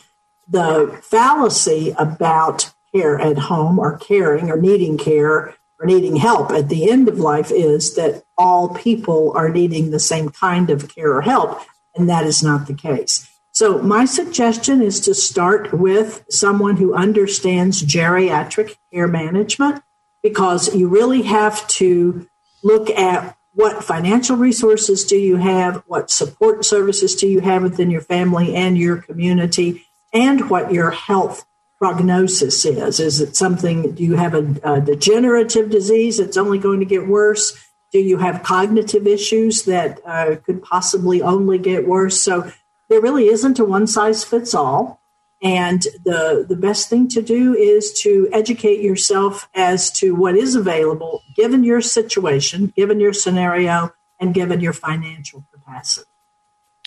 the 0.49 0.99
fallacy 1.03 1.95
about 1.99 2.73
care 2.95 3.19
at 3.19 3.39
home 3.39 3.79
or 3.79 3.99
caring 3.99 4.51
or 4.51 4.61
needing 4.61 4.97
care 4.97 5.55
or 5.79 5.87
needing 5.87 6.17
help 6.17 6.51
at 6.51 6.69
the 6.69 6.91
end 6.91 7.09
of 7.09 7.19
life 7.19 7.51
is 7.51 7.95
that 7.97 8.23
all 8.39 8.75
people 8.75 9.33
are 9.37 9.49
needing 9.49 9.91
the 9.91 10.01
same 10.01 10.31
kind 10.31 10.71
of 10.71 10.95
care 10.95 11.15
or 11.15 11.23
help, 11.23 11.61
and 11.95 12.09
that 12.09 12.25
is 12.25 12.43
not 12.43 12.67
the 12.67 12.75
case. 12.75 13.29
So, 13.53 13.79
my 13.81 14.05
suggestion 14.05 14.83
is 14.83 15.01
to 15.01 15.15
start 15.15 15.73
with 15.73 16.25
someone 16.29 16.77
who 16.77 16.95
understands 16.95 17.83
geriatric 17.83 18.77
care 18.93 19.09
management 19.09 19.83
because 20.23 20.75
you 20.75 20.89
really 20.89 21.23
have 21.23 21.67
to 21.69 22.29
look 22.63 22.91
at 22.91 23.37
what 23.53 23.83
financial 23.83 24.37
resources 24.37 25.05
do 25.05 25.17
you 25.17 25.37
have, 25.37 25.83
what 25.87 26.11
support 26.11 26.67
services 26.67 27.15
do 27.15 27.27
you 27.27 27.41
have 27.41 27.63
within 27.63 27.91
your 27.91 28.03
family 28.03 28.55
and 28.55 28.77
your 28.77 28.99
community, 28.99 29.87
and 30.13 30.51
what 30.51 30.71
your 30.71 30.91
health 30.91 31.47
prognosis 31.79 32.65
is. 32.65 33.01
Is 33.01 33.21
it 33.21 33.37
something, 33.37 33.93
do 33.93 34.03
you 34.03 34.17
have 34.17 34.35
a, 34.35 34.75
a 34.75 34.81
degenerative 34.81 35.71
disease 35.71 36.19
that's 36.19 36.37
only 36.37 36.59
going 36.59 36.81
to 36.81 36.87
get 36.87 37.07
worse? 37.07 37.57
Do 37.93 37.99
you 37.99 38.19
have 38.19 38.43
cognitive 38.43 39.07
issues 39.07 39.65
that 39.65 40.01
uh, 40.05 40.37
could 40.45 40.63
possibly 40.63 41.23
only 41.23 41.59
get 41.59 41.87
worse? 41.87 42.21
So 42.21 42.51
there 42.89 43.01
really 43.01 43.29
isn't 43.29 43.59
a 43.59 43.65
one 43.65 43.87
size 43.87 44.25
fits 44.25 44.55
all. 44.55 45.01
And 45.43 45.83
the, 46.05 46.47
the 46.49 46.57
best 46.57 46.89
thing 46.89 47.09
to 47.09 47.21
do 47.21 47.55
is 47.55 47.93
to 48.01 48.29
educate 48.33 48.81
yourself 48.81 49.49
as 49.55 49.91
to 49.93 50.15
what 50.15 50.35
is 50.35 50.55
available 50.55 51.23
given 51.37 51.63
your 51.63 51.83
situation, 51.83 52.73
given 52.75 53.01
your 53.01 53.13
scenario, 53.13 53.93
and 54.19 54.33
given 54.33 54.61
your 54.61 54.73
financial 54.73 55.45
capacity. 55.53 56.09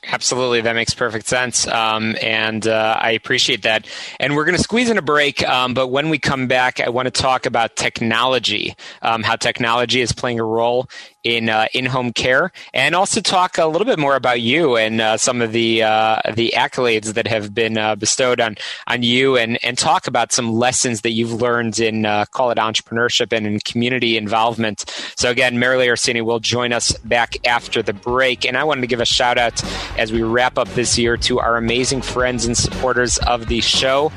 Absolutely, 0.07 0.61
that 0.61 0.75
makes 0.75 0.93
perfect 0.93 1.27
sense, 1.27 1.67
um, 1.67 2.15
and 2.21 2.65
uh, 2.65 2.97
I 3.01 3.11
appreciate 3.11 3.63
that. 3.63 3.85
And 4.19 4.33
we're 4.33 4.45
going 4.45 4.55
to 4.55 4.63
squeeze 4.63 4.89
in 4.89 4.97
a 4.97 5.01
break, 5.01 5.47
um, 5.47 5.73
but 5.73 5.89
when 5.89 6.09
we 6.09 6.17
come 6.17 6.47
back, 6.47 6.79
I 6.79 6.87
want 6.87 7.07
to 7.07 7.11
talk 7.11 7.45
about 7.45 7.75
technology, 7.75 8.75
um, 9.01 9.23
how 9.23 9.35
technology 9.35 9.99
is 9.99 10.13
playing 10.13 10.39
a 10.39 10.43
role 10.45 10.87
in 11.23 11.49
uh, 11.49 11.67
in 11.73 11.85
home 11.85 12.13
care, 12.13 12.51
and 12.73 12.95
also 12.95 13.19
talk 13.19 13.57
a 13.57 13.65
little 13.65 13.85
bit 13.85 13.99
more 13.99 14.15
about 14.15 14.41
you 14.41 14.77
and 14.77 15.01
uh, 15.01 15.17
some 15.17 15.41
of 15.41 15.51
the 15.51 15.83
uh, 15.83 16.21
the 16.33 16.53
accolades 16.55 17.13
that 17.13 17.27
have 17.27 17.53
been 17.53 17.77
uh, 17.77 17.95
bestowed 17.95 18.39
on 18.39 18.55
on 18.87 19.03
you, 19.03 19.35
and 19.35 19.59
and 19.63 19.77
talk 19.77 20.07
about 20.07 20.31
some 20.31 20.53
lessons 20.53 21.01
that 21.01 21.11
you've 21.11 21.33
learned 21.33 21.79
in 21.79 22.05
uh, 22.05 22.25
call 22.31 22.51
it 22.51 22.57
entrepreneurship 22.57 23.35
and 23.35 23.45
in 23.45 23.59
community 23.59 24.17
involvement. 24.17 24.85
So 25.17 25.29
again, 25.29 25.55
Marilee 25.55 25.89
Orsini 25.89 26.21
will 26.21 26.39
join 26.39 26.71
us 26.71 26.93
back 26.99 27.35
after 27.45 27.81
the 27.81 27.93
break, 27.93 28.45
and 28.45 28.57
I 28.57 28.63
wanted 28.63 28.81
to 28.81 28.87
give 28.87 29.01
a 29.01 29.05
shout 29.05 29.37
out 29.37 29.61
as 29.97 30.13
we 30.13 30.23
wrap 30.23 30.57
up 30.57 30.69
this 30.69 30.97
year 30.97 31.17
to 31.17 31.39
our 31.39 31.57
amazing 31.57 32.01
friends 32.01 32.45
and 32.45 32.57
supporters 32.57 33.17
of 33.19 33.47
the 33.47 33.59
show 33.59 34.11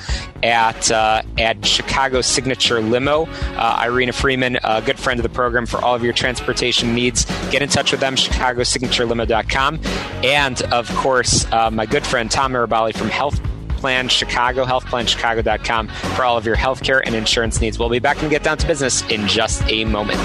at 0.45 0.91
uh, 0.91 1.23
at 1.39 1.65
Chicago 1.67 2.21
Signature 2.21 2.81
Limo, 2.81 3.27
Irina 3.57 4.13
Freeman, 4.13 4.59
a 4.63 4.81
good 4.83 4.99
friend 4.99 5.19
of 5.19 5.25
the 5.25 5.29
program 5.29 5.67
for 5.67 5.79
all 5.79 5.97
of 5.97 6.05
your 6.05 6.13
transportation 6.13 6.92
needs, 6.93 7.25
get 7.51 7.63
in 7.63 7.69
touch 7.69 7.93
with 7.93 8.01
them, 8.01 8.15
chicagosignaturelimo.com. 8.15 9.81
And 10.25 10.63
of 10.73 10.89
course, 10.97 11.51
uh, 11.53 11.71
my 11.71 11.87
good 11.87 12.07
friend 12.07 12.31
Tom 12.31 12.53
Mirabali 12.53 12.97
from 12.97 13.09
Health 13.09 13.43
Plan 13.83 14.09
Chicago, 14.09 14.65
healthplanchicago.com 14.65 15.89
for 15.89 16.25
all 16.25 16.37
of 16.37 16.47
your 16.47 16.57
healthcare 16.57 17.03
and 17.05 17.15
insurance 17.15 17.61
needs. 17.61 17.79
We'll 17.79 17.89
be 17.89 17.99
back 17.99 18.23
and 18.23 18.31
get 18.31 18.45
down 18.45 18.59
to 18.59 18.67
business 18.67 19.03
in 19.11 19.27
just 19.27 19.63
a 19.69 19.85
moment. 19.85 20.21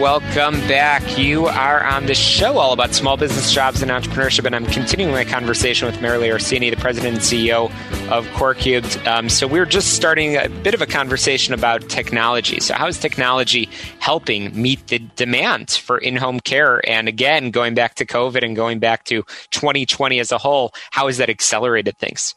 Welcome 0.00 0.58
back. 0.60 1.18
You 1.18 1.46
are 1.46 1.84
on 1.84 2.06
the 2.06 2.14
show 2.14 2.56
all 2.56 2.72
about 2.72 2.94
small 2.94 3.18
business 3.18 3.52
jobs 3.52 3.82
and 3.82 3.90
entrepreneurship, 3.90 4.46
and 4.46 4.56
I'm 4.56 4.64
continuing 4.64 5.12
my 5.12 5.26
conversation 5.26 5.84
with 5.84 5.96
Marilee 5.96 6.32
Orsini, 6.32 6.70
the 6.70 6.76
president 6.78 7.16
and 7.16 7.22
CEO 7.22 7.66
of 8.10 8.26
CoreCubed. 8.28 9.06
Um, 9.06 9.28
so 9.28 9.46
we're 9.46 9.66
just 9.66 9.92
starting 9.92 10.38
a 10.38 10.48
bit 10.48 10.72
of 10.72 10.80
a 10.80 10.86
conversation 10.86 11.52
about 11.52 11.86
technology. 11.90 12.60
So 12.60 12.72
how 12.72 12.86
is 12.86 12.96
technology 12.96 13.68
helping 13.98 14.58
meet 14.60 14.86
the 14.86 15.00
demand 15.16 15.70
for 15.70 15.98
in-home 15.98 16.40
care? 16.40 16.80
And 16.88 17.06
again, 17.06 17.50
going 17.50 17.74
back 17.74 17.96
to 17.96 18.06
COVID 18.06 18.42
and 18.42 18.56
going 18.56 18.78
back 18.78 19.04
to 19.04 19.22
2020 19.50 20.18
as 20.18 20.32
a 20.32 20.38
whole, 20.38 20.72
how 20.92 21.08
has 21.08 21.18
that 21.18 21.28
accelerated 21.28 21.98
things? 21.98 22.34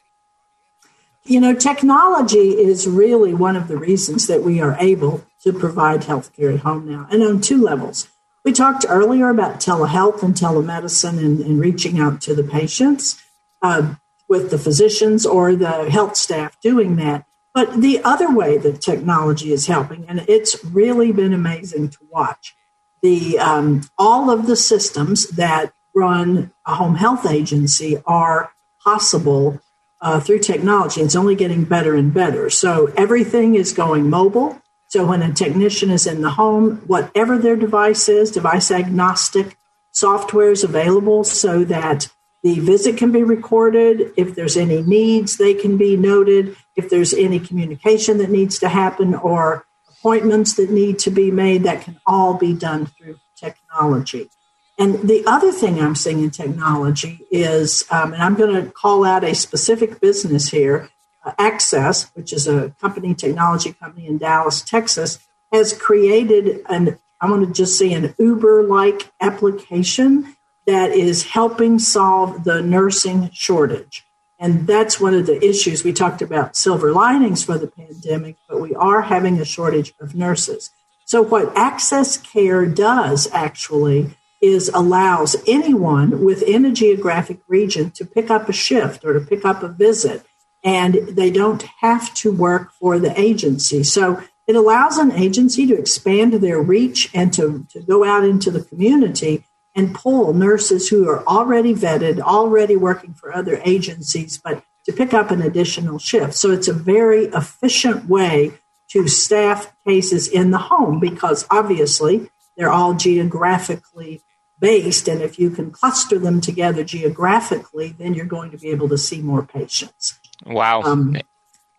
You 1.24 1.39
know, 1.39 1.53
technology 1.53 2.49
is 2.49 2.86
really 2.86 3.34
one 3.34 3.55
of 3.55 3.70
the 3.70 3.78
reasons 3.78 4.28
that 4.28 4.43
we 4.43 4.59
are 4.59 4.76
able 4.82 5.24
to 5.43 5.53
provide 5.53 6.05
health 6.05 6.33
care 6.35 6.51
at 6.51 6.61
home 6.61 6.89
now, 6.89 7.07
and 7.11 7.21
on 7.23 7.41
two 7.41 7.61
levels. 7.61 8.07
We 8.45 8.51
talked 8.51 8.85
earlier 8.89 9.29
about 9.29 9.59
telehealth 9.59 10.21
and 10.21 10.35
telemedicine 10.35 11.17
and, 11.17 11.39
and 11.39 11.59
reaching 11.59 11.99
out 11.99 12.21
to 12.21 12.35
the 12.35 12.43
patients 12.43 13.21
uh, 13.61 13.95
with 14.27 14.51
the 14.51 14.57
physicians 14.57 15.25
or 15.25 15.55
the 15.55 15.89
health 15.89 16.17
staff 16.17 16.59
doing 16.61 16.97
that. 16.97 17.25
But 17.53 17.81
the 17.81 18.03
other 18.03 18.33
way 18.33 18.57
that 18.57 18.81
technology 18.81 19.53
is 19.53 19.67
helping, 19.67 20.05
and 20.07 20.25
it's 20.27 20.63
really 20.65 21.11
been 21.11 21.33
amazing 21.33 21.89
to 21.89 21.99
watch, 22.09 22.55
the 23.01 23.37
um, 23.37 23.81
all 23.97 24.29
of 24.29 24.47
the 24.47 24.55
systems 24.55 25.27
that 25.29 25.71
run 25.93 26.51
a 26.65 26.75
home 26.75 26.95
health 26.95 27.29
agency 27.29 28.01
are 28.05 28.51
possible 28.83 29.61
uh, 30.01 30.19
through 30.19 30.39
technology. 30.39 31.01
It's 31.01 31.15
only 31.15 31.35
getting 31.35 31.63
better 31.63 31.95
and 31.95 32.13
better. 32.13 32.49
So 32.49 32.91
everything 32.97 33.55
is 33.55 33.71
going 33.71 34.09
mobile. 34.09 34.59
So 34.93 35.07
when 35.07 35.23
a 35.23 35.33
technician 35.33 35.89
is 35.89 36.05
in 36.05 36.21
the 36.21 36.29
home, 36.29 36.83
whatever 36.85 37.39
their 37.39 37.55
device 37.55 38.07
is, 38.07 38.29
device 38.29 38.69
agnostic 38.69 39.57
software 39.91 40.51
is 40.51 40.63
available 40.63 41.23
so 41.23 41.63
that 41.63 42.11
the 42.43 42.59
visit 42.59 42.95
can 42.95 43.11
be 43.11 43.23
recorded. 43.23 44.13
If 44.17 44.35
there's 44.35 44.55
any 44.55 44.83
needs, 44.83 45.37
they 45.37 45.55
can 45.55 45.77
be 45.77 45.97
noted. 45.97 46.55
If 46.75 46.91
there's 46.91 47.11
any 47.11 47.39
communication 47.39 48.19
that 48.19 48.29
needs 48.29 48.59
to 48.59 48.69
happen 48.69 49.15
or 49.15 49.65
appointments 49.89 50.53
that 50.57 50.69
need 50.69 50.99
to 50.99 51.09
be 51.09 51.31
made, 51.31 51.63
that 51.63 51.81
can 51.81 51.99
all 52.05 52.35
be 52.35 52.53
done 52.53 52.85
through 52.85 53.17
technology. 53.35 54.29
And 54.77 55.09
the 55.09 55.23
other 55.25 55.51
thing 55.51 55.81
I'm 55.81 55.95
seeing 55.95 56.21
in 56.21 56.29
technology 56.29 57.25
is, 57.31 57.83
um, 57.89 58.13
and 58.13 58.21
I'm 58.21 58.35
going 58.35 58.63
to 58.63 58.69
call 58.69 59.05
out 59.05 59.23
a 59.23 59.33
specific 59.33 59.99
business 59.99 60.49
here, 60.49 60.91
Axxess, 61.32 62.11
which 62.15 62.34
is 62.34 62.47
a 62.47 62.69
company, 62.82 63.13
technology 63.13 63.74
company 63.74 64.07
in 64.07 64.17
Dallas, 64.17 64.61
Texas, 64.61 65.19
has 65.51 65.74
created 65.74 66.61
an, 66.69 66.97
I 67.21 67.30
want 67.30 67.47
to 67.47 67.53
just 67.53 67.78
say 67.78 67.93
an 67.93 68.13
Uber 68.17 68.63
like 68.63 69.11
application 69.21 70.36
that 70.65 70.91
is 70.91 71.24
helping 71.24 71.80
solve 71.80 72.43
the 72.43 72.61
nursing 72.61 73.30
shortage. 73.34 74.05
And 74.39 74.67
that's 74.67 74.99
one 74.99 75.13
of 75.13 75.26
the 75.26 75.41
issues. 75.43 75.84
We 75.84 75.93
talked 75.93 76.21
about 76.21 76.55
silver 76.55 76.91
linings 76.91 77.43
for 77.43 77.57
the 77.57 77.67
pandemic, 77.67 78.38
but 78.49 78.59
we 78.59 78.76
are 78.76 79.03
having 79.03 79.39
a 79.39 79.45
shortage 79.45 79.93
of 80.01 80.15
nurses. 80.15 80.71
So, 81.05 81.21
what 81.21 81.53
Axxess 81.55 82.21
Care 82.24 82.65
does 82.65 83.30
actually 83.32 84.17
is 84.41 84.69
allows 84.74 85.38
anyone 85.47 86.24
within 86.24 86.65
a 86.65 86.71
geographic 86.71 87.39
region 87.47 87.91
to 87.91 88.05
pick 88.05 88.30
up 88.30 88.49
a 88.49 88.53
shift 88.53 89.05
or 89.05 89.13
to 89.13 89.21
pick 89.21 89.45
up 89.45 89.63
a 89.63 89.69
visit, 89.69 90.26
and 90.64 90.95
they 91.09 91.30
don't 91.30 91.64
have 91.82 92.14
to 92.16 92.32
work 92.32 92.72
for 92.72 92.99
the 92.99 93.20
agency. 93.20 93.84
So 93.84 94.24
it 94.47 94.55
allows 94.55 94.97
an 94.97 95.11
agency 95.11 95.66
to 95.68 95.78
expand 95.78 96.34
their 96.34 96.61
reach 96.61 97.09
and 97.14 97.34
to, 97.34 97.66
to 97.72 97.82
go 97.82 98.03
out 98.03 98.24
into 98.24 98.51
the 98.51 98.64
community 98.64 99.45
and 99.76 99.95
pull 99.95 100.34
nurses 100.34 100.89
who 100.89 101.09
are 101.09 101.26
already 101.26 101.74
vetted, 101.74 102.20
already 102.20 102.76
working 102.76 103.14
for 103.14 103.34
other 103.34 103.61
agencies, 103.66 104.38
but 104.38 104.64
to 104.86 104.93
pick 104.93 105.14
up 105.14 105.32
an 105.32 105.41
additional 105.41 105.97
shift. 105.97 106.36
So 106.36 106.51
it's 106.51 106.68
a 106.68 106.74
very 106.74 107.26
efficient 107.26 108.07
way 108.07 108.53
to 108.89 109.07
staff 109.07 109.74
cases 109.88 110.28
in 110.28 110.51
the 110.51 110.57
home 110.57 110.99
because 110.99 111.47
obviously 111.49 112.30
they're 112.55 112.72
all 112.72 112.93
geographically 112.93 114.22
based. 114.59 115.07
And 115.07 115.22
if 115.22 115.39
you 115.39 115.49
can 115.49 115.72
cluster 115.72 116.20
them 116.20 116.41
together 116.41 116.84
geographically, 116.84 117.95
then 117.97 118.14
you're 118.14 118.26
going 118.26 118.51
to 118.51 118.57
be 118.57 118.70
able 118.70 118.89
to 118.89 118.97
see 118.97 119.22
more 119.22 119.43
patients. 119.43 120.20
Wow. 120.45 120.81
Um, 120.81 121.17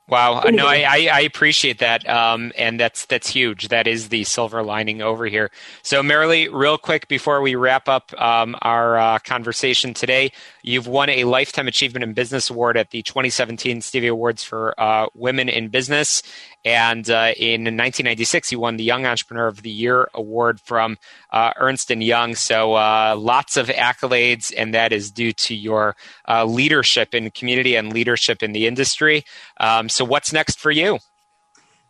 Wow, 0.06 0.40
anyway. 0.40 0.56
no, 0.56 0.66
I, 0.66 1.08
I, 1.10 1.20
appreciate 1.20 1.78
that, 1.78 2.06
um, 2.06 2.52
and 2.58 2.78
that's 2.78 3.06
that's 3.06 3.26
huge. 3.26 3.68
That 3.68 3.86
is 3.86 4.10
the 4.10 4.24
silver 4.24 4.62
lining 4.62 5.00
over 5.00 5.24
here. 5.24 5.50
So, 5.82 6.02
Marilee, 6.02 6.52
real 6.52 6.76
quick 6.76 7.08
before 7.08 7.40
we 7.40 7.54
wrap 7.54 7.88
up 7.88 8.12
um, 8.20 8.54
our 8.60 8.98
uh, 8.98 9.18
conversation 9.20 9.94
today, 9.94 10.30
you've 10.62 10.86
won 10.86 11.08
a 11.08 11.24
lifetime 11.24 11.68
achievement 11.68 12.02
in 12.02 12.12
business 12.12 12.50
award 12.50 12.76
at 12.76 12.90
the 12.90 13.02
2017 13.02 13.80
Stevie 13.80 14.08
Awards 14.08 14.44
for 14.44 14.78
uh, 14.78 15.06
Women 15.14 15.48
in 15.48 15.68
Business, 15.68 16.22
and 16.64 17.08
uh, 17.10 17.32
in 17.36 17.62
1996, 17.62 18.52
you 18.52 18.58
won 18.58 18.76
the 18.76 18.84
Young 18.84 19.04
Entrepreneur 19.04 19.46
of 19.46 19.62
the 19.62 19.70
Year 19.70 20.08
award 20.14 20.60
from 20.60 20.96
uh, 21.30 21.52
Ernst 21.56 21.90
and 21.90 22.02
Young. 22.02 22.34
So 22.34 22.74
uh, 22.74 23.16
lots 23.18 23.56
of 23.58 23.66
accolades, 23.68 24.52
and 24.56 24.72
that 24.72 24.92
is 24.92 25.10
due 25.10 25.32
to 25.32 25.54
your 25.54 25.94
uh, 26.26 26.46
leadership 26.46 27.14
in 27.14 27.30
community 27.30 27.76
and 27.76 27.92
leadership 27.92 28.42
in 28.42 28.52
the 28.52 28.66
industry. 28.66 29.24
Um, 29.58 29.90
so 29.90 30.04
what's 30.04 30.32
next 30.32 30.58
for 30.58 30.70
you? 30.70 31.00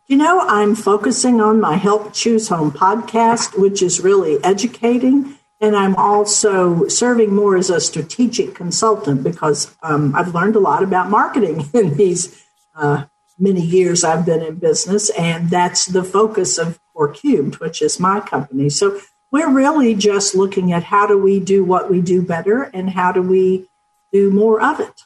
You 0.07 0.17
know, 0.17 0.41
I'm 0.41 0.75
focusing 0.75 1.41
on 1.41 1.59
my 1.61 1.77
Help 1.77 2.13
Choose 2.13 2.49
Home 2.49 2.71
podcast, 2.71 3.57
which 3.57 3.81
is 3.81 4.01
really 4.01 4.43
educating. 4.43 5.37
And 5.61 5.75
I'm 5.75 5.95
also 5.95 6.87
serving 6.89 7.33
more 7.33 7.55
as 7.55 7.69
a 7.69 7.79
strategic 7.79 8.55
consultant 8.55 9.23
because 9.23 9.73
um, 9.81 10.13
I've 10.13 10.35
learned 10.35 10.57
a 10.57 10.59
lot 10.59 10.83
about 10.83 11.09
marketing 11.09 11.69
in 11.73 11.95
these 11.95 12.45
uh, 12.75 13.05
many 13.37 13.61
years 13.61 14.03
I've 14.03 14.25
been 14.25 14.41
in 14.41 14.55
business, 14.55 15.09
and 15.11 15.49
that's 15.49 15.85
the 15.87 16.03
focus 16.03 16.57
of 16.57 16.79
Core 16.93 17.11
Cubed, 17.11 17.59
which 17.59 17.81
is 17.81 17.99
my 17.99 18.19
company. 18.19 18.69
So 18.69 18.99
we're 19.31 19.51
really 19.51 19.95
just 19.95 20.35
looking 20.35 20.71
at 20.71 20.83
how 20.83 21.07
do 21.07 21.17
we 21.17 21.39
do 21.39 21.63
what 21.63 21.89
we 21.89 22.01
do 22.01 22.21
better 22.21 22.63
and 22.63 22.89
how 22.89 23.11
do 23.11 23.21
we 23.21 23.67
do 24.11 24.31
more 24.31 24.61
of 24.61 24.79
it. 24.79 25.01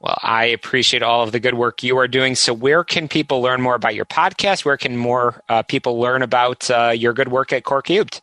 Well, 0.00 0.18
I 0.20 0.46
appreciate 0.46 1.02
all 1.02 1.22
of 1.22 1.30
the 1.30 1.38
good 1.38 1.54
work 1.54 1.82
you 1.82 1.96
are 1.98 2.08
doing. 2.08 2.34
So, 2.34 2.52
where 2.52 2.82
can 2.82 3.06
people 3.06 3.40
learn 3.40 3.62
more 3.62 3.76
about 3.76 3.94
your 3.94 4.04
podcast? 4.04 4.64
Where 4.64 4.76
can 4.76 4.96
more 4.96 5.42
uh, 5.48 5.62
people 5.62 6.00
learn 6.00 6.22
about 6.22 6.68
uh, 6.70 6.90
your 6.90 7.12
good 7.12 7.28
work 7.28 7.52
at 7.52 7.62
Core 7.62 7.82
Cubed? 7.82 8.20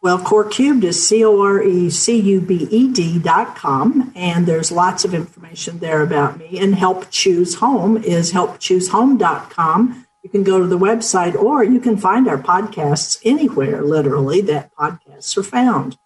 Well, 0.00 0.20
Core 0.20 0.48
Cubed 0.48 0.84
is 0.84 1.06
C 1.06 1.24
O 1.24 1.40
R 1.40 1.60
E 1.60 1.90
C 1.90 2.20
U 2.20 2.40
B 2.40 2.68
E 2.70 2.92
D 2.92 3.18
dot 3.18 3.56
com, 3.56 4.12
and 4.14 4.46
there's 4.46 4.70
lots 4.70 5.04
of 5.04 5.12
information 5.12 5.80
there 5.80 6.02
about 6.02 6.38
me. 6.38 6.58
And 6.58 6.76
Help 6.76 7.10
Choose 7.10 7.56
Home 7.56 7.96
is 7.96 8.32
helpchoosehome.com. 8.32 10.06
You 10.22 10.30
can 10.30 10.44
go 10.44 10.60
to 10.60 10.66
the 10.66 10.78
website 10.78 11.34
or 11.34 11.64
you 11.64 11.80
can 11.80 11.96
find 11.96 12.28
our 12.28 12.38
podcasts 12.38 13.20
anywhere, 13.24 13.82
literally, 13.82 14.40
that 14.42 14.72
podcasts 14.74 15.36
are 15.36 15.42
found. 15.42 15.96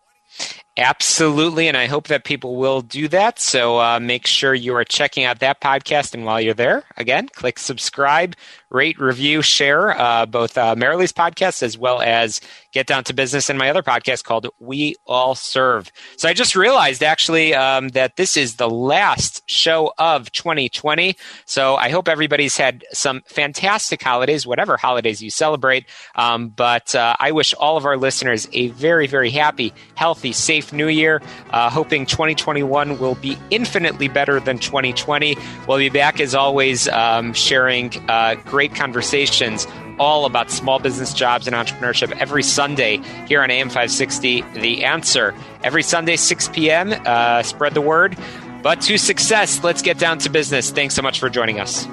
Absolutely, 0.78 1.68
and 1.68 1.76
I 1.76 1.86
hope 1.86 2.08
that 2.08 2.24
people 2.24 2.56
will 2.56 2.80
do 2.80 3.06
that. 3.08 3.38
So 3.38 3.78
uh, 3.78 4.00
make 4.00 4.26
sure 4.26 4.54
you 4.54 4.74
are 4.74 4.84
checking 4.84 5.24
out 5.24 5.40
that 5.40 5.60
podcast. 5.60 6.14
And 6.14 6.24
while 6.24 6.40
you're 6.40 6.54
there, 6.54 6.84
again, 6.96 7.28
click 7.28 7.58
subscribe, 7.58 8.34
rate, 8.72 8.98
review, 8.98 9.42
share 9.42 9.98
uh, 9.98 10.26
both 10.26 10.56
uh, 10.56 10.74
Marilee's 10.74 11.12
podcast 11.12 11.62
as 11.62 11.76
well 11.76 12.00
as 12.00 12.40
Get 12.72 12.86
Down 12.86 13.04
to 13.04 13.14
Business 13.14 13.50
and 13.50 13.58
my 13.58 13.68
other 13.68 13.82
podcast 13.82 14.24
called 14.24 14.48
We 14.58 14.96
All 15.06 15.34
Serve. 15.34 15.92
So 16.16 16.28
I 16.28 16.32
just 16.32 16.56
realized 16.56 17.02
actually 17.02 17.54
um, 17.54 17.88
that 17.90 18.16
this 18.16 18.36
is 18.36 18.56
the 18.56 18.68
last 18.68 19.42
show 19.46 19.92
of 19.98 20.32
2020. 20.32 21.16
So 21.44 21.76
I 21.76 21.90
hope 21.90 22.08
everybody's 22.08 22.56
had 22.56 22.84
some 22.92 23.22
fantastic 23.26 24.02
holidays, 24.02 24.46
whatever 24.46 24.76
holidays 24.76 25.22
you 25.22 25.30
celebrate. 25.30 25.86
Um, 26.14 26.48
but 26.48 26.94
uh, 26.94 27.14
I 27.20 27.32
wish 27.32 27.54
all 27.54 27.76
of 27.76 27.84
our 27.84 27.96
listeners 27.96 28.48
a 28.52 28.68
very, 28.68 29.06
very 29.06 29.30
happy, 29.30 29.72
healthy, 29.94 30.32
safe 30.32 30.72
new 30.72 30.88
year. 30.88 31.20
Uh, 31.50 31.68
hoping 31.68 32.06
2021 32.06 32.98
will 32.98 33.16
be 33.16 33.36
infinitely 33.50 34.08
better 34.08 34.40
than 34.40 34.58
2020. 34.58 35.36
We'll 35.68 35.78
be 35.78 35.90
back 35.90 36.20
as 36.20 36.34
always, 36.34 36.88
um, 36.88 37.34
sharing 37.34 37.92
uh, 38.08 38.36
great 38.62 38.76
conversations 38.76 39.66
all 39.98 40.24
about 40.24 40.48
small 40.48 40.78
business 40.78 41.12
jobs 41.12 41.48
and 41.48 41.56
entrepreneurship 41.56 42.12
every 42.18 42.44
Sunday 42.44 42.98
here 43.26 43.42
on 43.42 43.50
AM 43.50 43.68
560. 43.68 44.42
The 44.54 44.84
answer 44.84 45.34
every 45.64 45.82
Sunday, 45.82 46.14
6 46.14 46.48
p.m. 46.50 46.94
Uh, 47.04 47.42
spread 47.42 47.74
the 47.74 47.80
word. 47.80 48.16
But 48.62 48.80
to 48.82 48.98
success, 48.98 49.64
let's 49.64 49.82
get 49.82 49.98
down 49.98 50.18
to 50.18 50.30
business. 50.30 50.70
Thanks 50.70 50.94
so 50.94 51.02
much 51.02 51.18
for 51.18 51.28
joining 51.28 51.58
us. 51.58 51.88